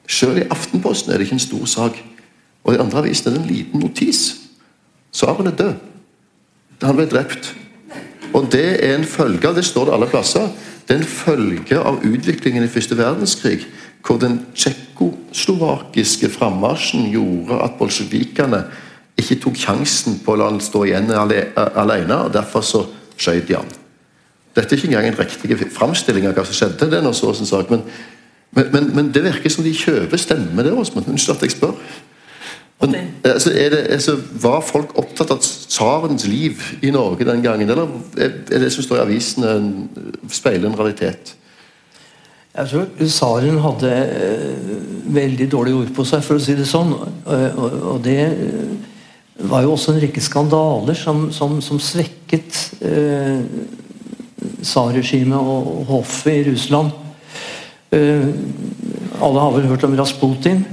Selv 0.07 0.39
i 0.39 0.47
Aftenposten 0.49 1.11
er 1.11 1.19
det 1.19 1.27
ikke 1.27 1.37
en 1.37 1.43
stor 1.43 1.65
sak. 1.65 1.99
Og 2.63 2.73
i 2.73 2.79
andre 2.81 3.03
avisen 3.03 3.29
er 3.29 3.35
det 3.35 3.41
en 3.43 3.51
liten 3.51 3.83
notis. 3.83 4.21
Saren 5.11 5.47
er 5.47 5.55
død. 5.59 5.73
Han 6.83 6.95
ble 6.95 7.07
drept. 7.09 7.53
Og 8.33 8.47
det 8.51 8.83
er 8.85 8.95
en 8.95 9.07
følge 9.07 9.47
av 9.49 9.55
det 9.57 9.65
står 9.65 9.87
det 9.87 9.95
alle 9.95 10.09
plasser. 10.11 10.49
Det 10.87 10.95
er 10.95 11.01
en 11.01 11.11
følge 11.11 11.79
av 11.79 12.03
utviklingen 12.05 12.63
i 12.63 12.71
første 12.71 12.97
verdenskrig, 12.97 13.65
hvor 14.05 14.19
den 14.21 14.39
tsjekkoslovakiske 14.55 16.29
frammarsjen 16.31 17.09
gjorde 17.11 17.59
at 17.63 17.75
bolsjevikene 17.79 18.61
ikke 19.19 19.39
tok 19.43 19.57
sjansen 19.59 20.19
på 20.23 20.35
å 20.35 20.39
la 20.39 20.51
han 20.51 20.61
stå 20.63 20.83
igjen 20.85 21.11
alene, 21.11 22.19
og 22.27 22.31
derfor 22.35 22.63
så 22.63 22.85
skjøt 23.17 23.49
de 23.49 23.57
han. 23.57 23.73
Dette 24.55 24.73
er 24.73 24.79
ikke 24.79 24.91
engang 24.93 25.09
en 25.09 25.19
riktig 25.19 25.57
framstilling 25.73 26.29
av 26.29 26.37
hva 26.37 26.45
som 26.45 26.55
skjedde, 26.55 26.87
det 26.89 26.99
er 26.99 27.05
noe 27.05 27.17
så 27.17 27.33
sin 27.35 27.49
sak, 27.49 27.73
men, 27.73 27.83
men, 28.55 28.69
men, 28.73 28.91
men 28.95 29.09
det 29.13 29.23
virker 29.25 29.51
som 29.51 29.65
de 29.65 29.73
kjøper 29.75 30.17
stemme 30.21 30.63
der, 30.63 30.77
Åsmund. 30.77 31.07
Unnskyld 31.11 31.35
at 31.35 31.47
jeg 31.47 31.51
spør. 31.57 31.73
Men, 32.81 32.95
altså, 33.25 33.51
er 33.57 33.69
det, 33.73 33.79
altså, 33.95 34.15
var 34.41 34.61
folk 34.61 34.93
opptatt 35.01 35.31
av 35.33 35.41
tsarens 35.41 36.27
liv 36.29 36.61
i 36.85 36.91
Norge 36.93 37.25
den 37.25 37.41
gangen, 37.41 37.69
eller 37.69 37.89
er 38.21 38.61
det 38.61 38.69
som 38.73 38.85
står 38.85 38.99
i 38.99 39.05
avisene, 39.07 39.55
en- 39.57 40.29
speiler 40.29 40.69
en 40.69 40.77
realitet? 40.77 41.33
Jeg 42.57 42.69
tror 42.69 42.85
tsaren 43.01 43.57
hadde 43.61 43.89
eh, 43.93 44.77
veldig 45.13 45.47
dårlig 45.51 45.73
ord 45.77 45.89
på 45.93 46.05
seg, 46.05 46.23
for 46.25 46.37
å 46.37 46.41
si 46.41 46.55
det 46.57 46.65
sånn. 46.69 46.93
Og, 46.93 47.33
og, 47.57 47.75
og 47.91 47.99
det 48.05 48.19
eh, 48.25 48.71
var 49.49 49.65
jo 49.65 49.75
også 49.75 49.93
en 49.93 50.01
rekke 50.01 50.21
skandaler 50.25 50.97
som, 50.97 51.27
som, 51.33 51.59
som 51.61 51.81
svekket 51.81 52.61
eh, 52.81 53.43
tsarregimet 54.61 55.37
og, 55.37 55.69
og 55.81 55.91
hoffet 55.97 56.39
i 56.39 56.47
Russland. 56.51 56.93
Eh, 57.91 58.27
alle 59.21 59.39
har 59.39 59.53
vel 59.55 59.69
hørt 59.69 59.85
om 59.87 59.95
Rasputin. 59.95 60.65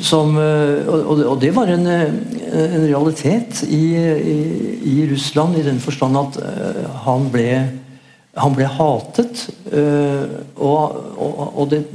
Som, 0.00 0.38
eh, 0.38 0.86
og, 0.88 1.40
det- 1.40 1.54
var 1.54 1.66
en, 1.66 1.86
eh, 1.86 2.74
en 2.74 2.86
realitet 2.86 3.62
i, 3.68 3.96
i, 3.96 4.38
i, 4.82 5.08
Russland 5.12 5.58
i 5.58 5.62
den 5.62 5.80
forstand 5.80 6.16
at 6.16 6.38
han 7.04 7.30
ble 7.30 7.68
han 8.36 8.52
ble 8.52 8.66
hatet, 8.68 9.48
og, 10.56 10.96
og, 11.16 11.58
og 11.58 11.70
det, 11.70 11.86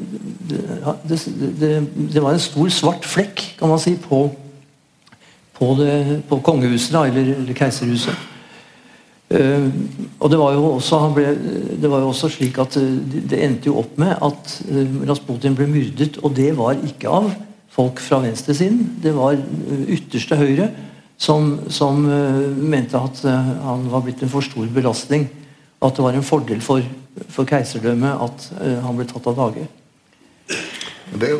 det, 0.49 1.19
det, 1.59 1.87
det, 2.13 2.21
var 2.21 2.33
en 2.33 2.39
stor 2.39 2.69
svart 2.69 3.05
flekk, 3.05 3.43
kan 3.59 3.69
man 3.69 3.79
si, 3.79 3.93
på, 3.93 4.23
på, 5.53 5.67
på 6.29 6.39
kongehuset, 6.41 6.95
eller, 6.95 7.35
eller 7.35 7.53
keiserhuset. 7.53 8.30
Uh, 9.31 9.71
og 10.19 10.27
det 10.31 10.37
var, 10.41 10.57
også, 10.59 10.97
ble, 11.15 11.29
det 11.79 11.87
var 11.87 12.01
jo 12.03 12.09
også 12.11 12.27
slik 12.33 12.57
at 12.59 12.75
uh, 12.81 12.87
det 13.31 13.39
endte 13.39 13.69
jo 13.69 13.77
opp 13.79 13.95
med 14.01 14.11
at 14.11 14.55
uh, 14.67 14.97
Rasputin 15.07 15.55
ble 15.55 15.69
myrdet. 15.71 16.19
Og 16.19 16.35
det 16.35 16.49
var 16.57 16.79
ikke 16.83 17.11
av 17.11 17.29
folk 17.71 18.01
fra 18.03 18.19
venstresiden. 18.25 18.97
Det 19.03 19.13
var 19.15 19.39
ytterste 19.87 20.35
høyre 20.35 20.67
som, 21.21 21.53
som 21.71 22.01
mente 22.01 22.97
at 22.97 23.21
han 23.23 23.85
var 23.91 24.01
blitt 24.03 24.23
en 24.25 24.31
for 24.31 24.43
stor 24.43 24.67
belastning. 24.73 25.29
At 25.79 25.95
det 25.95 26.03
var 26.03 26.17
en 26.17 26.25
fordel 26.25 26.59
for, 26.65 26.83
for 27.31 27.47
keiserdømmet 27.47 28.25
at 28.25 28.47
han 28.83 28.97
ble 28.97 29.05
tatt 29.07 29.29
av 29.29 29.37
dage. 29.37 29.67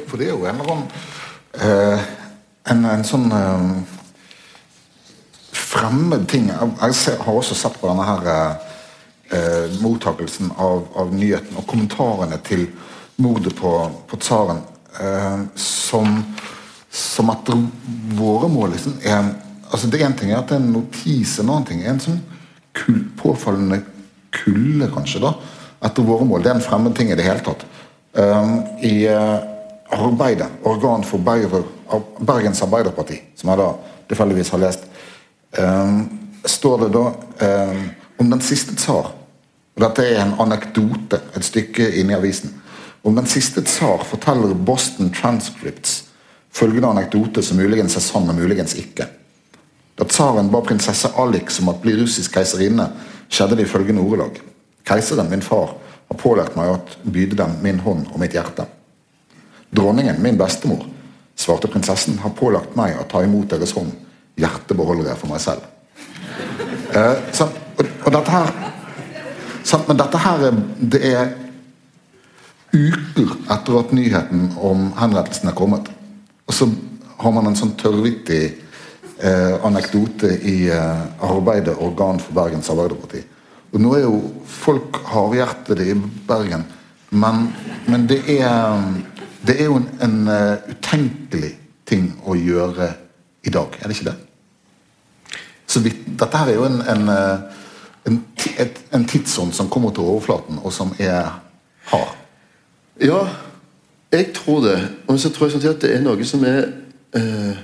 for 0.07 0.21
det 0.21 0.29
er 0.29 0.31
jo 0.31 0.45
en, 0.45 0.61
eller 0.61 2.05
en, 2.71 2.85
en 2.93 3.03
sånn 3.09 3.27
fremmed 5.71 6.27
ting 6.29 6.49
Jeg 6.51 7.17
har 7.25 7.33
også 7.33 7.55
sett 7.55 7.77
på 7.79 7.89
denne 7.89 8.05
her 8.07 8.29
eh, 8.31 9.77
mottakelsen 9.83 10.51
av, 10.57 10.83
av, 10.95 11.13
nyheten 11.15 11.57
og 11.59 11.67
kommentarene 11.69 12.39
til 12.45 12.67
mordet 13.21 13.53
på, 13.57 13.71
på 14.09 14.19
tsaren 14.21 14.63
eh, 14.99 15.45
som, 15.55 16.19
som 16.91 17.31
etter 17.33 17.63
våre 18.17 18.51
mål 18.51 18.75
liksom 18.75 18.99
er 19.03 19.31
altså 19.71 19.87
Det 19.87 20.01
én 20.03 20.17
ting 20.19 20.33
er 20.33 20.41
at 20.41 20.49
det 20.49 20.57
er 20.57 20.63
en 20.65 20.73
notis, 20.75 21.37
en 21.39 21.49
annen 21.49 21.67
ting 21.69 21.83
er 21.85 21.93
en 21.93 22.03
sånn 22.03 22.19
kul, 22.75 23.05
påfallende 23.19 23.79
kulde, 24.35 24.89
kanskje, 24.91 25.21
da, 25.23 25.31
etter 25.87 26.03
våre 26.07 26.27
mål. 26.27 26.43
Det 26.43 26.51
er 26.51 26.57
en 26.59 26.65
fremmed 26.65 26.95
ting 26.97 27.11
i 27.11 27.15
det 27.15 27.23
hele 27.23 27.43
tatt. 27.45 27.63
Um, 28.19 28.57
I 28.83 29.07
uh, 29.07 29.39
arbeidet, 29.95 30.49
organ 30.67 31.03
for 31.07 31.23
Bergens 31.23 32.63
Arbeiderparti, 32.63 33.21
som 33.39 33.51
jeg 33.51 33.61
da 33.61 33.69
tilfeldigvis 34.11 34.51
har 34.51 34.63
lest, 34.65 34.90
står 36.43 36.77
det 36.79 36.89
da 36.93 37.05
um, 37.47 37.89
om 38.17 38.29
den 38.29 38.41
siste 38.41 38.75
tsar. 38.75 39.11
Dette 39.79 40.05
er 40.05 40.21
en 40.21 40.35
anekdote, 40.39 41.21
et 41.35 41.45
stykke 41.45 41.87
inni 41.99 42.15
avisen. 42.15 42.53
Om 43.01 43.15
den 43.17 43.25
siste 43.29 43.63
tsar 43.65 44.03
forteller 44.05 44.53
Boston 44.53 45.09
Transcripts 45.15 46.03
følgende 46.53 46.91
anekdote 46.91 47.43
som 47.43 47.57
muligens 47.57 47.95
er 47.95 48.03
sann, 48.05 48.29
og 48.29 48.37
muligens 48.37 48.75
ikke. 48.77 49.07
Da 49.97 50.05
tsaren 50.05 50.51
ba 50.51 50.61
prinsesse 50.65 51.09
Alix 51.19 51.59
om 51.61 51.71
å 51.71 51.77
bli 51.81 51.95
russisk 51.97 52.35
keiserinne, 52.35 52.89
skjedde 53.31 53.57
det 53.57 53.65
i 53.65 53.71
følgende 53.71 54.03
ordelag. 54.03 54.41
Keiseren, 54.87 55.29
min 55.31 55.43
far, 55.45 55.75
har 56.11 56.19
pålært 56.19 56.57
meg 56.59 56.73
å 56.73 56.79
byde 57.07 57.39
dem 57.39 57.57
min 57.63 57.79
hånd 57.79 58.09
og 58.11 58.19
mitt 58.19 58.35
hjerte. 58.35 58.67
Dronningen, 59.71 60.19
min 60.21 60.37
bestemor, 60.37 60.83
svarte 61.39 61.71
prinsessen, 61.71 62.19
har 62.19 62.35
pålagt 62.35 62.75
meg 62.75 62.99
å 62.99 63.07
ta 63.07 63.23
imot 63.23 63.53
deres 63.53 63.71
hånd 63.77 63.95
hjertebeholdere 64.39 65.15
for 65.19 65.31
meg 65.31 65.41
selv. 65.43 65.65
Eh, 66.91 67.17
så, 67.35 67.47
og, 67.77 67.85
og, 68.05 68.11
dette 68.11 68.31
her 68.31 68.51
sant, 69.63 69.87
Men 69.87 69.99
dette 69.99 70.19
her 70.19 70.47
det 70.91 71.01
er 71.07 71.29
uker 72.71 73.35
etter 73.51 73.77
at 73.79 73.93
nyheten 73.95 74.49
om 74.59 74.89
henrettelsen 74.99 75.51
er 75.51 75.57
kommet. 75.57 75.91
Og 76.47 76.55
så 76.55 76.67
har 77.21 77.35
man 77.35 77.49
en 77.49 77.57
sånn 77.59 77.75
tørrvittig 77.79 78.43
eh, 79.21 79.55
anekdote 79.67 80.31
i 80.47 80.57
eh, 80.71 81.03
arbeidet 81.27 81.77
Organ 81.79 82.19
for 82.23 82.35
Bergens 82.39 82.71
Arbeiderparti. 82.73 83.23
Og 83.71 83.79
nå 83.79 83.93
er 83.95 84.03
jo 84.03 84.17
folk 84.47 84.99
hardhjertede 85.07 85.85
i 85.87 85.95
Bergen, 86.27 86.65
men, 87.11 87.45
men 87.87 88.07
det, 88.07 88.19
er, 88.39 88.81
det 89.47 89.57
er 89.59 89.69
jo 89.69 89.77
en, 89.79 89.87
en 90.03 90.17
uh, 90.27 90.71
utenkelig 90.71 91.53
ting 91.87 92.09
å 92.27 92.35
gjøre 92.35 92.89
i 93.43 93.49
dag. 93.49 93.77
Er 93.81 93.87
det 93.87 93.97
ikke 93.97 94.09
det? 94.11 94.17
Så 95.67 95.79
vi, 95.79 95.93
dette 96.19 96.37
her 96.37 96.51
er 96.51 96.57
jo 96.57 96.65
en, 96.67 96.81
en, 96.81 97.09
eh, 97.09 97.39
en, 98.07 98.23
en 98.93 99.05
tidsånd 99.07 99.53
som 99.53 99.69
kommer 99.69 99.93
til 99.95 100.03
overflaten, 100.03 100.59
og 100.63 100.73
som 100.73 100.91
er 100.99 101.39
hard. 101.91 102.15
Ja, 103.01 103.27
jeg 104.11 104.33
tror 104.35 104.59
det. 104.65 104.77
Og 105.07 105.19
så 105.19 105.29
tror 105.29 105.45
jeg 105.45 105.51
samtidig 105.51 105.75
at 105.75 105.81
det 105.81 105.95
er 105.95 106.03
noe 106.03 106.25
som 106.27 106.43
er 106.43 106.65
eh, 107.15 107.61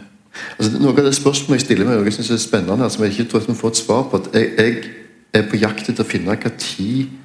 altså 0.57 0.79
Noe 0.79 0.93
av 0.93 1.05
det 1.05 1.15
spørsmålet 1.17 1.59
jeg 1.59 1.65
stiller 1.65 1.87
meg, 1.87 1.99
noe 1.99 2.07
jeg 2.07 2.17
synes 2.19 2.31
er 2.31 2.41
spennende, 2.41 2.89
som 2.89 3.03
jeg 3.03 3.15
ikke 3.15 3.29
tror 3.31 3.45
vi 3.47 3.57
får 3.57 3.73
et 3.73 3.81
svar 3.81 4.03
på 4.09 4.21
at 4.21 4.33
jeg, 4.33 4.51
jeg 4.57 4.83
er 5.33 5.47
på 5.49 5.59
jakt 5.59 5.89
etter 5.89 6.05
å 6.05 6.07
finne 6.07 6.35
hva 6.37 6.51
tid, 6.57 7.15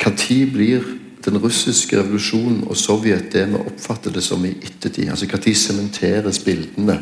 hva 0.00 0.12
tid 0.16 0.52
blir 0.54 0.84
den 1.24 1.36
russiske 1.40 1.98
revolusjonen 1.98 2.62
og 2.68 2.78
Sovjet 2.78 3.32
det 3.34 3.46
vi 3.50 3.58
oppfatter 3.60 4.12
det 4.14 4.22
som 4.24 4.44
i 4.44 4.54
ettertid. 4.54 5.10
altså 5.10 5.26
Når 5.26 5.54
sementeres 5.54 6.38
bildene 6.44 7.00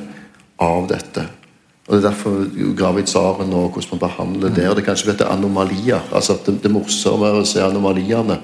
av 0.59 0.89
dette. 0.91 1.27
Og 1.89 1.97
Det 1.97 2.05
er 2.05 2.09
derfor 2.11 2.75
Gravitsaren 2.77 3.53
og 3.53 3.71
hvordan 3.73 3.91
man 3.93 3.99
behandler 3.99 4.55
det. 4.55 4.69
og 4.69 4.77
Det 4.77 4.83
er 4.83 4.91
kanskje 4.91 5.11
dette 5.13 5.29
anomalier. 5.29 6.03
altså 6.13 6.33
at 6.33 6.47
Det, 6.47 6.63
det 6.63 6.69
er 6.69 6.75
morsommere 6.75 7.41
å 7.41 7.45
se 7.45 7.63
anomaliene 7.63 8.41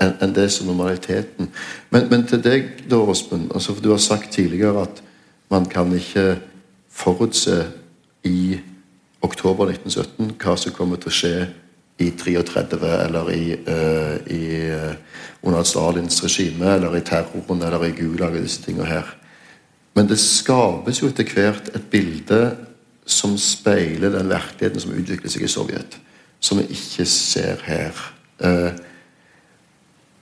enn 0.00 0.12
en 0.20 0.34
det 0.34 0.50
som 0.52 0.66
normaliteten. 0.66 1.48
Men, 1.90 2.08
men 2.10 2.26
til 2.26 2.42
deg, 2.42 2.68
da, 2.90 2.96
Åsmund. 2.96 3.52
Altså, 3.54 3.74
for 3.74 3.82
du 3.82 3.90
har 3.90 3.98
sagt 4.02 4.32
tidligere 4.32 4.82
at 4.82 5.02
man 5.50 5.66
kan 5.66 5.92
ikke 5.92 6.38
forutse 6.90 7.66
i 8.24 8.58
oktober 9.22 9.70
1917 9.70 10.34
hva 10.42 10.56
som 10.56 10.72
kommer 10.72 11.00
til 11.00 11.12
å 11.12 11.16
skje 11.16 11.34
i 12.02 12.10
33 12.18 12.78
eller 13.06 13.30
i, 13.30 13.56
uh, 13.68 14.16
i 14.32 14.42
uh, 14.72 14.94
under 15.42 15.62
Stalins 15.62 16.22
regime 16.24 16.74
eller 16.76 16.96
i 16.96 17.04
terroren 17.06 17.62
eller 17.62 17.84
i 17.86 17.94
Gulag 17.96 18.36
og 18.36 18.42
disse 18.42 18.62
tingene 18.64 18.88
her. 18.88 19.12
Men 19.94 20.08
det 20.08 20.18
skapes 20.20 21.02
jo 21.02 21.10
etter 21.10 21.28
hvert 21.28 21.68
et 21.76 21.88
bilde 21.92 22.42
som 23.06 23.34
speiler 23.40 24.14
den 24.14 24.30
virkeligheten 24.30 24.80
som 24.80 24.94
utvikler 24.94 25.32
seg 25.32 25.44
i 25.44 25.50
Sovjet, 25.50 25.98
som 26.40 26.60
vi 26.60 26.68
ikke 26.72 27.06
ser 27.08 27.60
her. 27.66 27.98
Eh, 28.42 28.72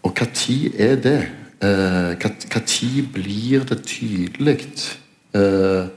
og 0.02 0.16
tid 0.34 0.74
er 0.80 0.96
det? 1.00 1.20
Eh, 1.60 2.14
hva 2.16 2.60
tid 2.64 3.10
blir 3.12 3.66
det 3.68 3.82
tydelig 3.84 4.62
eh, 5.36 5.90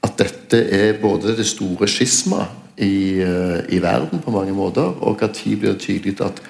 at 0.00 0.14
dette 0.16 0.60
er 0.72 0.96
både 1.02 1.34
det 1.36 1.44
store 1.46 1.88
skisma 1.90 2.46
i, 2.80 3.20
eh, 3.20 3.58
i, 3.68 3.82
verden 3.84 4.22
på 4.24 4.32
mange 4.32 4.54
måter, 4.56 4.96
og 5.04 5.20
tid 5.34 5.58
blir 5.60 5.74
det 5.74 5.82
tydelig 5.84 6.16
at, 6.24 6.40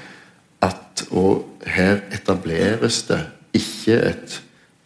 at 0.63 1.05
her 1.67 2.05
etableres 2.15 3.03
det 3.09 3.25
ikke 3.59 3.99
et 4.13 4.39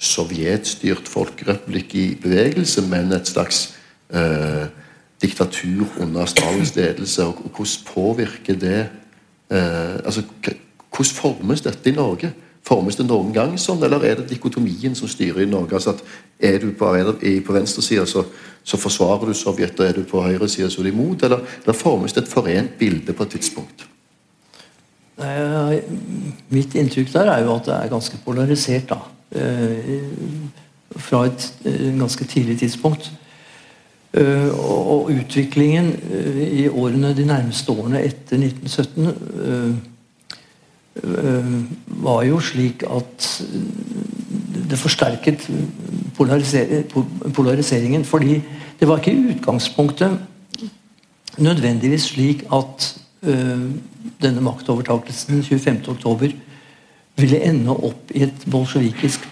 sovjetstyrt 0.03 1.09
folkerepublikk 1.09 1.95
i 1.95 2.07
bevegelse, 2.23 2.83
men 2.91 3.13
et 3.15 3.29
slags 3.31 3.69
eh, 4.11 4.67
diktatur 5.23 5.87
under 6.03 6.27
Stalins 6.27 6.75
ledelse. 6.77 7.27
Og, 7.27 7.45
og 7.45 7.51
hvordan 7.57 7.87
påvirker 7.87 8.59
det 8.59 8.81
eh, 9.51 9.99
altså, 10.05 10.23
Hvordan 10.93 11.15
formes 11.17 11.63
dette 11.65 11.89
i 11.89 11.95
Norge? 11.97 12.29
Formes 12.67 12.99
det 12.99 13.07
noen 13.09 13.31
gang 13.35 13.55
sånn, 13.59 13.81
eller 13.83 14.03
er 14.05 14.19
det 14.19 14.29
dikotomien 14.35 14.93
som 14.95 15.09
styrer 15.09 15.41
i 15.43 15.49
Norge? 15.49 15.79
altså 15.79 15.95
at 15.95 16.03
Er 16.39 16.59
du 16.61 16.73
på, 16.77 16.91
på 17.47 17.55
venstresida, 17.55 18.05
så, 18.07 18.27
så 18.63 18.77
forsvarer 18.77 19.31
du 19.31 19.35
Sovjet, 19.35 19.81
og 19.81 19.87
er 19.87 19.97
du 19.97 20.05
på 20.05 20.21
høyresida, 20.23 20.69
så 20.71 20.83
er 20.83 20.91
du 20.91 20.93
imot? 20.93 21.25
Eller, 21.25 21.41
eller 21.63 21.79
formes 21.79 22.13
det 22.13 22.27
et 22.27 22.31
forent 22.31 22.77
bilde 22.79 23.15
på 23.15 23.25
et 23.25 23.35
tidspunkt? 23.39 23.87
Mitt 26.53 26.75
inntrykk 26.75 27.13
der 27.15 27.33
er 27.33 27.45
jo 27.47 27.57
at 27.57 27.67
det 27.71 27.75
er 27.79 27.91
ganske 27.91 28.21
polarisert. 28.25 28.91
da. 28.91 29.01
Eh, 29.35 30.01
fra 30.97 31.25
et 31.25 31.55
eh, 31.65 31.99
ganske 31.99 32.25
tidlig 32.25 32.59
tidspunkt. 32.59 33.13
Eh, 34.13 34.49
og 34.61 35.11
utviklingen 35.11 35.95
i 36.53 36.69
årene, 36.69 37.17
de 37.17 37.25
nærmeste 37.27 37.73
årene 37.73 38.03
etter 38.05 38.37
1917 38.37 39.81
var 42.05 42.25
jo 42.29 42.41
slik 42.45 42.83
at 42.85 43.29
det 44.69 44.79
forsterket 44.79 45.49
polariseringen. 47.35 48.05
Fordi 48.05 48.43
det 48.81 48.89
var 48.89 48.99
ikke 48.99 49.13
i 49.13 49.33
utgangspunktet 49.33 50.19
nødvendigvis 51.39 52.03
slik 52.13 52.45
at 52.53 53.01
denne 54.23 54.41
maktovertakelsen 54.41 55.41
25.10 55.41 56.37
ville 57.21 57.43
ende 57.45 57.75
opp 57.75 58.13
i 58.15 58.25
et 58.27 58.47
bolsjevikisk 58.51 59.27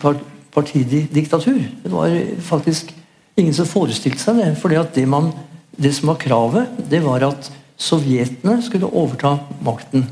partidiktatur. 0.54 1.60
Det 1.82 1.92
var 1.92 2.16
faktisk 2.44 2.92
ingen 3.40 3.54
som 3.56 3.68
forestilte 3.68 4.20
seg 4.22 4.40
det. 4.40 4.50
fordi 4.60 4.78
at 4.80 4.94
det, 4.94 5.06
man, 5.08 5.32
det 5.76 5.94
som 5.96 6.12
var 6.12 6.20
kravet, 6.20 6.80
det 6.90 7.02
var 7.04 7.24
at 7.24 7.50
sovjetene 7.80 8.60
skulle 8.62 8.90
overta 8.90 9.38
makten 9.64 10.04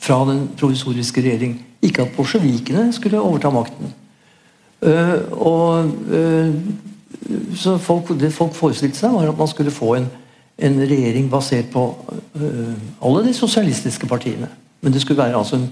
fra 0.00 0.22
den 0.28 0.46
provisoriske 0.56 1.20
regjering. 1.20 1.58
Ikke 1.82 2.06
at 2.06 2.14
bolsjevikene 2.16 2.92
skulle 2.92 3.20
overta 3.20 3.50
makten. 3.52 3.92
Uh, 4.80 5.18
og 5.36 5.90
uh, 6.08 6.54
så 7.56 7.76
folk, 7.78 8.08
Det 8.20 8.32
folk 8.32 8.54
forestilte 8.56 8.96
seg, 8.96 9.12
var 9.12 9.28
at 9.28 9.38
man 9.38 9.48
skulle 9.48 9.70
få 9.70 9.94
en, 9.98 10.06
en 10.58 10.80
regjering 10.80 11.28
basert 11.30 11.68
på 11.72 11.82
uh, 12.40 12.72
alle 13.04 13.26
de 13.26 13.34
sosialistiske 13.36 14.08
partiene. 14.08 14.48
Men 14.80 14.92
det 14.92 15.02
skulle 15.02 15.20
være 15.20 15.36
altså 15.36 15.56
en, 15.60 15.68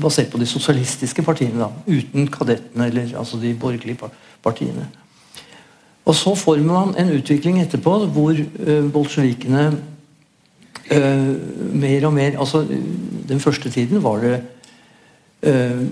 basert 0.00 0.30
på 0.32 0.38
de 0.38 0.46
sosialistiske 0.46 1.22
partiene, 1.22 1.60
da, 1.62 1.70
uten 1.86 2.28
kadettene 2.32 2.90
eller 2.90 3.14
altså 3.18 3.40
de 3.40 3.54
borgerlige 3.54 4.10
partiene. 4.42 4.88
Og 6.04 6.14
Så 6.14 6.34
får 6.34 6.56
man 6.64 6.94
en 6.98 7.12
utvikling 7.14 7.60
etterpå 7.60 8.06
hvor 8.06 8.34
øh, 8.66 8.92
bolsjevikene 8.92 9.70
uh, 10.90 11.74
mer 11.74 12.06
og 12.06 12.12
mer 12.12 12.38
altså 12.38 12.66
Den 13.28 13.40
første 13.40 13.70
tiden 13.70 14.02
var 14.02 14.18
det 14.20 14.40
uh, 15.46 15.86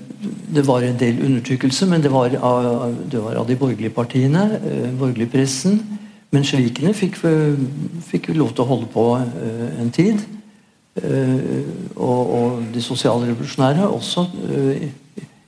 det 0.55 0.66
var 0.66 0.80
en 0.80 0.99
del 0.99 1.24
undertrykkelse, 1.24 1.86
men 1.86 2.03
det 2.03 2.12
var 2.12 2.34
av, 2.43 2.95
det 3.12 3.22
var 3.22 3.34
av 3.34 3.47
de 3.49 3.57
borgerlige 3.57 3.91
partiene, 3.91 4.61
uh, 4.64 4.99
borgerlig 4.99 5.30
pressen. 5.30 5.82
Mensjevikene 6.30 6.93
fikk, 6.95 7.16
fikk 8.05 8.28
lov 8.34 8.51
til 8.53 8.64
å 8.64 8.68
holde 8.68 8.86
på 8.93 9.05
en 9.80 9.91
tid. 9.91 10.18
Øh, 11.03 11.66
og, 11.96 12.34
og, 12.34 12.62
de 12.74 12.82
sosialrevolusjonære 12.82 13.88
også, 13.88 14.26
øh, 14.49 14.82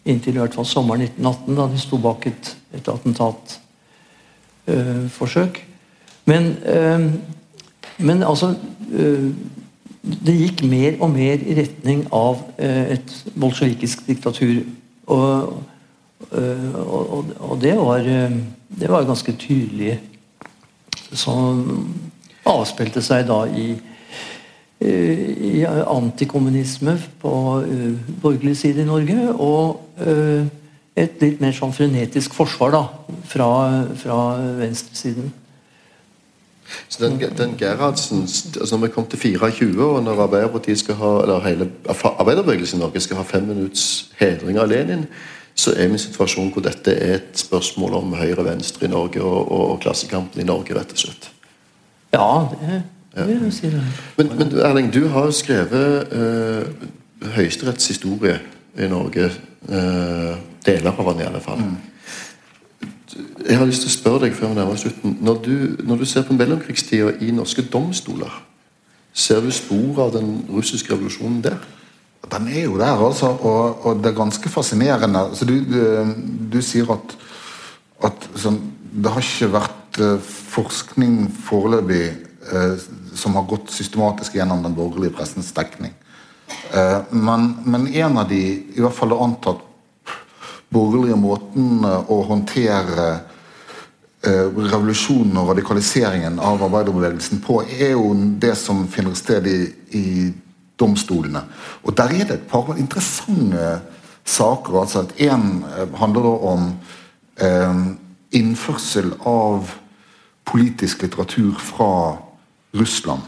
inntil 0.05 0.35
i 0.35 0.39
hvert 0.39 0.55
fall 0.55 0.67
sommeren 0.67 1.01
1918, 1.01 1.57
da 1.57 1.63
de 1.73 1.79
sto 1.81 1.97
bak 1.97 2.27
et, 2.27 2.57
et 2.75 2.89
attentatforsøk. 2.89 5.67
Men, 6.25 6.57
men 7.99 8.23
altså 8.23 8.55
Det 10.03 10.39
gikk 10.39 10.65
mer 10.65 10.93
og 11.01 11.11
mer 11.11 11.35
i 11.45 11.55
retning 11.59 12.09
av 12.13 12.37
et 12.59 13.25
bolsjevikisk 13.37 14.07
diktatur. 14.07 14.63
Og, 15.07 15.63
og, 16.31 17.25
og 17.39 17.61
det, 17.61 17.77
var, 17.77 17.99
det 18.81 18.89
var 18.89 19.05
ganske 19.05 19.33
tydelig 19.33 20.01
som 21.13 21.87
avspilte 22.49 23.03
seg 23.05 23.27
da 23.29 23.43
eh, 23.49 23.59
i 23.59 23.67
antikommunisme 24.81 26.95
på 27.21 27.33
uh, 27.61 27.99
borgerlig 28.23 28.57
side 28.57 28.83
i 28.83 28.89
Norge. 28.89 29.35
Og 29.35 29.81
et 30.97 31.23
litt 31.23 31.41
mer 31.41 31.55
sånn 31.55 31.75
frenetisk 31.75 32.35
forsvar 32.37 32.75
da, 32.75 32.83
fra, 33.29 33.51
fra 34.01 34.19
venstresiden. 34.59 35.31
Så 36.89 37.03
den, 37.03 37.19
den 37.37 37.57
Gerhardsen, 37.59 38.23
altså 38.61 38.77
Når 38.77 38.87
vi 38.87 38.93
kom 38.95 39.07
til 39.07 39.19
24, 39.19 39.85
og 39.85 40.05
når 40.05 40.23
Arbeiderpartiet 40.27 40.79
skal 40.79 40.95
ha, 40.95 41.11
eller 41.23 41.47
hele 41.47 41.69
arbeiderbevegelsen 41.89 42.79
i 42.79 42.85
Norge 42.85 43.01
skal 43.01 43.17
ha 43.17 43.27
fem 43.27 43.49
minutts 43.49 44.13
hedring 44.21 44.59
av 44.59 44.71
Lenin, 44.71 45.07
så 45.55 45.75
er 45.75 45.91
vi 45.91 45.91
i 45.91 45.99
en 45.99 46.05
situasjon 46.05 46.53
hvor 46.55 46.63
dette 46.65 46.95
er 46.95 47.19
et 47.19 47.39
spørsmål 47.39 47.99
om 47.99 48.15
høyre-venstre 48.15 48.87
i 48.87 48.93
Norge 48.93 49.23
og, 49.23 49.51
og, 49.51 49.65
og, 49.73 49.77
klassekampen 49.83 50.41
i 50.41 50.47
Norge, 50.47 50.77
rett 50.79 50.95
og 50.95 51.03
slett. 51.03 51.31
Ja, 52.15 52.31
det 52.55 52.83
Men, 54.19 54.29
men 54.39 54.53
Erling, 54.63 54.93
du 54.95 55.09
har 55.11 55.27
jo 55.27 55.35
skrevet 55.35 56.13
uh, 56.15 57.33
Høyesteretts 57.35 57.89
historie 57.91 58.39
i 58.79 58.87
Norge. 58.91 59.31
Uh, 59.69 60.39
deler 60.67 60.93
av 60.93 61.09
den, 61.11 61.25
i 61.25 61.27
alle 61.29 61.41
fall. 61.41 61.65
Mm. 61.65 61.77
Jeg 63.49 63.59
har 63.59 63.67
lyst 63.67 63.85
til 63.85 63.91
å 63.91 63.97
spørre 63.97 64.23
deg 64.27 64.37
før 64.37 64.53
vi 64.53 64.59
nærmer 64.61 64.77
oss 64.77 64.85
slutten. 64.85 65.17
Når 65.25 65.43
du, 65.45 65.55
når 65.87 66.03
du 66.03 66.07
ser 66.09 66.25
på 66.29 66.37
mellomkrigstida 66.37 67.17
i 67.25 67.33
norske 67.35 67.65
domstoler, 67.73 68.33
ser 69.13 69.43
du 69.43 69.51
spor 69.53 70.05
av 70.07 70.15
den 70.15 70.45
russiske 70.53 70.93
revolusjonen 70.93 71.41
der? 71.45 71.59
Den 72.31 72.49
er 72.53 72.69
jo 72.69 72.79
der, 72.79 73.01
altså. 73.01 73.33
Og, 73.33 73.87
og 73.87 74.03
det 74.05 74.13
er 74.13 74.19
ganske 74.21 74.53
fascinerende. 74.53 75.25
Altså, 75.31 75.49
du, 75.49 75.57
du, 75.65 75.81
du, 76.53 76.61
sier 76.63 76.93
at, 76.95 77.17
at 78.07 78.29
sånn, 78.39 78.61
det 78.91 79.13
har 79.15 79.25
ikke 79.25 79.53
vært 79.57 80.01
uh, 80.05 80.33
forskning 80.55 81.25
foreløpig 81.49 82.05
uh, 82.53 82.77
som 83.15 83.35
har 83.39 83.49
gått 83.49 83.71
systematisk 83.71 84.35
gjennom 84.35 84.63
den 84.63 84.75
borgerlige 84.75 85.17
pressens 85.17 85.53
dekning. 85.57 85.93
Uh, 86.75 87.03
men, 87.11 87.55
men, 87.65 87.89
en 87.95 88.19
av 88.19 88.29
de, 88.29 88.41
i 88.75 88.81
hvert 88.81 88.97
fall 88.97 89.17
antatt 89.19 89.67
borgerlige 90.71 91.19
måten 91.19 91.85
å 91.85 92.21
håndtere 92.29 93.11
revolusjonen 94.21 95.39
og 95.41 95.49
radikaliseringen 95.55 96.37
av 96.45 96.61
arbeiderbevegelsen 96.67 97.41
på, 97.41 97.63
er 97.65 97.95
jo 97.95 98.13
det 98.43 98.53
som 98.61 98.85
finner 98.93 99.17
sted 99.17 99.47
i, 99.49 99.59
i 99.97 100.07
domstolene. 100.81 101.43
Og 101.85 101.97
Der 101.97 102.13
er 102.13 102.25
det 102.29 102.37
et 102.37 102.49
par 102.49 102.77
interessante 102.77 103.81
saker. 104.25 104.81
altså 104.81 105.01
at 105.01 105.15
Én 105.19 105.65
eh, 105.65 105.99
handler 105.99 106.23
da 106.23 106.35
om 106.53 106.73
eh, 107.41 107.77
innførsel 108.33 109.15
av 109.25 109.71
politisk 110.45 111.03
litteratur 111.03 111.55
fra 111.59 112.19
Russland. 112.73 113.23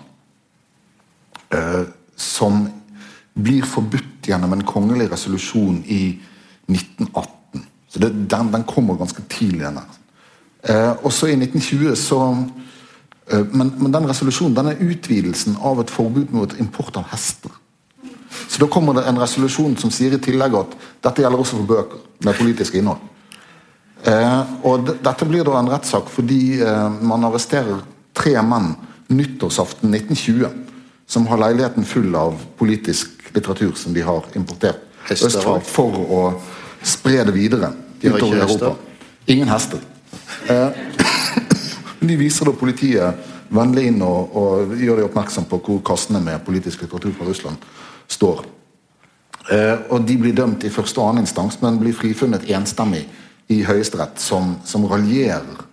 Eh, 1.50 1.82
som 2.16 2.66
blir 3.34 3.64
forbudt 3.66 4.28
gjennom 4.28 4.52
en 4.52 4.64
kongelig 4.64 5.10
resolusjon 5.12 5.82
i 5.86 6.18
1918. 6.68 7.66
Så 7.88 7.98
det, 7.98 8.12
den, 8.30 8.52
den, 8.52 8.64
kommer 8.64 9.00
ganske 9.00 9.22
tidlig. 9.28 9.64
den 9.64 9.80
eh, 10.62 10.92
Og 11.02 11.12
så 11.12 11.26
i 11.26 11.36
1920 11.36 11.96
så 11.96 12.20
Eh, 13.32 13.44
men, 13.50 13.72
men, 13.78 13.92
den 13.92 14.08
resolusjonen 14.08 14.54
den 14.56 14.72
er 14.72 14.82
utvidelsen 14.82 15.56
av 15.62 15.80
et 15.82 15.92
forbud 15.92 16.32
mot 16.34 16.54
import 16.60 16.96
av 17.00 17.08
hester. 17.12 17.52
Så 18.48 18.60
da 18.60 18.68
kommer 18.68 18.96
det 18.96 19.06
en 19.08 19.20
resolusjon 19.20 19.76
som 19.80 19.92
sier 19.92 20.16
i 20.16 20.20
tillegg 20.22 20.56
at 20.58 20.76
dette 21.04 21.22
gjelder 21.22 21.40
også 21.40 21.60
for 21.60 21.68
bøker 21.68 22.02
med 22.26 22.38
politisk 22.38 22.76
innhold. 22.80 23.00
Eh, 24.02 24.40
og 24.66 24.88
Dette 25.04 25.28
blir 25.28 25.46
da 25.46 25.60
en 25.60 25.70
rettssak 25.70 26.08
fordi 26.10 26.58
eh, 26.58 26.88
man 27.06 27.28
arresterer 27.28 27.84
tre 28.18 28.34
menn 28.42 28.72
nyttårsaften 29.12 29.94
1920 29.94 30.48
som 31.06 31.26
har 31.26 31.40
leiligheten 31.42 31.84
full 31.84 32.14
av 32.16 32.38
politisk 32.58 33.10
litteratur 33.34 33.72
som 33.76 33.94
de 33.94 34.04
har 34.06 34.24
importert 34.38 35.10
østfra 35.10 35.58
for 35.66 35.98
å 35.98 36.22
spre 36.82 37.24
det 37.26 37.34
videre 37.34 37.72
utover 38.02 38.44
Europa. 38.44 38.74
Ingen 39.26 39.48
hester. 39.48 39.82
Eh, 40.48 40.68
de 42.00 42.16
viser 42.16 42.48
da 42.48 42.54
politiet 42.56 43.28
vennlig 43.52 43.90
inn 43.90 44.00
og, 44.06 44.36
og 44.36 44.74
gjør 44.80 45.02
de 45.02 45.06
oppmerksom 45.06 45.46
på 45.50 45.60
hvor 45.66 45.82
kassene 45.86 46.22
med 46.24 46.42
politisk 46.46 46.84
litteratur 46.84 47.14
fra 47.18 47.28
Russland 47.28 47.68
står. 48.10 48.44
Eh, 49.50 49.76
og 49.90 50.06
De 50.06 50.16
blir 50.18 50.36
dømt 50.36 50.64
i 50.64 50.72
første 50.72 51.00
og 51.00 51.10
annen 51.10 51.26
instans, 51.26 51.58
men 51.62 51.80
blir 51.80 51.96
frifunnet 51.96 52.48
enstemmig 52.50 53.04
i 53.52 53.62
Høyesterett, 53.66 54.20
som, 54.22 54.56
som 54.64 54.86
raljerer 54.88 55.66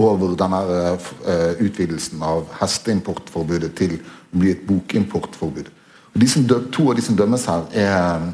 over 0.00 0.34
denne 0.38 0.60
uh, 0.66 1.52
utvidelsen 1.62 2.22
av 2.26 2.48
hesteimportforbudet 2.58 3.70
til 3.78 3.98
å 4.00 4.40
bli 4.40 4.50
et 4.54 4.64
bokimportforbud. 4.66 5.70
Døm, 6.14 6.66
to 6.74 6.88
av 6.90 6.98
de 6.98 7.04
som 7.04 7.18
dømmes 7.18 7.46
her, 7.50 7.64
er, 7.78 8.26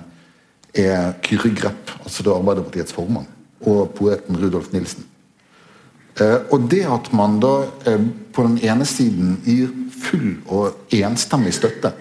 er 0.73 1.13
Kyrre 1.25 1.53
Grepp, 1.57 1.93
altså 2.01 2.25
det 2.25 2.33
Arbeiderpartiets 2.33 2.97
formann, 2.97 3.29
og 3.61 3.93
poeten 3.97 4.41
Rudolf 4.41 4.73
Nilsen. 4.73 5.05
Eh, 6.21 6.39
og 6.51 6.69
det 6.71 6.83
at 6.91 7.13
man 7.17 7.39
da 7.41 7.55
eh, 7.89 8.03
på 8.35 8.45
den 8.45 8.59
ene 8.67 8.87
siden 8.89 9.39
gir 9.47 9.71
full 10.03 10.33
og 10.51 10.93
enstemmig 10.97 11.55
støtte 11.57 11.93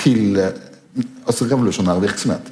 til 0.00 0.38
eh, 0.40 0.56
altså 1.26 1.46
revolusjonær 1.50 2.00
virksomhet 2.02 2.50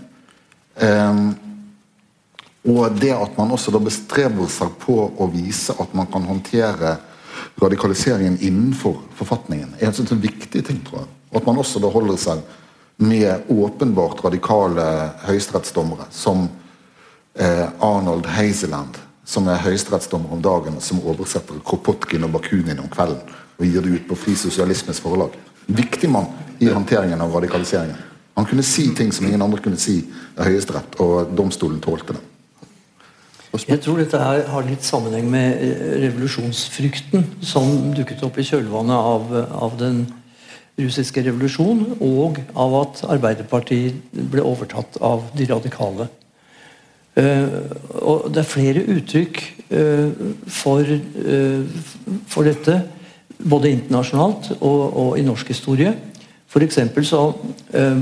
og 2.68 2.96
det 3.00 3.12
at 3.16 3.36
man 3.38 3.52
også 3.54 3.72
da 3.72 3.80
bestreber 3.80 4.48
seg 4.52 4.74
på 4.82 4.96
å 5.16 5.28
vise 5.32 5.72
at 5.80 5.94
man 5.96 6.10
kan 6.12 6.26
håndtere 6.28 6.96
radikaliseringen 7.60 8.38
innenfor 8.44 8.98
forfatningen, 9.16 9.76
er 9.78 9.88
en 9.88 9.96
sånn 9.96 10.20
viktig 10.20 10.62
ting, 10.66 10.80
tror 10.84 11.02
jeg. 11.02 11.12
Og 11.30 11.40
at 11.40 11.46
man 11.48 11.60
også 11.62 11.80
da 11.80 11.90
holder 11.92 12.18
seg 12.20 12.42
med 13.00 13.48
åpenbart 13.48 14.20
radikale 14.24 14.84
høyesterettsdommere 15.24 16.10
som 16.12 16.44
eh, 17.34 17.66
Arnold 17.80 18.28
Hazeland, 18.28 18.98
som 19.24 19.48
er 19.48 19.62
høyesterettsdommer 19.64 20.34
om 20.34 20.42
dagen, 20.44 20.76
og 20.76 20.84
som 20.84 21.00
oversetter 21.00 21.62
Kropotkin 21.64 22.26
og 22.26 22.34
Bakunin 22.36 22.82
om 22.82 22.90
kvelden 22.92 23.22
og 23.60 23.66
gir 23.66 23.84
det 23.84 23.94
ut 23.94 24.08
på 24.08 24.16
Fri 24.16 24.34
Sosialismes 24.36 25.00
forlag. 25.04 25.36
Viktig 25.68 26.08
mann 26.10 26.28
i 26.60 26.68
håndteringen 26.72 27.20
av 27.20 27.32
radikaliseringen. 27.36 27.96
Han 28.36 28.48
kunne 28.48 28.64
si 28.64 28.86
ting 28.96 29.12
som 29.12 29.26
ingen 29.28 29.42
andre 29.42 29.60
kunne 29.60 29.80
si 29.80 29.98
i 30.00 30.40
Høyesterett, 30.40 30.96
og 31.04 31.34
domstolen 31.36 31.80
tålte 31.84 32.16
det. 32.16 32.29
Jeg 33.50 33.80
tror 33.82 33.98
dette 33.98 34.18
her 34.18 34.44
har 34.46 34.62
litt 34.62 34.84
sammenheng 34.86 35.26
med 35.30 35.58
eh, 35.58 35.80
revolusjonsfrykten 36.04 37.24
som 37.42 37.90
dukket 37.96 38.22
opp 38.22 38.38
i 38.38 38.46
kjølvannet 38.46 38.94
av, 38.94 39.32
av 39.66 39.74
den 39.80 40.04
russiske 40.78 41.24
revolusjonen, 41.26 41.96
og 41.98 42.38
av 42.54 42.76
at 42.78 43.02
Arbeiderpartiet 43.10 43.98
ble 44.30 44.44
overtatt 44.46 45.00
av 45.02 45.26
de 45.36 45.48
radikale. 45.50 46.06
Uh, 47.18 47.66
og 47.98 48.28
Det 48.30 48.38
er 48.38 48.46
flere 48.46 48.84
uttrykk 48.94 49.40
uh, 49.74 50.12
for, 50.46 50.86
uh, 50.86 51.80
for 52.30 52.46
dette, 52.46 52.76
både 53.40 53.72
internasjonalt 53.74 54.52
og, 54.60 54.80
og 54.94 55.18
i 55.18 55.26
norsk 55.26 55.50
historie. 55.50 55.96
F.eks. 56.50 56.78
så 57.06 57.20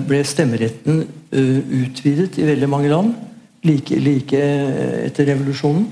ble 0.08 0.22
stemmeretten 0.24 1.02
utvidet 1.30 2.38
i 2.40 2.46
veldig 2.48 2.68
mange 2.72 2.88
land 2.88 3.10
like, 3.64 3.96
like 4.00 4.42
etter 5.06 5.26
revolusjonen. 5.32 5.88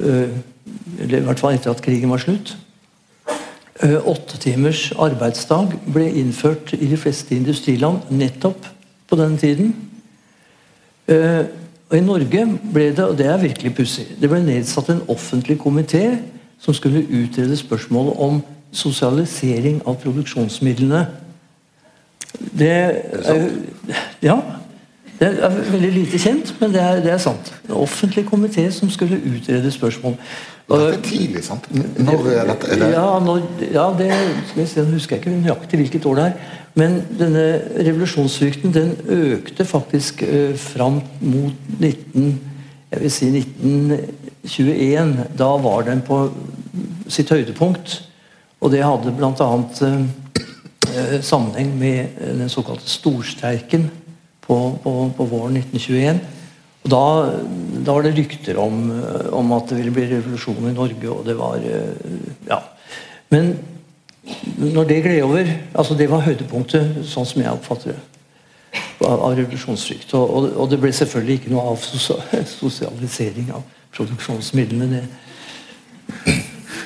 eller 0.00 1.18
i 1.18 1.24
hvert 1.26 1.40
fall 1.40 1.54
etter 1.54 1.70
at 1.70 1.82
krigen 1.84 2.10
var 2.10 2.22
slutt. 2.22 2.54
Eh, 3.82 3.96
Åtte 4.08 4.38
timers 4.40 4.92
arbeidsdag 4.96 5.74
ble 5.92 6.06
innført 6.20 6.72
i 6.76 6.86
de 6.88 6.96
fleste 7.00 7.36
industriland 7.36 8.08
nettopp 8.10 8.66
på 9.08 9.16
denne 9.16 9.38
tiden. 9.38 9.74
Eh, 11.08 11.44
Og 11.90 11.96
I 11.98 12.04
Norge 12.06 12.44
ble 12.70 12.84
det, 12.94 13.02
og 13.02 13.16
det 13.18 13.26
er 13.26 13.40
virkelig 13.42 13.72
pussig, 13.74 14.04
det 14.20 14.28
ble 14.30 14.38
nedsatt 14.46 14.92
en 14.92 15.00
offentlig 15.10 15.56
komité 15.58 16.20
som 16.62 16.74
skulle 16.74 17.02
utrede 17.02 17.56
spørsmålet 17.58 18.14
om 18.14 18.36
sosialisering 18.70 19.80
av 19.82 19.96
produksjonsmidlene. 19.98 21.00
Det 22.54 22.68
er, 22.70 23.48
ja. 24.22 24.36
Det 25.20 25.28
er 25.44 25.52
veldig 25.52 25.90
lite 25.92 26.18
kjent, 26.18 26.54
men 26.62 26.70
det 26.72 26.80
er, 26.80 27.02
det 27.04 27.10
er 27.12 27.18
sant. 27.20 27.50
En 27.68 27.74
offentlig 27.82 28.22
komité 28.24 28.62
som 28.72 28.88
skulle 28.90 29.18
utrede 29.20 29.70
spørsmål. 29.70 30.14
Dette 30.70 30.86
er 30.94 31.02
tidlig, 31.04 31.42
sant? 31.44 31.66
Når 31.74 32.28
er 32.30 32.48
dette? 32.48 32.70
Er 32.72 32.80
det? 32.80 32.88
Ja, 32.94 33.18
når, 33.20 33.42
ja, 33.74 33.84
det 33.98 34.08
skal 34.48 34.62
jeg 34.62 34.70
se, 34.70 34.84
husker 34.94 35.16
jeg 35.16 35.26
ikke 35.26 35.34
nøyaktig 35.42 35.82
hvilket 35.82 36.08
år 36.08 36.16
det 36.16 36.24
er. 36.24 36.56
Men 36.80 36.96
denne 37.18 37.44
revolusjonsfrykten 37.76 38.72
den 38.72 38.96
økte 39.12 39.66
faktisk 39.68 40.22
eh, 40.22 40.56
fram 40.56 41.02
mot 41.20 41.68
19, 41.80 42.40
jeg 42.90 43.04
vil 43.04 43.12
si 43.12 43.28
1921. 43.42 45.14
Da 45.36 45.52
var 45.60 45.84
den 45.90 46.00
på 46.06 46.22
sitt 47.12 47.28
høydepunkt. 47.28 48.00
Og 48.60 48.72
det 48.72 48.86
hadde 48.86 49.12
bl.a. 49.20 49.52
Eh, 50.90 51.20
sammenheng 51.20 51.76
med 51.78 52.22
den 52.40 52.48
såkalte 52.48 52.88
storstreiken 52.88 53.90
på, 54.50 54.58
på, 54.82 54.92
på 55.16 55.30
våren 55.30 55.58
1921. 55.60 56.20
Og 56.80 56.90
da, 56.90 57.02
da 57.86 57.94
var 57.94 58.06
det 58.06 58.16
rykter 58.16 58.58
om, 58.58 58.86
eh, 58.96 59.26
om 59.36 59.52
at 59.54 59.70
det 59.70 59.78
ville 59.78 59.94
bli 59.94 60.08
revolusjon 60.10 60.70
i 60.70 60.74
Norge, 60.74 61.10
og 61.12 61.26
det 61.28 61.36
var 61.38 61.62
eh, 61.62 62.20
Ja. 62.48 62.62
Men 63.30 63.54
når 64.58 64.88
det 64.88 65.02
gled 65.02 65.22
over 65.22 65.46
altså 65.74 65.94
Det 65.94 66.10
var 66.10 66.20
høydepunktet, 66.26 66.98
sånn 67.08 67.26
som 67.26 67.42
jeg 67.42 67.52
oppfatter 67.52 67.94
det. 67.94 68.00
Av, 69.06 69.22
av 69.26 69.36
revolusjonsfrykt. 69.38 70.12
Og, 70.14 70.34
og, 70.36 70.48
og 70.60 70.70
det 70.70 70.78
ble 70.82 70.90
selvfølgelig 70.94 71.38
ikke 71.38 71.52
noe 71.54 71.70
av 71.72 71.78
sosialisering 71.80 73.48
av 73.56 73.62
produksjonsmidlene. 73.96 74.90
det 74.92 75.29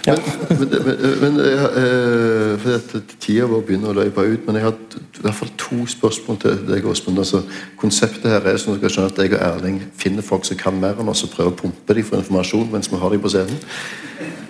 Men, 0.06 0.18
men, 0.58 0.68
men, 0.86 0.96
men 1.20 1.38
eh, 1.40 2.58
for 2.60 2.74
dette, 2.74 3.00
Tida 3.22 3.46
vår 3.48 3.62
begynner 3.64 3.94
å 3.94 3.96
løpe 3.96 4.24
ut, 4.26 4.42
men 4.44 4.58
jeg 4.58 4.66
har 4.66 4.74
i 4.74 5.22
hvert 5.24 5.38
fall 5.38 5.52
to 5.60 5.78
spørsmål 5.88 6.40
til 6.42 6.58
deg, 6.68 6.84
Åsmund. 6.90 7.22
Altså, 7.22 7.40
konseptet 7.80 8.28
her 8.28 8.44
er 8.50 8.58
sånn 8.60 8.76
at, 8.76 8.82
dere 8.82 8.92
skjønner 8.92 9.14
at 9.14 9.22
jeg 9.22 9.32
og 9.32 9.44
Erling 9.48 9.78
finner 9.96 10.26
folk 10.26 10.44
som 10.44 10.60
kan 10.60 10.76
mer 10.80 11.00
enn 11.00 11.08
oss, 11.08 11.24
og 11.24 11.32
prøver 11.32 11.54
å 11.54 11.60
pumpe 11.62 11.96
dem 11.96 12.04
for 12.04 12.20
informasjon 12.20 12.68
mens 12.74 12.92
vi 12.92 13.00
har 13.00 13.14
dem 13.14 13.24
på 13.24 13.32
scenen. 13.32 13.62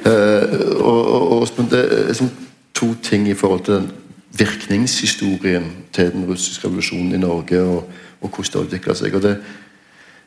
Uh, 0.04 0.74
og, 0.82 1.36
Åsmund, 1.44 1.70
det 1.72 1.84
er 1.84 2.08
liksom 2.10 2.32
to 2.74 2.90
ting 3.06 3.28
i 3.30 3.38
forhold 3.38 3.62
til 3.68 3.78
den 3.78 3.92
virkningshistorien 4.34 5.70
til 5.94 6.10
den 6.10 6.26
russiske 6.26 6.66
revolusjonen 6.66 7.14
i 7.14 7.22
Norge, 7.22 7.62
og, 7.62 7.86
og 8.20 8.30
hvordan 8.30 8.64
det 8.64 8.66
utvikla 8.72 8.98
seg. 8.98 9.14
Og 9.14 9.22
det, 9.22 9.36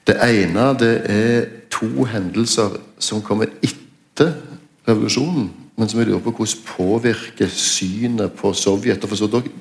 det 0.08 0.16
ene 0.24 0.72
det 0.80 0.94
er 1.12 1.50
to 1.74 2.08
hendelser 2.08 2.80
som 3.04 3.20
kommer 3.22 3.52
etter 3.60 4.32
revolusjonen, 4.88 5.52
men 5.78 5.90
som 5.90 6.00
jeg 6.00 6.08
lurer 6.10 6.24
på 6.26 6.32
hvordan 6.32 6.64
påvirker 6.66 7.50
synet 7.54 8.34
på 8.34 8.54
Sovjet 8.54 9.04
og 9.04 9.12
for 9.12 9.28
dere, 9.28 9.52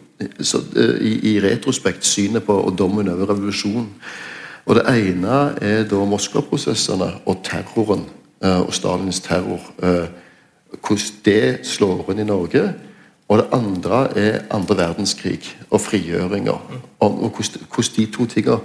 så, 0.41 0.63
eh, 0.77 0.97
i, 1.01 1.13
i 1.35 1.41
retrospekt 1.45 2.07
synet 2.07 2.47
på 2.47 2.55
og 2.55 2.79
dommen 2.79 3.09
over 3.09 3.31
revolusjonen. 3.31 3.89
Og 4.67 4.75
Det 4.75 4.85
ene 4.89 5.55
er 5.63 5.85
da 5.87 6.05
Moskva-prosessene 6.05 7.13
og 7.27 7.43
terroren 7.45 8.07
eh, 8.43 8.61
og 8.61 8.75
Stalins 8.75 9.21
terror. 9.21 9.61
eh, 9.83 10.09
Hvordan 10.81 11.23
det 11.25 11.67
slår 11.67 12.11
inn 12.11 12.19
i 12.19 12.25
Norge. 12.25 12.75
Og 13.29 13.39
det 13.39 13.47
andre 13.53 14.19
er 14.19 14.43
andre 14.51 14.77
verdenskrig 14.77 15.57
og 15.71 15.81
hvordan, 17.01 17.67
hvordan 17.75 17.97
de 17.97 18.07
to 18.07 18.27
tingene 18.27 18.59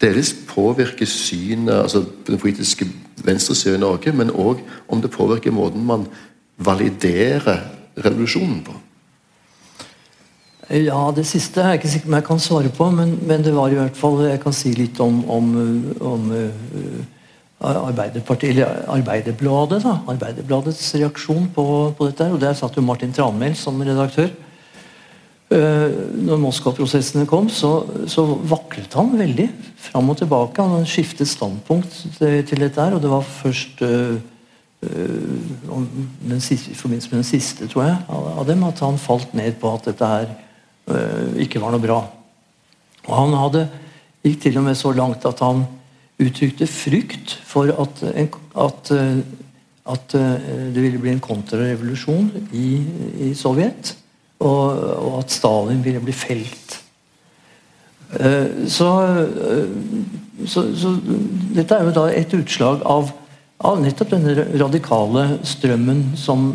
dels 0.00 0.32
påvirker 0.48 1.06
synet 1.10 1.74
altså 1.74 2.04
den 2.26 2.38
politiske 2.38 2.86
venstresida 3.24 3.76
i 3.76 3.82
Norge, 3.82 4.12
men 4.14 4.30
òg 4.30 4.62
om 4.88 5.02
det 5.02 5.10
påvirker 5.10 5.54
måten 5.54 5.86
man 5.86 6.06
validerer 6.58 7.64
revolusjonen 7.98 8.62
på. 8.66 8.74
Ja, 10.68 11.08
det 11.16 11.24
siste 11.24 11.62
er 11.62 11.72
jeg 11.72 11.80
ikke 11.80 11.90
sikker 11.94 12.08
på 12.08 12.10
om 12.10 12.18
jeg 12.18 12.26
kan 12.26 12.42
svare 12.44 12.72
på, 12.76 12.90
men, 12.92 13.14
men 13.26 13.44
det 13.44 13.54
var 13.56 13.72
i 13.72 13.78
hvert 13.78 13.96
fall 13.96 14.18
Jeg 14.26 14.40
kan 14.42 14.52
si 14.52 14.74
litt 14.76 14.98
om, 15.00 15.22
om, 15.30 15.46
om 16.04 16.26
uh, 16.28 16.98
Arbeiderpartiet, 17.64 18.50
eller 18.52 18.84
Arbeiderbladet. 18.92 19.80
da, 19.82 19.94
Arbeiderbladets 20.12 20.92
reaksjon 20.94 21.48
på, 21.54 21.64
på 21.96 22.10
dette. 22.10 22.28
og 22.28 22.40
Der 22.40 22.52
satt 22.52 22.76
jo 22.76 22.84
Martin 22.84 23.12
Tranmæl 23.16 23.56
som 23.56 23.80
redaktør. 23.80 24.28
Uh, 25.48 25.88
når 26.12 26.42
Moskva-prosessene 26.42 27.24
kom, 27.24 27.46
så, 27.48 27.70
så 28.04 28.20
vaklet 28.50 28.92
han 28.98 29.14
veldig 29.16 29.46
fram 29.80 30.10
og 30.12 30.18
tilbake. 30.20 30.64
Han 30.74 30.84
skiftet 30.84 31.30
standpunkt 31.30 31.94
til, 32.18 32.58
dette 32.60 32.82
her, 32.82 32.96
og 32.96 33.00
det 33.00 33.08
var 33.08 33.24
først 33.24 33.80
øh, 33.86 34.18
øh, 34.84 35.86
den 36.28 36.42
siste, 36.44 36.74
i 36.74 36.76
forbindelse 36.76 37.08
med 37.10 37.22
den 37.22 37.30
siste 37.30 37.68
tror 37.70 37.86
jeg, 37.86 37.96
av, 38.12 38.42
dem 38.44 38.66
at 38.68 38.82
han 38.84 39.00
falt 39.00 39.32
ned 39.38 39.56
på 39.62 39.72
at 39.72 39.88
dette 39.88 40.10
her 40.10 40.34
øh, 40.92 41.38
ikke 41.40 41.62
var 41.62 41.72
noe 41.72 41.84
bra. 41.86 41.96
Og 43.06 43.14
Han 43.16 43.36
hadde 43.40 43.62
gikk 44.26 44.42
til 44.42 44.58
og 44.60 44.66
med 44.66 44.76
så 44.76 44.92
langt 44.92 45.24
at 45.24 45.40
han 45.40 45.64
uttrykte 46.20 46.68
frykt 46.68 47.38
for 47.46 47.72
at, 47.72 48.02
en, 48.10 48.28
at, 48.66 48.92
at 49.94 50.12
det 50.12 50.82
ville 50.82 51.00
bli 51.00 51.14
en 51.14 51.24
kontrarevolusjon 51.24 52.28
i, 52.52 52.68
i 53.30 53.32
Sovjet, 53.38 53.94
og, 54.38 54.66
og 54.78 55.14
at 55.22 55.34
Stalin 55.34 55.84
ville 55.84 56.02
bli 56.02 56.14
felt. 56.14 56.78
Eh, 58.20 58.66
Så, 58.66 58.88
eh, 59.02 60.46
så, 60.46 60.62
så 60.76 60.94
dette 61.54 61.74
er 61.74 61.84
jo 61.88 61.96
da 61.96 62.06
et 62.14 62.32
utslag 62.34 62.84
av, 62.86 63.10
av 63.58 63.80
nettopp 63.82 64.14
denne 64.14 64.46
radikale 64.60 65.24
strømmen 65.42 66.12
som 66.16 66.52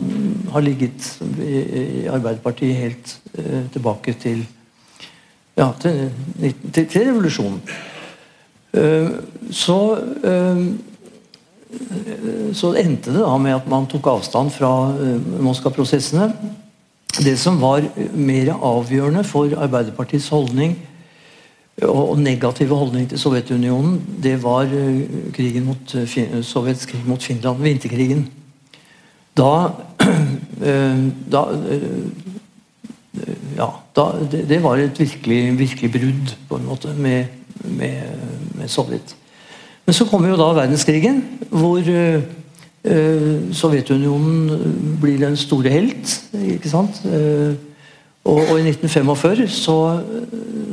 har 0.53 0.63
ligget 0.65 1.09
i, 1.37 2.07
Arbeiderpartiet 2.07 2.79
helt 2.79 3.17
eh, 3.37 3.67
tilbake 3.73 4.15
til 4.23 4.45
ja, 5.53 5.67
til, 5.77 6.07
til, 6.73 6.87
til 6.87 7.03
revolusjonen. 7.11 7.59
Så 9.53 9.75
så 12.57 12.71
endte 12.77 13.13
det 13.13 13.21
da 13.21 13.35
med 13.37 13.53
at 13.53 13.67
man 13.69 13.85
tok 13.89 14.07
avstand 14.09 14.49
fra 14.55 14.71
Moskva-prosessene. 15.45 16.31
Det 17.13 17.35
som 17.39 17.61
var 17.61 17.85
mer 18.13 18.53
avgjørende 18.57 19.23
for 19.23 19.53
Arbeiderpartiets 19.57 20.31
holdning 20.33 20.77
og 21.81 22.09
og 22.09 22.19
negative 22.19 22.75
holdning 22.75 23.09
til 23.09 23.19
Sovjetunionen, 23.19 24.01
det 24.23 24.35
var 24.43 24.69
eh, 24.69 25.01
krigen 25.33 25.65
mot, 25.65 25.95
eh, 25.95 26.43
Sovjets 26.45 26.85
krig 26.85 27.01
mot 27.05 27.23
Finland, 27.23 27.61
vinterkrigen. 27.63 28.27
Da, 29.37 29.71
eh, 30.69 31.01
da 31.31 31.41
eh, 31.69 31.87
ja, 33.57 33.69
da, 33.95 34.05
det, 34.31 34.63
var 34.63 34.77
et 34.77 34.99
virkelig, 34.99 35.59
virkelig 35.59 35.91
brudd 35.91 36.35
på 36.49 36.55
en 36.57 36.65
måte 36.65 36.93
med, 36.97 37.25
med, 37.63 38.01
med 38.55 38.67
Sovjet. 38.67 39.15
Men 39.85 39.93
så 39.93 40.05
kommer 40.05 40.29
jo 40.29 40.37
da 40.39 40.53
verdenskrigen, 40.53 41.23
hvor 41.49 41.81
eh, 41.81 42.15
eh, 42.15 42.23
Sovjetunionen 43.55 44.97
blir 45.01 45.19
den 45.21 45.37
store 45.39 45.69
helt. 45.69 46.17
ikke 46.35 46.69
sant? 46.69 46.99
Eh, 47.05 47.55
og, 48.23 48.39
og 48.51 48.59
i 48.59 48.67
1945 48.67 49.47
så, 49.47 49.77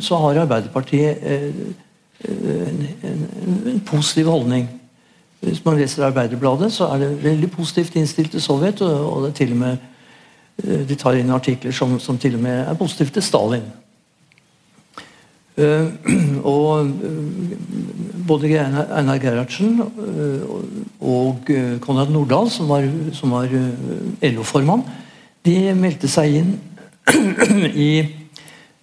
så 0.00 0.16
har 0.16 0.42
Arbeiderpartiet 0.42 1.16
eh, 1.22 1.48
en, 2.28 2.86
en, 3.02 3.28
en 3.66 3.80
positiv 3.86 4.30
holdning. 4.30 4.68
Hvis 5.40 5.64
man 5.64 5.78
leser 5.78 6.06
Arbeiderbladet, 6.06 6.72
så 6.72 6.84
er 6.84 6.98
det 6.98 7.24
veldig 7.24 7.50
positivt 7.50 7.94
innstilt 7.96 8.30
til 8.30 8.42
Sovjet. 8.42 8.82
Og, 8.82 9.12
og 9.12 9.22
det 9.22 9.30
er 9.30 9.34
til 9.34 9.52
og 9.52 9.56
med 9.56 9.76
eh, 10.64 10.88
de 10.88 10.94
tar 10.94 11.18
inn 11.18 11.30
artikler 11.30 11.72
som, 11.72 11.98
som 12.00 12.18
til 12.18 12.34
og 12.34 12.42
med 12.42 12.66
er 12.66 12.74
positive 12.74 13.10
til 13.10 13.22
Stalin. 13.22 13.66
Eh, 15.60 15.86
og 16.54 16.86
eh, 16.86 17.54
både 18.28 18.48
Einar 18.56 19.18
Gerhardsen 19.20 19.80
eh, 19.82 20.44
og 21.00 21.50
Konrad 21.84 22.12
Nordahl, 22.14 22.50
som 22.52 22.70
var, 22.70 22.86
som 23.16 23.34
var 23.34 23.50
LO-formann, 24.22 24.84
de 25.44 25.56
meldte 25.76 26.08
seg 26.10 26.40
inn 26.40 26.54
i 27.88 27.92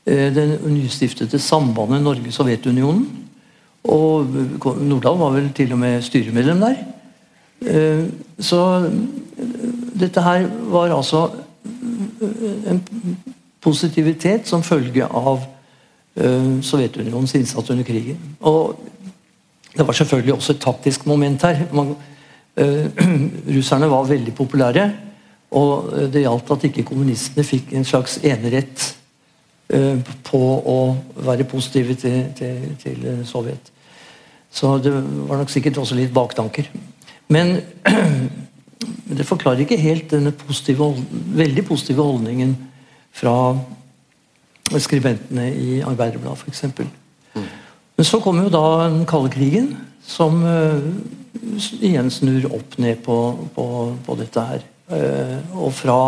det 0.08 0.46
nystiftede 0.64 1.40
sambandet 1.44 2.00
Norge-Sovjetunionen. 2.00 3.04
Og 3.92 4.38
Nordahl 4.88 5.18
var 5.20 5.34
vel 5.36 5.50
til 5.56 5.74
og 5.76 5.82
med 5.82 6.06
styremedlem 6.06 6.62
der. 6.64 6.78
Så 8.40 8.62
dette 10.00 10.24
her 10.24 10.48
var 10.72 10.96
altså 10.96 11.26
en 12.72 12.80
positivitet 13.64 14.48
som 14.48 14.64
følge 14.64 15.04
av 15.12 15.44
Sovjetunionens 16.66 17.36
innsats 17.38 17.70
under 17.70 17.86
krigen. 17.86 18.18
Og 18.42 18.80
det 19.78 19.86
var 19.86 19.94
selvfølgelig 19.94 20.34
også 20.34 20.56
et 20.56 20.62
taktisk 20.64 21.06
moment 21.06 21.44
her. 21.46 21.60
Man, 21.74 21.92
Eh, 22.58 22.86
russerne 23.58 23.90
var 23.90 24.08
veldig 24.10 24.34
populære, 24.36 24.90
og 25.52 25.92
eh, 25.94 26.08
det 26.14 26.24
gjaldt 26.24 26.52
at 26.56 26.64
ikke 26.66 26.88
kommunistene 26.90 27.46
fikk 27.46 27.76
en 27.78 27.86
slags 27.86 28.18
enerett 28.26 28.86
eh, 29.70 30.00
på 30.26 30.40
å 30.66 30.78
være 31.28 31.46
positive 31.50 31.98
til, 32.02 32.24
til, 32.38 32.64
til 32.82 33.06
eh, 33.06 33.22
Sovjet. 33.30 33.70
Så 34.50 34.74
det 34.82 34.96
var 34.96 35.38
nok 35.38 35.54
sikkert 35.54 35.78
også 35.78 36.00
litt 36.00 36.16
baktanker. 36.16 36.72
Men 37.30 37.60
det 39.18 39.28
forklarer 39.28 39.62
ikke 39.62 39.78
helt 39.78 40.10
denne 40.16 40.34
positive, 40.34 40.90
veldig 41.38 41.66
positive 41.68 42.10
holdningen 42.10 42.58
fra 43.14 43.36
skribentene 44.76 45.48
i 45.56 45.82
Arbeiderbladet 45.82 46.44
f.eks. 46.44 46.64
Men 47.98 48.06
så 48.06 48.20
kommer 48.22 48.46
jo 48.46 48.54
da 48.54 48.90
den 48.90 49.06
kalde 49.10 49.32
krigen, 49.34 49.72
som 50.06 50.44
uh, 50.44 50.84
igjen 51.82 52.12
snur 52.14 52.46
opp 52.54 52.78
ned 52.82 53.02
på, 53.06 53.18
på, 53.56 53.68
på 54.06 54.18
dette 54.20 54.48
her. 54.52 54.66
Uh, 54.88 55.64
og 55.66 55.74
fra 55.76 56.00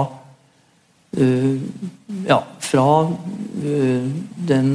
uh, 1.17 1.61
ja, 2.29 2.39
fra 2.63 2.87
den 4.49 4.67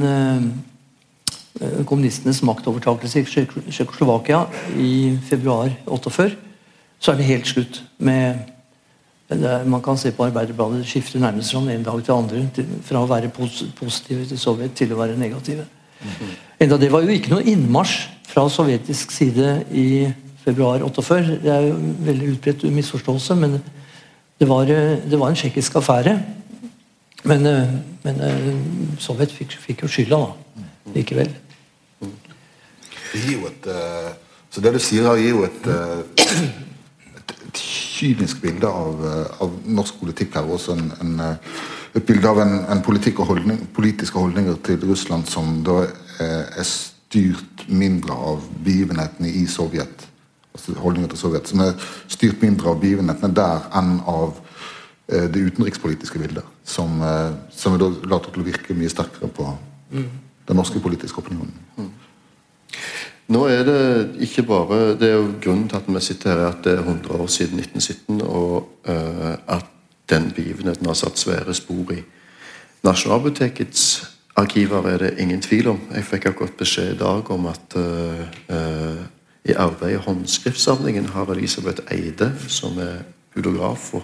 kommunistenes 1.87 2.41
maktovertakelse 2.43 3.21
i 3.21 3.27
Tsjekk- 3.29 3.69
Tsjekkoslovakia 3.69 4.41
i 4.75 5.15
februar 5.29 5.71
48, 5.87 6.35
så 6.99 7.13
er 7.13 7.21
det 7.21 7.29
helt 7.29 7.47
slutt 7.47 7.79
med 8.03 8.54
Man 9.65 9.81
kan 9.81 9.97
se 9.97 10.11
på 10.13 10.25
Arbeiderbladet, 10.27 10.83
det 10.83 10.89
skifter 10.89 11.19
nærmest 11.19 11.51
fra 11.51 11.63
ene 11.63 11.83
dag 11.83 12.03
til 12.03 12.13
andre. 12.13 12.43
Fra 12.85 13.01
å 13.01 13.09
være 13.09 13.31
positive 13.33 14.25
til 14.29 14.37
Sovjet 14.39 14.75
til 14.77 14.93
å 14.93 14.99
være 14.99 15.17
negative. 15.17 15.65
Enda 16.61 16.77
det 16.77 16.91
var 16.93 17.01
jo 17.01 17.15
ikke 17.15 17.33
noe 17.33 17.47
innmarsj 17.49 17.95
fra 18.29 18.45
sovjetisk 18.51 19.11
side 19.15 19.63
i 19.73 19.87
februar 20.43 20.83
48. 20.85 21.39
Det 21.41 21.51
er 21.51 21.69
jo 21.69 21.73
en 21.73 21.95
veldig 22.05 22.29
utbredt 22.35 22.67
misforståelse, 22.69 23.35
men 23.41 23.57
det 24.39 24.49
var, 24.49 24.69
det 24.69 25.19
var 25.19 25.31
en 25.31 25.39
tsjekkisk 25.39 25.79
affære. 25.81 26.19
Men, 27.25 27.49
men 28.05 28.21
Sovjet 29.01 29.33
fikk, 29.33 29.57
fikk 29.57 29.85
jo 29.85 29.89
skylda, 29.89 30.21
da. 30.21 30.65
Likevel. 30.93 31.33
Det 33.15 33.23
gir 33.23 33.39
jo 33.39 33.49
et 33.49 33.67
eh, 33.71 34.11
Så 34.51 34.61
det 34.63 34.73
du 34.75 34.79
sier 34.79 35.07
her, 35.07 35.19
gir 35.19 35.33
jo 35.33 35.43
et, 35.47 35.67
eh, 35.71 36.25
et, 37.55 37.61
kynisk 37.95 38.41
bilde 38.41 38.67
av, 38.67 39.05
eh, 39.05 39.41
av 39.41 39.53
norsk 39.65 39.99
politikk 39.99 40.35
her. 40.35 40.49
Også 40.51 40.75
en, 40.75 40.91
en, 41.01 41.19
eh, 41.19 41.35
et 41.95 42.05
bilde 42.05 42.27
av 42.27 42.39
en, 42.39 42.65
en 42.69 42.81
politikk 42.81 43.19
og 43.19 43.27
holdning, 43.27 43.67
politiske 43.73 44.19
holdninger 44.19 44.55
til 44.63 44.79
Russland 44.83 45.27
som 45.27 45.63
da 45.63 45.83
eh, 46.19 46.43
er 46.59 46.67
styrt 46.67 47.67
mindre 47.67 48.13
av 48.13 48.43
begivenhetene 48.63 49.29
i 49.29 49.45
Sovjet. 49.47 50.07
Altså 50.53 50.75
holdninger 50.79 51.09
til 51.09 51.17
Sovjet. 51.17 51.47
Som 51.47 51.63
er 51.63 51.73
styrt 52.07 52.41
mindre 52.43 52.69
av 52.73 52.81
begivenhetene 52.81 53.35
der 53.35 53.69
enn 53.75 53.99
av 54.07 54.41
det 55.05 55.37
utenrikspolitiske 55.37 56.17
bildet. 56.17 56.45
Som, 56.65 56.97
som 57.53 57.75
er 57.75 57.83
later 58.09 58.31
til 58.33 58.41
å 58.41 58.45
virke 58.47 58.73
mye 58.73 58.89
sterkere 58.89 59.29
på 59.29 59.51
den 59.91 60.57
norske 60.57 60.81
politiske 60.81 61.21
opinionen. 61.21 61.53
Nå 63.27 63.45
er 63.49 63.63
det 63.65 63.81
ikke 64.21 64.43
bare 64.45 64.93
Det 64.99 65.09
er 65.09 65.15
jo 65.15 65.31
grunnen 65.41 65.69
til 65.69 65.79
at 65.79 65.87
vi 65.87 65.99
sitter 65.99 66.29
her, 66.29 66.37
er 66.37 66.51
at 66.51 66.63
det 66.63 66.73
er 66.73 66.83
100 66.83 67.21
år 67.21 67.27
siden 67.27 67.59
1917, 67.59 68.21
og 68.21 68.69
uh, 68.87 69.55
at 69.55 69.65
den 70.09 70.31
begivenheten 70.35 70.85
har 70.85 70.93
satt 70.93 71.19
svære 71.19 71.53
spor 71.53 71.91
i 71.91 72.03
Nasjonalbibliotekets 72.85 74.11
arkiver 74.35 74.87
er 74.87 74.97
det 74.97 75.15
ingen 75.19 75.41
tvil 75.41 75.67
om. 75.67 75.79
Jeg 75.95 76.05
fikk 76.05 76.25
akkurat 76.25 76.57
beskjed 76.59 76.93
i 76.93 76.97
dag 76.97 77.31
om 77.31 77.45
at 77.49 77.75
uh, 77.75 78.21
uh, 78.49 79.01
i 79.45 79.53
arbeidet 79.57 80.03
Håndskriftssamlingen 80.05 81.05
har 81.05 81.31
Elisabeth 81.33 81.81
Eide, 81.91 82.31
som 82.47 82.77
er 82.77 83.01
hudograf 83.35 83.93
og 83.93 84.03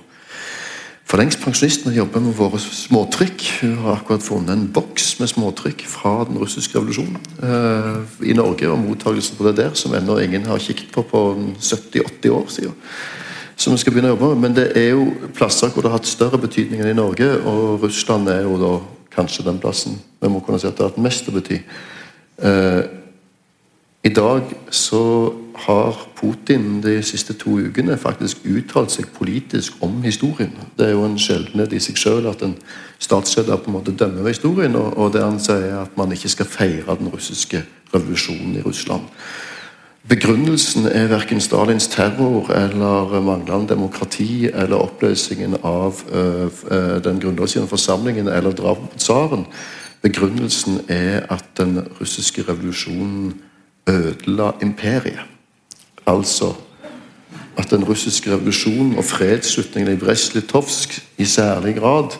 for 1.12 1.20
lengst 1.20 1.42
pensjonist 1.44 1.90
jobber 1.92 2.22
med 2.24 2.38
våre 2.38 2.60
småtrykk. 2.60 3.42
Hun 3.62 3.74
har 3.84 3.98
akkurat 3.98 4.24
funnet 4.24 4.54
en 4.54 4.70
boks 4.72 4.91
med 5.22 5.30
småtrykk 5.32 5.86
fra 5.90 6.14
den 6.28 6.40
russiske 6.42 6.78
revolusjonen 6.78 7.18
eh, 7.46 8.30
i 8.32 8.36
Norge, 8.38 8.70
og 8.70 8.82
mottakelsen 8.82 9.38
på 9.38 9.48
det 9.48 9.58
der, 9.62 9.76
som 9.78 9.94
ennå 9.96 10.18
ingen 10.22 10.48
har 10.50 10.62
kikket 10.62 10.92
på 10.94 11.06
på 11.08 11.22
70-80 11.60 12.34
år 12.36 12.48
siden. 12.50 12.78
Som 13.56 13.76
vi 13.76 13.82
skal 13.82 13.94
begynne 13.94 14.10
å 14.10 14.16
jobbe 14.16 14.32
med. 14.32 14.42
Men 14.42 14.58
det 14.58 14.72
er 14.80 14.96
jo 14.96 15.06
plasser 15.38 15.70
hvor 15.70 15.86
det 15.86 15.92
har 15.92 16.00
hatt 16.00 16.10
større 16.10 16.40
betydning 16.42 16.82
enn 16.82 16.94
i 16.94 16.98
Norge, 16.98 17.30
og 17.46 17.86
Russland 17.86 18.30
er 18.34 18.44
jo 18.48 18.58
da 18.62 18.74
kanskje 19.12 19.46
den 19.46 19.60
plassen 19.62 20.00
vi 20.22 20.32
må 20.32 20.42
kunne 20.44 20.60
si 20.62 20.70
at 20.70 20.78
det 20.78 20.86
har 20.86 20.94
hatt 20.94 21.04
mest 21.04 21.30
å 21.30 21.36
bety. 21.36 21.62
Eh, 22.42 22.82
i 24.02 24.10
dag 24.10 24.50
så 24.74 25.04
har 25.66 25.97
Putin 26.18 26.82
de 26.82 26.97
siste 27.05 27.34
to 27.38 27.57
ukene 27.59 27.97
faktisk 27.97 28.45
uttalt 28.45 28.93
seg 28.93 29.12
politisk 29.16 29.78
om 29.86 30.01
historien. 30.03 30.53
Det 30.78 30.88
er 30.88 30.95
jo 30.95 31.05
en 31.05 31.20
sjeldenhet 31.22 31.74
i 31.74 31.82
seg 31.84 31.99
sjøl 32.01 32.30
at 32.32 32.41
en 32.45 32.55
statsleder 33.01 33.62
på 33.62 33.72
en 33.72 33.78
måte 33.78 33.95
dømmer 33.97 34.28
historien, 34.30 34.76
og, 34.76 34.97
og 34.97 35.14
det 35.14 35.24
han 35.24 35.39
sier 35.41 35.70
er 35.70 35.80
at 35.84 35.97
man 35.97 36.14
ikke 36.16 36.32
skal 36.34 36.49
feire 36.49 36.97
den 36.99 37.12
russiske 37.14 37.64
revolusjonen 37.93 38.57
i 38.57 38.66
Russland. 38.66 39.09
Begrunnelsen 40.09 40.88
er 40.89 41.12
verken 41.12 41.41
Stalins 41.41 41.86
terror 41.88 42.49
eller 42.57 43.20
manglende 43.22 43.70
demokrati 43.70 44.49
eller 44.49 44.82
oppløsningen 44.82 45.59
av 45.64 46.01
øh, 46.09 46.49
øh, 46.72 47.03
den 47.05 47.22
grunnlovsgivende 47.22 47.70
forsamlingen 47.70 48.28
eller 48.28 48.51
drapet 48.51 48.89
på 48.89 48.97
tsaren. 48.97 49.45
Begrunnelsen 50.01 50.82
er 50.89 51.22
at 51.30 51.45
den 51.57 51.80
russiske 52.01 52.41
revolusjonen 52.49 53.41
ødela 53.89 54.51
imperiet. 54.62 55.31
Altså 56.08 56.54
at 57.58 57.72
den 57.72 57.84
russiske 57.84 58.32
revolusjonen 58.32 58.97
og 58.97 59.06
fredsslutningen 59.06 59.93
i 59.93 59.99
Brest-Litovsk 59.99 61.02
i 61.18 61.26
særlig 61.26 61.76
grad 61.76 62.16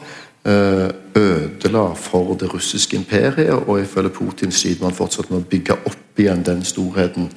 eh, 0.46 0.90
ødela 1.16 1.94
for 1.96 2.34
det 2.40 2.54
russiske 2.54 2.98
imperiet, 2.98 3.50
og 3.50 3.82
ifølge 3.82 4.10
Putin 4.10 4.52
sliter 4.52 4.84
man 4.84 4.96
fortsatt 4.96 5.32
med 5.32 5.40
å 5.40 5.50
bygge 5.50 5.78
opp 5.86 6.20
igjen 6.20 6.44
den 6.46 6.64
storheten 6.66 7.30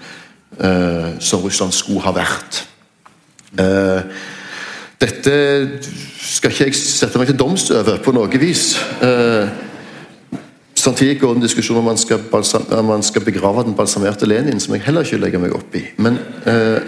eh, 0.59 1.15
som 1.21 1.45
Russland 1.45 1.73
skulle 1.73 2.03
ha 2.05 2.15
vært. 2.17 2.65
Eh, 3.59 4.03
dette 5.01 5.35
skal 6.19 6.51
ikke 6.51 6.67
jeg 6.67 6.75
sette 6.79 7.19
meg 7.19 7.31
til 7.31 7.39
doms 7.39 7.69
over 7.71 8.01
på 8.03 8.15
noe 8.15 8.41
vis. 8.41 8.75
Eh, 9.03 9.49
Samtidig 10.85 11.21
går 11.21 11.29
det 11.29 11.37
en 11.37 11.43
diskusjon 11.43 11.77
om 11.81 11.85
man 11.85 11.97
skal, 11.97 12.19
balsam, 12.31 12.65
om 12.71 12.85
man 12.85 13.03
skal 13.03 13.25
begrave 13.25 13.63
den 13.65 13.75
balsamerte 13.75 14.27
Lenin, 14.27 14.61
som 14.61 14.75
jeg 14.75 14.83
heller 14.85 15.01
ikke 15.01 15.17
legger 15.17 15.41
meg 15.41 15.55
opp 15.57 15.77
i. 15.79 15.81
Men 15.97 16.19
eh, 16.45 16.83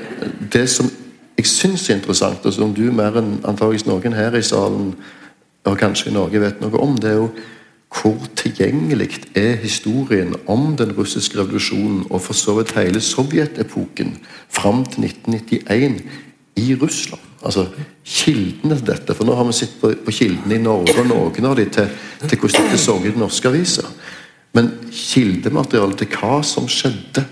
det 0.52 0.66
som 0.68 0.90
jeg 1.38 1.48
syns 1.48 1.86
er 1.88 1.96
interessant, 1.96 2.44
og 2.44 2.52
som 2.52 2.74
du 2.76 2.82
mer 2.92 3.16
enn 3.16 3.38
antageligvis 3.48 3.86
noen 3.88 4.16
her 4.16 4.36
i 4.36 4.44
salen, 4.44 4.90
og 5.64 5.78
kanskje 5.80 6.10
i 6.10 6.14
Norge, 6.14 6.42
vet 6.42 6.60
noe 6.60 6.82
om, 6.84 6.92
det 7.00 7.14
er 7.14 7.22
jo 7.22 7.30
hvor 7.96 8.28
tilgjengelig 8.36 9.22
er 9.38 9.56
historien 9.62 10.34
om 10.46 10.74
den 10.76 10.92
russiske 10.92 11.38
revolusjonen, 11.40 12.04
og 12.10 12.20
for 12.20 12.36
så 12.36 12.58
vidt 12.58 12.76
hele 12.76 13.00
sovjetepoken, 13.00 14.18
fram 14.52 14.84
til 14.84 15.08
1991 15.08 16.02
i 16.56 16.74
Russland. 16.82 17.22
Altså 17.46 17.66
kildene 18.02 18.76
til 18.78 18.88
dette. 18.88 19.14
For 19.14 19.28
nå 19.28 19.36
har 19.38 19.46
vi 19.46 19.54
sett 19.56 19.76
på, 19.80 19.92
på 20.02 20.14
kildene 20.14 20.58
i 20.58 20.62
Norge, 20.62 20.96
og 20.98 21.08
noen 21.10 21.48
av 21.48 21.56
de 21.58 21.66
til, 21.70 21.90
til 22.24 22.40
hvordan 22.42 22.66
dette 22.66 22.82
så 22.82 22.96
ut 22.98 23.08
i 23.12 23.14
norske 23.20 23.50
aviser. 23.50 23.88
Men 24.56 24.72
kildematerialet 24.90 26.02
til 26.02 26.10
hva 26.16 26.40
som 26.46 26.66
skjedde, 26.70 27.26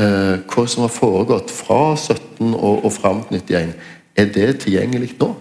eh, 0.00 0.36
hva 0.48 0.66
som 0.70 0.86
har 0.86 0.94
foregått 0.94 1.52
fra 1.52 1.82
17 1.98 2.54
og, 2.54 2.84
og 2.86 2.92
fram 2.94 3.24
til 3.28 3.42
91, 3.42 3.74
er 4.16 4.32
det 4.32 4.48
tilgjengelig 4.64 5.14
nå? 5.20 5.32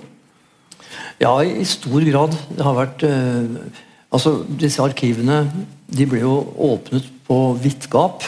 Ja, 1.22 1.36
i 1.46 1.64
stor 1.70 2.04
grad. 2.08 2.36
Det 2.58 2.66
har 2.66 2.78
vært 2.78 3.08
eh, 3.08 3.80
Altså, 4.12 4.42
disse 4.60 4.84
arkivene 4.84 5.46
de 5.88 6.04
ble 6.04 6.20
jo 6.20 6.34
åpnet 6.60 7.06
på 7.24 7.36
vidt 7.64 7.86
gap 7.92 8.26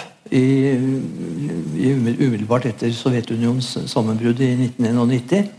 umiddelbart 2.23 2.65
etter 2.69 2.93
Sovjetunionens 2.95 3.77
sammenbrudd 3.91 4.39
i 4.41 4.53
1991. 4.55 5.51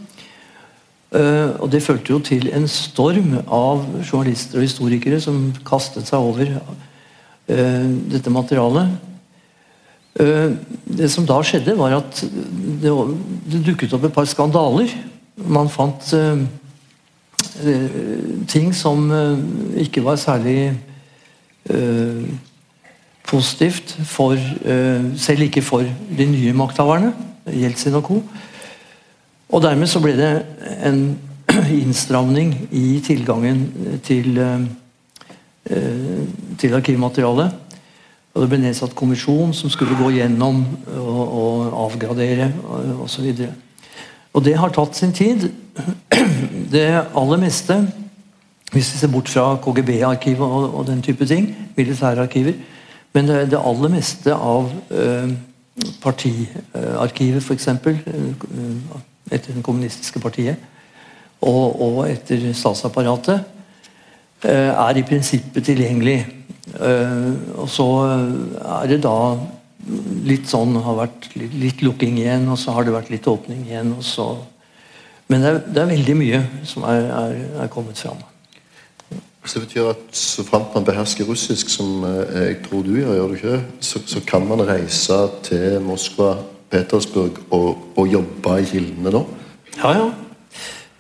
Eh, 1.15 1.51
og 1.63 1.71
det 1.71 1.83
førte 1.85 2.11
jo 2.11 2.19
til 2.25 2.49
en 2.51 2.65
storm 2.71 3.37
av 3.47 3.85
journalister 4.03 4.59
og 4.59 4.67
historikere 4.67 5.21
som 5.23 5.53
kastet 5.67 6.09
seg 6.11 6.25
over 6.27 6.49
eh, 6.51 7.91
dette 8.11 8.33
materialet. 8.35 8.97
Eh, 10.19 10.57
det 10.99 11.11
som 11.13 11.27
da 11.29 11.39
skjedde, 11.47 11.77
var 11.79 12.01
at 12.01 12.25
det, 12.83 12.95
dukket 13.55 13.95
opp 13.95 14.09
et 14.09 14.17
par 14.17 14.27
skandaler. 14.31 14.91
Man 15.39 15.71
fant 15.71 16.15
ting 18.51 18.69
som 18.75 19.09
ikke 19.79 20.03
var 20.03 20.17
særlig 20.19 20.73
positivt 23.27 23.95
for 24.07 24.39
Selv 25.19 25.47
ikke 25.47 25.63
for 25.63 25.83
de 26.19 26.27
nye 26.31 26.55
makthaverne, 26.55 27.13
Jeltsin 27.51 27.99
og 27.99 28.07
co. 28.07 28.21
Og 29.53 29.63
dermed 29.63 29.91
så 29.91 30.01
ble 30.03 30.15
det 30.19 30.31
en 30.87 31.03
innstramning 31.83 32.55
i 32.73 33.01
tilgangen 33.05 33.67
til, 34.07 34.39
eh, 34.39 34.65
eh, 35.71 36.25
til 36.59 36.75
arkivmaterialet. 36.75 37.61
Og 38.35 38.43
det 38.43 38.49
ble 38.51 38.63
nedsatt 38.65 38.97
kommisjon 38.99 39.53
som 39.55 39.71
skulle 39.71 39.95
gå 39.99 40.11
gjennom 40.17 40.65
og, 40.97 41.21
og 41.23 41.77
avgradere 41.85 42.51
osv. 43.05 43.29
Og 44.35 44.43
det 44.43 44.57
har 44.59 44.75
tatt 44.75 44.99
sin 44.99 45.15
tid. 45.15 45.51
Det 46.75 46.89
aller 47.15 47.39
meste, 47.39 47.75
hvis 48.73 48.89
vi 48.91 48.99
ser 48.99 49.11
bort 49.13 49.29
fra 49.31 49.53
KGB-arkivet 49.63 50.43
og, 50.43 50.75
og, 50.75 50.87
den 50.89 51.03
type 51.03 51.27
ting, 51.27 51.53
militærarkiver, 51.77 52.57
men 53.15 53.29
det, 53.29 53.37
det 53.53 53.61
aller 53.61 53.93
meste 53.93 54.35
av 54.35 54.73
eh, 54.91 55.31
partiarkivet, 56.03 57.43
f.eks., 57.43 57.69
etter 59.31 59.57
det 59.57 59.65
kommunistiske 59.65 60.21
partiet, 60.21 60.61
og, 61.45 61.81
og 61.83 61.99
etter 62.09 62.47
statsapparatet, 62.57 63.45
eh, 64.45 64.71
er 64.71 65.01
i 65.01 65.05
prinsippet 65.07 65.67
tilgjengelig. 65.71 66.19
Eh, 66.75 67.31
og 67.61 67.69
så 67.69 67.89
er 68.81 68.89
det 68.91 69.03
da 69.05 69.17
litt 70.25 70.49
sånn 70.49 70.77
har 70.81 70.97
vært 70.97 71.31
litt, 71.37 71.57
litt, 71.61 71.83
lukking 71.85 72.19
igjen, 72.21 72.49
og 72.49 72.59
så 72.61 72.77
har 72.77 72.87
det 72.87 72.95
vært 72.95 73.11
litt 73.13 73.29
åpning 73.29 73.67
igjen. 73.69 73.93
og 73.99 74.05
så 74.05 74.29
Men 75.29 75.41
det 75.41 75.51
er, 75.51 75.59
det 75.67 75.83
er 75.83 75.93
veldig 75.93 76.15
mye 76.21 76.41
som 76.69 76.87
er, 76.89 77.11
er, 77.11 77.37
er 77.65 77.73
kommet 77.73 78.01
fram. 78.01 78.23
Så 79.45 79.61
det 79.61 79.67
betyr 79.67 79.91
at 79.91 80.17
så 80.17 80.45
framt 80.45 80.73
man 80.73 80.87
behersker 80.87 81.29
russisk, 81.29 81.69
som 81.69 82.05
eh, 82.09 82.49
jeg 82.49 82.59
tror 82.65 82.85
du 82.85 82.95
gjør, 82.97 83.15
gjør 83.19 83.29
du 83.29 83.35
ikke 83.37 83.61
så, 83.81 84.01
så 84.09 84.25
kan 84.25 84.47
man 84.49 84.65
reise 84.65 85.19
til 85.45 85.81
Moskva, 85.85 86.39
Petersburg 86.75 87.39
og, 87.55 87.79
og 87.95 88.09
jobbe 88.11 88.59
i 88.59 88.67
kildene 88.67 89.13
da? 89.15 89.23
Ja, 89.79 89.93
ja. 90.01 90.07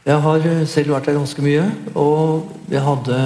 Jeg 0.04 0.20
har 0.20 0.46
eh, 0.50 0.66
selv 0.68 0.92
vært 0.92 1.08
der 1.08 1.18
ganske 1.18 1.42
mye. 1.42 1.64
Og 1.96 2.50
jeg 2.70 2.82
hadde 2.84 3.20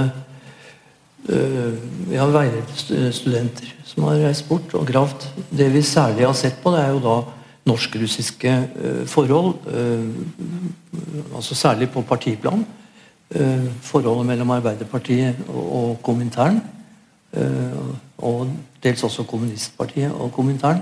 øh, 1.29 1.75
Jeg 2.09 2.21
har 2.21 2.33
veiledet 2.33 3.15
studenter 3.15 3.75
som 3.89 4.07
har 4.07 4.23
reist 4.23 4.47
bort 4.49 4.75
og 4.79 4.87
gravd. 4.87 5.27
Det 5.51 5.69
vi 5.75 5.83
særlig 5.83 6.27
har 6.27 6.37
sett 6.39 6.61
på, 6.63 6.73
det 6.73 6.85
er 6.85 6.95
jo 6.95 7.03
da 7.05 7.17
norsk-russiske 7.69 8.55
øh, 8.81 9.07
forhold. 9.07 9.55
Øh, 9.69 10.09
altså 11.35 11.55
særlig 11.55 11.91
på 11.91 12.03
partiplan. 12.03 12.67
forholdet 13.83 14.27
mellom 14.27 14.51
Arbeiderpartiet 14.51 15.37
og, 15.49 15.65
og 15.77 15.99
Komintern. 16.03 16.63
og 18.19 18.49
dels 18.83 19.03
også 19.05 19.23
Kommunistpartiet 19.23 20.13
og 20.13 20.33
Komintern. 20.33 20.81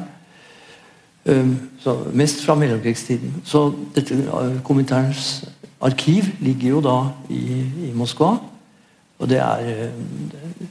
Så 1.83 1.93
mest 2.15 2.45
fra 2.45 2.55
mellomkrigstiden. 2.55 3.41
Så 3.45 3.73
dette 3.95 4.15
kommentarens 4.65 5.45
arkiv 5.81 6.29
ligger 6.41 6.77
jo 6.77 6.83
da 6.85 6.99
i, 7.31 7.43
i 7.89 7.93
Moskva. 7.95 8.37
Og 9.19 9.29
det 9.29 9.39
er, 9.41 9.91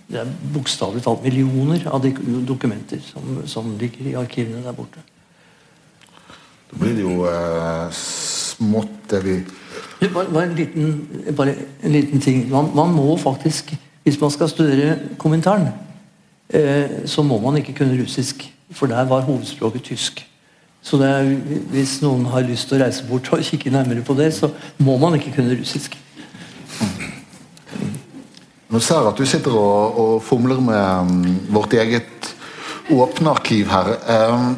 det 0.08 0.20
er 0.22 0.34
bokstavelig 0.54 1.02
talt 1.04 1.24
millioner 1.26 1.88
av 1.90 2.04
dokumenter 2.46 3.02
som, 3.02 3.40
som, 3.50 3.72
ligger 3.80 4.12
i 4.12 4.18
arkivene 4.20 4.62
der 4.64 4.76
borte. 4.78 5.02
Da 6.70 6.78
blir 6.82 6.94
det 6.94 7.06
jo 7.06 7.26
eh, 7.30 7.88
smått 7.96 9.10
det 9.10 9.24
vi 9.26 9.40
bare, 10.14 10.28
bare, 10.30 10.44
en 10.44 10.56
liten, 10.56 11.34
bare, 11.38 11.56
en 11.82 11.92
liten, 11.92 12.22
ting. 12.22 12.46
Man, 12.52 12.70
man, 12.76 12.94
må 12.94 13.18
faktisk, 13.18 13.74
hvis 14.04 14.22
man 14.22 14.32
skal 14.32 14.50
studere 14.50 15.00
kommentaren, 15.18 15.72
eh, 16.50 17.02
så 17.06 17.24
må 17.24 17.40
man 17.42 17.58
ikke 17.58 17.74
kunne 17.74 17.98
russisk. 18.04 18.52
For 18.72 18.90
der 18.90 19.06
var 19.06 19.22
hovedspråket 19.22 19.84
tysk. 19.84 20.26
Så 20.86 21.00
er, 21.02 21.26
hvis 21.74 21.98
noen 22.04 22.28
har 22.30 22.46
lyst 22.46 22.70
til 22.70 22.78
å 22.78 22.84
reise 22.84 23.06
bort 23.10 23.32
og 23.34 23.42
kikke 23.46 23.74
nærmere 23.74 24.04
på 24.06 24.14
det, 24.18 24.30
så 24.38 24.52
må 24.86 25.00
man 25.02 25.18
ikke 25.18 25.34
kunne 25.40 25.58
russisk. 25.58 25.98
Nå 28.70 28.82
ser 28.84 29.02
jeg 29.02 29.10
at 29.10 29.22
du 29.22 29.26
sitter 29.30 29.56
og, 29.58 29.98
og 30.04 30.14
fomler 30.26 30.62
med 30.62 31.10
um, 31.10 31.36
vårt 31.58 31.74
eget 31.74 32.30
åpne 32.94 33.34
arkiv 33.34 33.70
her. 33.72 33.92
Um, 34.06 34.56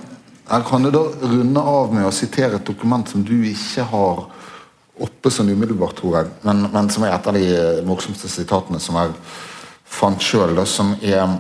jeg 0.48 0.68
kan 0.68 0.88
jo 0.88 0.94
da 0.96 1.04
runde 1.32 1.64
av 1.64 1.96
med 1.96 2.08
å 2.08 2.16
sitere 2.16 2.60
et 2.60 2.68
dokument 2.68 3.08
som 3.08 3.24
du 3.24 3.36
ikke 3.48 3.88
har 3.88 4.24
oppe 5.04 5.32
sånn 5.32 5.52
umiddelbart, 5.54 6.00
tror 6.00 6.18
jeg, 6.18 6.32
men, 6.48 6.66
men 6.74 6.88
som 6.92 7.06
er 7.06 7.14
et 7.14 7.28
av 7.30 7.36
de 7.38 7.84
morsomste 7.86 8.32
sitatene 8.32 8.80
som 8.82 8.98
jeg 8.98 9.14
fant 9.98 10.24
sjøl, 10.24 10.60
som 10.68 10.96
er 11.00 11.38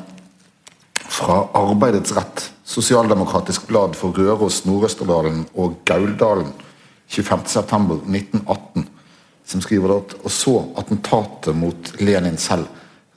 fra 1.07 1.47
Arbeidets 1.57 2.13
Rett 2.15 2.51
Sosialdemokratisk 2.67 3.67
blad 3.69 3.95
for 3.95 4.11
Røros, 4.11 4.65
Nord-Østerdalen 4.65 5.45
og 5.55 5.77
Gauldalen 5.87 6.51
25.9.1918, 7.07 8.83
som 9.47 9.61
skriver 9.63 9.93
at 9.95 10.17
og 10.19 10.31
så 10.31 10.55
attentatet 10.75 11.55
mot 11.55 11.93
Lenin 12.03 12.37
selv. 12.37 12.67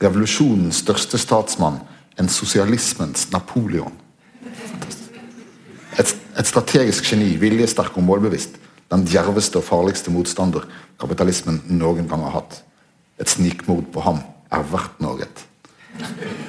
Revolusjonens 0.02 0.84
største 0.84 1.18
statsmann. 1.18 1.80
En 2.18 2.28
sosialismens 2.28 3.30
Napoleon. 3.32 3.92
Et, 5.98 6.16
et 6.38 6.46
strategisk 6.46 7.10
geni, 7.10 7.34
viljesterk 7.40 7.96
og 7.96 8.04
målbevisst. 8.06 8.58
Den 8.92 9.06
djerveste 9.08 9.58
og 9.58 9.64
farligste 9.64 10.12
motstander 10.14 10.66
kapitalismen 11.00 11.62
noen 11.66 12.08
gang 12.10 12.22
har 12.28 12.36
hatt. 12.38 12.60
Et 13.18 13.28
snikmord 13.28 13.88
på 13.92 14.04
ham 14.04 14.20
er 14.52 14.66
verdt 14.70 15.00
noe. 15.02 15.26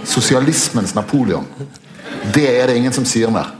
Sosialismens 0.06 0.94
Napoleon. 0.96 1.48
Det 2.36 2.48
er 2.50 2.70
det 2.70 2.78
ingen 2.80 2.94
som 2.94 3.06
sier 3.08 3.32
mer. 3.34 3.58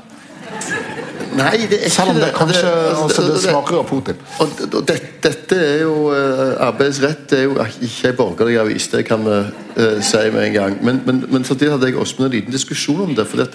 Nei, 1.32 1.64
det 1.70 1.78
er 1.78 1.86
ikke 1.88 1.96
Selv 1.96 2.10
om 2.12 2.18
det 2.20 2.30
kanskje 2.36 2.62
det, 2.68 2.72
altså, 3.04 3.24
det 3.24 3.42
smaker 3.46 3.78
av 3.80 3.86
Putin. 3.88 4.18
Og, 4.44 4.50
og 4.68 4.88
det, 4.88 4.98
dette 5.24 5.56
er 5.56 5.84
jo 5.86 5.94
uh, 6.12 6.68
Arbeidsrett 6.68 7.36
er 7.38 7.46
jo 7.46 7.56
ikke 7.88 8.12
en 8.12 8.18
borgerlig 8.18 8.58
avis, 8.60 8.88
det 8.92 9.06
kan 9.08 9.24
vi 9.24 9.38
uh, 9.38 10.02
si 10.04 10.24
med 10.34 10.42
en 10.50 10.58
gang. 10.58 10.76
Men, 10.84 11.02
men, 11.06 11.24
men 11.32 11.48
samtidig 11.48 11.72
hadde 11.72 11.88
jeg 11.88 11.98
også 11.98 12.20
med 12.20 12.28
en 12.28 12.36
liten 12.36 12.52
diskusjon 12.56 13.06
om 13.08 13.16
det. 13.16 13.28
for 13.28 13.38
det, 13.38 13.48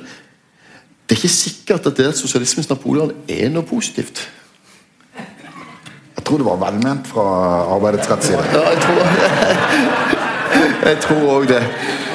det 1.07 1.15
er 1.15 1.21
ikke 1.21 1.29
sikkert 1.29 1.87
at 1.87 1.97
det 1.97 2.09
at 2.09 2.19
sosialismens 2.19 2.71
Napoleon 2.73 3.13
er 3.29 3.53
noe 3.53 3.63
positivt. 3.63 4.25
Jeg 6.17 6.25
tror 6.25 6.41
det 6.41 6.47
var 6.47 6.57
velment 6.65 7.07
fra 7.07 7.27
arbeidets 7.77 8.11
rettside. 8.11 8.41
Ja, 8.57 8.65
jeg 8.73 8.81
tror 8.83 8.97
Jeg 10.87 10.99
tror 11.03 11.25
òg 11.33 11.47
det. 11.51 11.59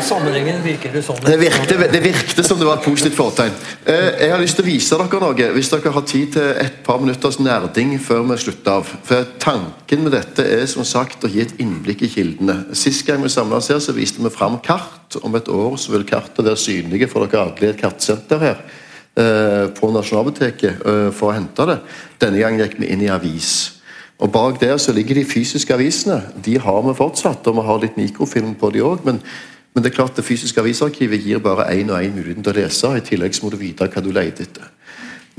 Sammenhengen 0.06 0.62
virker 0.64 0.94
sånn. 1.04 1.20
Det 1.26 1.36
virkte, 1.42 1.76
det 1.92 2.00
virkte 2.04 2.44
som 2.46 2.60
det 2.60 2.68
var 2.68 2.80
et 2.80 2.86
positivt 2.86 3.18
fortegn. 3.18 3.58
Eh, 3.84 4.08
jeg 4.24 4.32
har 4.32 4.40
lyst 4.40 4.56
til 4.58 4.64
å 4.64 4.70
vise 4.70 5.00
dere 5.02 5.20
noe, 5.20 5.48
hvis 5.58 5.72
dere 5.74 5.92
har 5.92 6.06
tid 6.08 6.32
til 6.38 6.62
et 6.62 6.78
par 6.86 7.02
minutters 7.04 7.42
nerding 7.44 7.98
før 8.00 8.24
vi 8.30 8.38
slutter 8.46 8.78
av. 8.80 8.94
For 9.08 9.28
Tanken 9.44 10.06
med 10.06 10.16
dette 10.16 10.46
er 10.46 10.64
som 10.72 10.88
sagt 10.88 11.28
å 11.28 11.32
gi 11.32 11.44
et 11.44 11.58
innblikk 11.60 12.06
i 12.08 12.12
kildene. 12.14 12.62
Sist 12.78 13.04
gang 13.08 13.20
vi 13.26 13.34
samla 13.34 13.60
oss 13.60 13.70
her, 13.74 13.82
så 13.84 13.96
viste 13.98 14.24
vi 14.24 14.32
fram 14.32 14.62
kart. 14.64 15.20
Om 15.20 15.36
et 15.36 15.52
år 15.52 15.76
så 15.82 15.92
vil 15.98 16.08
kartet 16.08 16.40
være 16.46 16.60
synlige 16.60 17.12
for 17.12 17.28
dere 17.28 17.44
alle 17.44 17.68
i 17.68 17.74
et 17.74 17.82
kartsenter 17.82 18.40
her 18.40 18.64
eh, 19.20 19.68
på 19.76 19.92
Nasjonalbiblioteket 19.92 20.88
eh, 20.88 21.12
for 21.12 21.34
å 21.34 21.36
hente 21.36 21.68
det. 21.68 21.80
Denne 22.24 22.40
gangen 22.40 22.64
gikk 22.64 22.80
vi 22.80 22.94
inn 22.96 23.04
i 23.04 23.12
avis. 23.12 23.81
Og 24.22 24.30
Bak 24.32 24.60
der 24.62 24.78
så 24.78 24.94
ligger 24.94 25.18
de 25.18 25.26
fysiske 25.26 25.74
avisene. 25.74 26.22
De 26.46 26.60
har 26.60 26.82
vi 26.86 26.94
fortsatt, 26.98 27.48
og 27.48 27.56
vi 27.58 27.66
har 27.66 27.80
litt 27.82 27.98
mikrofilm 27.98 28.54
på 28.56 28.70
de 28.70 28.84
òg. 28.86 29.02
Men, 29.06 29.18
men, 29.74 29.84
det 29.84 29.90
er 29.90 29.96
klart 29.96 30.20
det 30.20 30.26
fysiske 30.28 30.62
avisarkivet 30.62 31.24
gir 31.26 31.42
bare 31.42 31.66
én 31.74 31.90
og 31.90 32.04
én 32.04 32.14
muligheten 32.14 32.46
til 32.46 32.54
å 32.54 32.60
lese. 32.60 32.92
I 32.98 33.06
tillegg 33.08 33.34
så 33.34 33.46
må 33.46 33.52
du 33.52 33.58
vite 33.58 33.90
hva 33.90 34.04
du 34.04 34.12
leter 34.14 34.46
etter. 34.46 34.70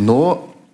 Nå 0.02 0.18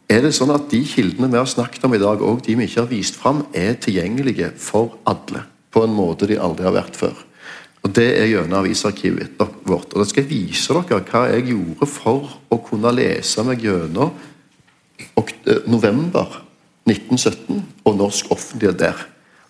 er 0.09 0.25
det 0.25 0.33
sånn 0.33 0.55
at 0.55 0.71
De 0.73 0.81
kildene 0.89 1.29
vi 1.29 1.37
har 1.37 1.51
snakket 1.53 1.85
om 1.85 1.95
i 1.95 2.01
dag, 2.01 2.25
og 2.25 2.41
de 2.47 2.57
vi 2.57 2.65
ikke 2.65 2.81
har 2.81 2.91
vist 2.91 3.21
fram, 3.21 3.45
er 3.53 3.77
tilgjengelige 3.77 4.55
for 4.57 4.97
alle. 5.05 5.45
På 5.69 5.85
en 5.85 5.93
måte 5.93 6.31
de 6.31 6.41
aldri 6.41 6.65
har 6.65 6.79
vært 6.79 6.97
før. 6.97 7.25
Og 7.85 7.93
Det 7.93 8.09
er 8.23 8.33
gjennom 8.33 8.63
avisarkivet 8.65 9.37
vårt. 9.69 9.93
Og 9.93 10.01
Da 10.01 10.09
skal 10.09 10.25
jeg 10.25 10.33
vise 10.33 10.73
dere 10.73 11.05
hva 11.05 11.29
jeg 11.29 11.51
gjorde 11.53 11.93
for 11.93 12.41
å 12.49 12.63
kunne 12.65 12.97
lese 12.97 13.45
meg 13.45 13.61
gjennom 13.69 14.17
november 15.69 16.48
1917 16.89 17.63
og 17.85 17.97
norsk 17.99 18.31
offentlighet 18.35 18.81
der. 18.81 19.05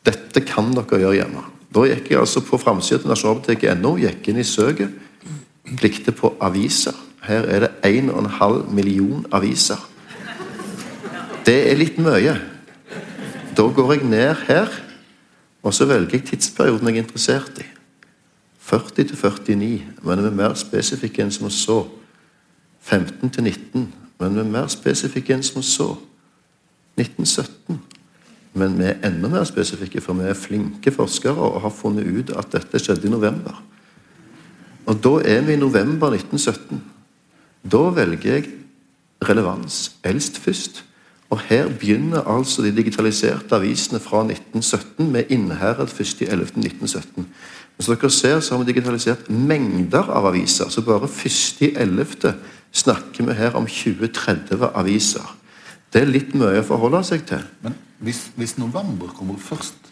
Dette 0.06 0.42
kan 0.46 0.72
dere 0.74 1.00
gjøre 1.02 1.18
hjemme. 1.20 1.44
Da 1.74 1.84
gikk 1.84 2.10
jeg 2.10 2.20
altså 2.22 2.40
på 2.44 2.58
framsida 2.60 3.02
til 3.02 3.12
nasjonalbiblioteket.no, 3.12 3.96
gikk 4.00 4.30
inn 4.30 4.40
i 4.40 4.46
søket, 4.46 4.94
klikket 5.76 6.16
på 6.16 6.32
aviser. 6.40 6.96
Her 7.28 7.44
er 7.44 7.66
det 7.66 7.72
1,5 7.84 8.70
million 8.72 9.26
aviser. 9.32 9.80
Det 11.44 11.58
er 11.70 11.76
litt 11.76 11.98
mye. 12.00 12.38
Da 13.56 13.66
går 13.74 13.92
jeg 13.94 14.08
ned 14.08 14.46
her, 14.48 14.72
og 15.62 15.74
så 15.74 15.84
velger 15.88 16.18
jeg 16.18 16.28
tidsperioden 16.30 16.88
jeg 16.88 16.96
er 16.96 17.04
interessert 17.04 17.60
i. 17.60 17.66
40 18.68 18.90
til 18.94 19.16
49, 19.16 19.82
men 20.02 20.22
vi 20.22 20.28
er 20.28 20.36
mer 20.36 20.54
spesifikke 20.60 21.24
enn 21.24 21.32
som 21.32 21.50
så. 21.52 21.82
15 22.84 23.30
til 23.30 23.44
19, 23.44 23.86
men 24.20 24.34
vi 24.36 24.40
er 24.40 24.52
mer 24.52 24.68
spesifikke 24.72 25.34
enn 25.36 25.44
som 25.44 25.64
så. 25.64 25.94
1917. 26.98 27.78
Men 28.58 28.78
vi 28.78 28.88
er 28.88 29.00
enda 29.06 29.30
mer 29.30 29.46
spesifikke, 29.46 30.02
for 30.02 30.18
vi 30.18 30.28
er 30.28 30.38
flinke 30.38 30.92
forskere 30.94 31.36
og 31.36 31.62
har 31.62 31.74
funnet 31.74 32.08
ut 32.08 32.34
at 32.36 32.50
dette 32.54 32.80
skjedde 32.82 33.06
i 33.06 33.12
november. 33.12 33.56
Og 34.88 34.98
da 35.04 35.18
er 35.28 35.44
vi 35.46 35.54
i 35.54 35.60
november 35.60 36.14
1917. 36.16 36.80
Da 37.68 37.82
velger 37.94 38.38
jeg 38.38 38.50
relevans 39.28 39.92
eldst 40.06 40.38
først. 40.40 40.84
Og 41.28 41.42
her 41.50 41.68
begynner 41.68 42.24
altså 42.24 42.62
de 42.64 42.72
digitaliserte 42.72 43.56
avisene 43.56 44.00
fra 44.00 44.22
1917 44.24 45.10
med 45.12 45.28
Innherred 45.28 45.92
1.11.1917. 45.92 47.26
Men 47.76 47.84
som 47.84 47.94
dere 47.94 48.10
ser, 48.10 48.40
så 48.40 48.54
har 48.54 48.64
vi 48.64 48.72
digitalisert 48.72 49.28
mengder 49.30 50.08
av 50.08 50.30
aviser. 50.32 50.70
Så 50.72 50.82
bare 50.82 51.06
1.11. 51.06 52.32
snakker 52.72 53.28
vi 53.28 53.36
her 53.36 53.58
om 53.60 53.66
20-30 53.66 54.64
aviser. 54.72 55.34
Det 55.92 56.02
er 56.02 56.10
litt 56.10 56.34
mye 56.36 56.62
å 56.62 56.66
forholde 56.66 57.00
seg 57.06 57.24
til. 57.28 57.44
Men 57.64 57.76
hvis, 58.04 58.28
hvis 58.38 58.58
november 58.60 59.10
kommer 59.16 59.40
først 59.42 59.86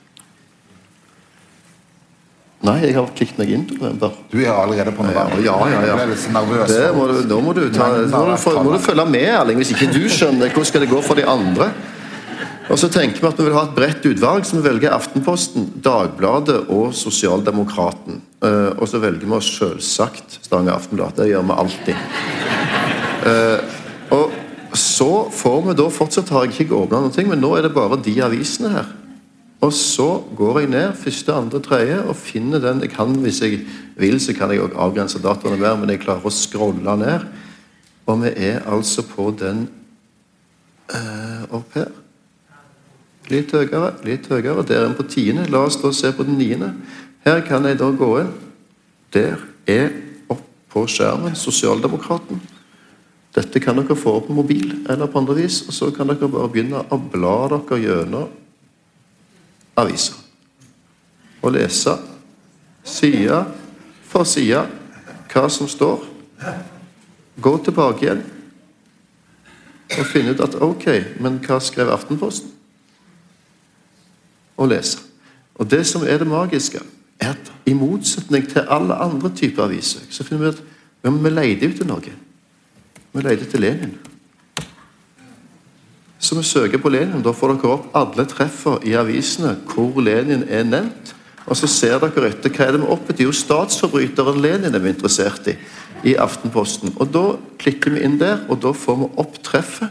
Nei, 2.67 2.79
jeg 2.87 2.95
har 2.97 3.11
kikket 3.15 3.37
meg 3.39 3.51
inn 3.53 3.67
til 3.69 3.77
november. 3.79 4.15
Du 4.33 4.39
er 4.41 4.49
allerede 4.49 4.91
på 4.97 5.05
november. 5.05 5.43
Ja, 5.45 5.55
ja, 5.71 5.83
ja. 5.85 5.99
ja. 6.01 6.07
nervøs. 6.35 6.73
Det 6.73 6.87
må 6.97 7.05
du, 7.11 7.19
nå 7.29 7.41
må 7.45 7.53
du, 7.55 7.67
ta, 7.71 7.91
må 8.09 8.23
du, 8.33 8.63
må 8.65 8.73
du 8.73 8.81
følge 8.83 9.05
med, 9.13 9.27
Erling. 9.29 9.61
Hvis 9.61 9.75
ikke 9.75 9.91
du 9.93 10.01
skjønner, 10.11 10.49
hvordan 10.49 10.71
skal 10.71 10.83
det 10.83 10.89
gå 10.91 11.03
for 11.05 11.21
de 11.21 11.27
andre? 11.31 11.69
Og 12.67 12.81
så 12.81 12.89
tenker 12.91 13.23
vi 13.23 13.29
at 13.29 13.39
vi 13.39 13.47
vil 13.47 13.55
ha 13.55 13.63
et 13.69 13.77
bredt 13.77 14.09
utvalg, 14.09 14.49
så 14.49 14.57
vi 14.59 14.65
velger 14.65 14.97
Aftenposten, 14.97 15.69
Dagbladet 15.85 16.65
og 16.75 16.91
Sosialdemokraten. 16.97 18.19
Eh, 18.43 18.73
og 18.75 18.89
så 18.91 18.99
velger 19.05 19.29
vi 19.29 19.37
oss 19.37 19.53
selvsagt 19.61 20.41
Stavanger 20.41 20.75
Aftenblad. 20.75 21.15
Det 21.21 21.29
gjør 21.31 21.47
vi 21.47 21.61
alltid. 21.63 22.07
Får 25.57 25.63
vi 25.65 25.73
da 25.73 25.85
Fortsatt 25.89 26.29
har 26.35 26.43
jeg 26.45 26.67
ikke 26.67 26.77
åpna 26.77 26.99
noe, 27.01 27.23
men 27.31 27.41
nå 27.41 27.55
er 27.57 27.65
det 27.65 27.73
bare 27.73 27.97
de 28.05 28.13
avisene 28.21 28.69
her. 28.75 28.89
Og 29.65 29.71
så 29.73 30.19
går 30.37 30.59
jeg 30.61 30.69
ned 30.69 30.99
første, 31.01 31.33
andre, 31.33 31.61
tredje 31.65 32.03
og 32.03 32.19
finner 32.21 32.61
den 32.61 32.83
jeg 32.85 32.91
kan, 32.93 33.15
Hvis 33.23 33.41
jeg 33.41 33.63
vil, 33.97 34.21
så 34.21 34.35
kan 34.37 34.51
jeg 34.53 34.61
også 34.61 34.77
avgrense 34.77 35.23
dataene 35.25 35.57
mer, 35.57 35.79
men 35.81 35.89
jeg 35.89 36.03
klarer 36.03 36.29
å 36.29 36.33
scrolle 36.35 36.97
ned. 37.01 37.25
Og 38.05 38.21
vi 38.21 38.33
er 38.37 38.69
altså 38.69 39.01
på 39.09 39.31
den 39.41 39.63
øh, 40.93 41.47
opp 41.57 41.73
her. 41.73 41.89
Litt 43.33 43.55
høyere, 43.57 43.95
litt 44.05 44.29
høyere. 44.29 44.67
Der 44.69 44.83
er 44.83 44.91
vi 44.91 44.99
på 45.01 45.09
tiende. 45.09 45.47
La 45.49 45.65
oss 45.65 45.81
da 45.81 45.89
se 45.89 46.13
på 46.13 46.27
den 46.29 46.37
niende. 46.37 46.75
Her 47.25 47.41
kan 47.49 47.65
jeg 47.65 47.81
da 47.81 47.89
gå 47.97 48.11
inn. 48.21 48.37
Der 49.17 49.41
er 49.65 49.89
opp 50.29 50.45
på 50.69 50.85
skjermen 50.85 51.33
Sosialdemokraten. 51.33 52.45
Dette 53.37 53.61
kan 53.61 53.77
dere 53.77 53.97
få 53.97 54.15
på 54.25 54.33
mobil 54.33 54.71
eller 54.89 55.11
på 55.13 55.21
andre 55.21 55.37
vis, 55.43 55.61
og 55.69 55.75
så 55.77 55.91
kan 55.93 56.09
dere 56.09 56.29
bare 56.33 56.49
begynne 56.53 56.81
å 56.89 56.99
bla 56.99 57.37
dere 57.53 57.81
gjennom 57.83 58.31
aviser. 59.77 60.17
Og 61.45 61.53
lese 61.53 61.99
side 62.87 63.43
for 64.09 64.25
side 64.25 64.65
hva 65.33 65.45
som 65.53 65.69
står. 65.69 66.07
Gå 67.43 67.53
tilbake 67.65 68.07
igjen 68.07 68.25
og 69.97 70.07
finne 70.11 70.33
ut 70.35 70.41
at 70.43 70.57
ok, 70.65 70.87
men 71.23 71.37
hva 71.45 71.61
skrev 71.63 71.93
Aftenposten? 71.93 72.51
Og 74.57 74.73
lese. 74.73 74.99
Og 75.61 75.69
det 75.71 75.85
som 75.87 76.03
er 76.05 76.19
det 76.19 76.29
magiske, 76.29 76.81
er 77.21 77.37
at 77.37 77.53
i 77.69 77.73
motsetning 77.77 78.49
til 78.49 78.67
alle 78.69 78.97
andre 78.97 79.31
typer 79.37 79.69
aviser, 79.69 80.05
så 80.11 80.25
finner 80.25 80.43
vi 80.43 80.55
at 80.57 80.63
vi 81.05 81.31
leter 81.31 81.69
etter 81.69 81.89
noe. 81.89 82.17
Vi 83.17 83.25
leter 83.25 83.47
etter 83.47 83.63
Lenin. 83.63 83.95
Så 86.19 86.37
vi 86.37 86.45
søker 86.45 86.81
på 86.83 86.93
Lenin. 86.93 87.25
Da 87.25 87.33
får 87.33 87.57
dere 87.57 87.73
opp 87.79 87.97
alle 87.97 88.27
treffer 88.29 88.85
i 88.85 88.97
avisene 88.99 89.55
hvor 89.71 89.97
Lenin 90.05 90.45
er 90.49 90.69
nevnt. 90.69 91.15
Og 91.47 91.57
så 91.57 91.69
ser 91.71 92.01
dere 92.03 92.31
etter 92.33 92.53
hva 92.53 92.67
er 92.67 92.77
det 92.77 92.83
vi 92.83 92.89
er 92.89 92.93
oppe. 92.93 93.17
Jo, 93.23 93.33
statsforbryteren 93.33 94.41
Lenin 94.43 94.75
er 94.75 94.83
vi 94.83 94.93
interessert 94.93 95.49
i 95.53 95.57
i 96.05 96.15
Aftenposten. 96.15 96.95
Og 96.97 97.13
Da 97.13 97.37
klikker 97.59 97.95
vi 97.95 98.03
inn 98.05 98.19
der, 98.21 98.45
og 98.49 98.61
da 98.63 98.73
får 98.73 98.99
vi 99.01 99.13
opp 99.17 99.39
treffet. 99.43 99.89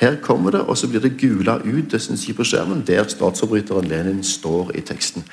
Her 0.00 0.16
kommer 0.22 0.50
det, 0.50 0.60
og 0.60 0.78
så 0.78 0.88
blir 0.88 1.00
det 1.00 1.18
gula 1.20 1.58
ut 1.60 1.90
det 1.92 2.00
synes 2.00 2.26
jeg 2.26 2.36
på 2.36 2.44
skjermen, 2.44 2.84
der 2.86 3.04
statsforbryteren 3.04 3.88
Lenin 3.88 4.22
står 4.24 4.70
i 4.74 4.80
teksten. 4.80 5.24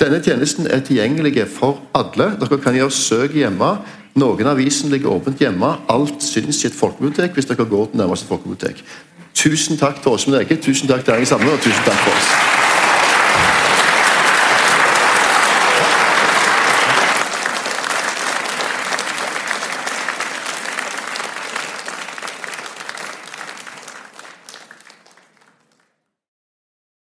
Denne 0.00 0.18
tjenesten 0.22 0.66
er 0.66 0.80
tilgjengelig 0.80 1.46
for 1.46 1.78
alle. 1.94 2.32
Dere 2.40 2.58
kan 2.58 2.74
gjøre 2.74 2.90
søk 2.90 3.34
hjemme. 3.34 3.76
Noen 4.14 4.46
av 4.46 4.56
avisene 4.56 4.94
ligger 4.94 5.12
åpent 5.12 5.40
hjemme. 5.40 5.74
Alt 5.88 6.22
syns 6.24 6.62
i 6.64 6.70
et 6.70 6.78
folkebibliotek 6.78 7.36
hvis 7.36 7.50
dere 7.50 7.68
går 7.68 7.92
til 7.92 8.02
nærmeste 8.02 8.30
folkebibliotek. 8.30 8.82
Tusen 9.38 9.78
takk 9.78 10.00
til 10.02 10.16
Åsmund 10.16 10.40
Ege, 10.40 10.56
tusen 10.62 10.88
takk 10.88 11.04
til 11.04 11.14
Erling 11.14 11.28
Sande, 11.28 11.52
og 11.52 11.60
tusen 11.62 11.84
takk 11.86 12.00
for 12.06 12.16
oss. 12.16 12.67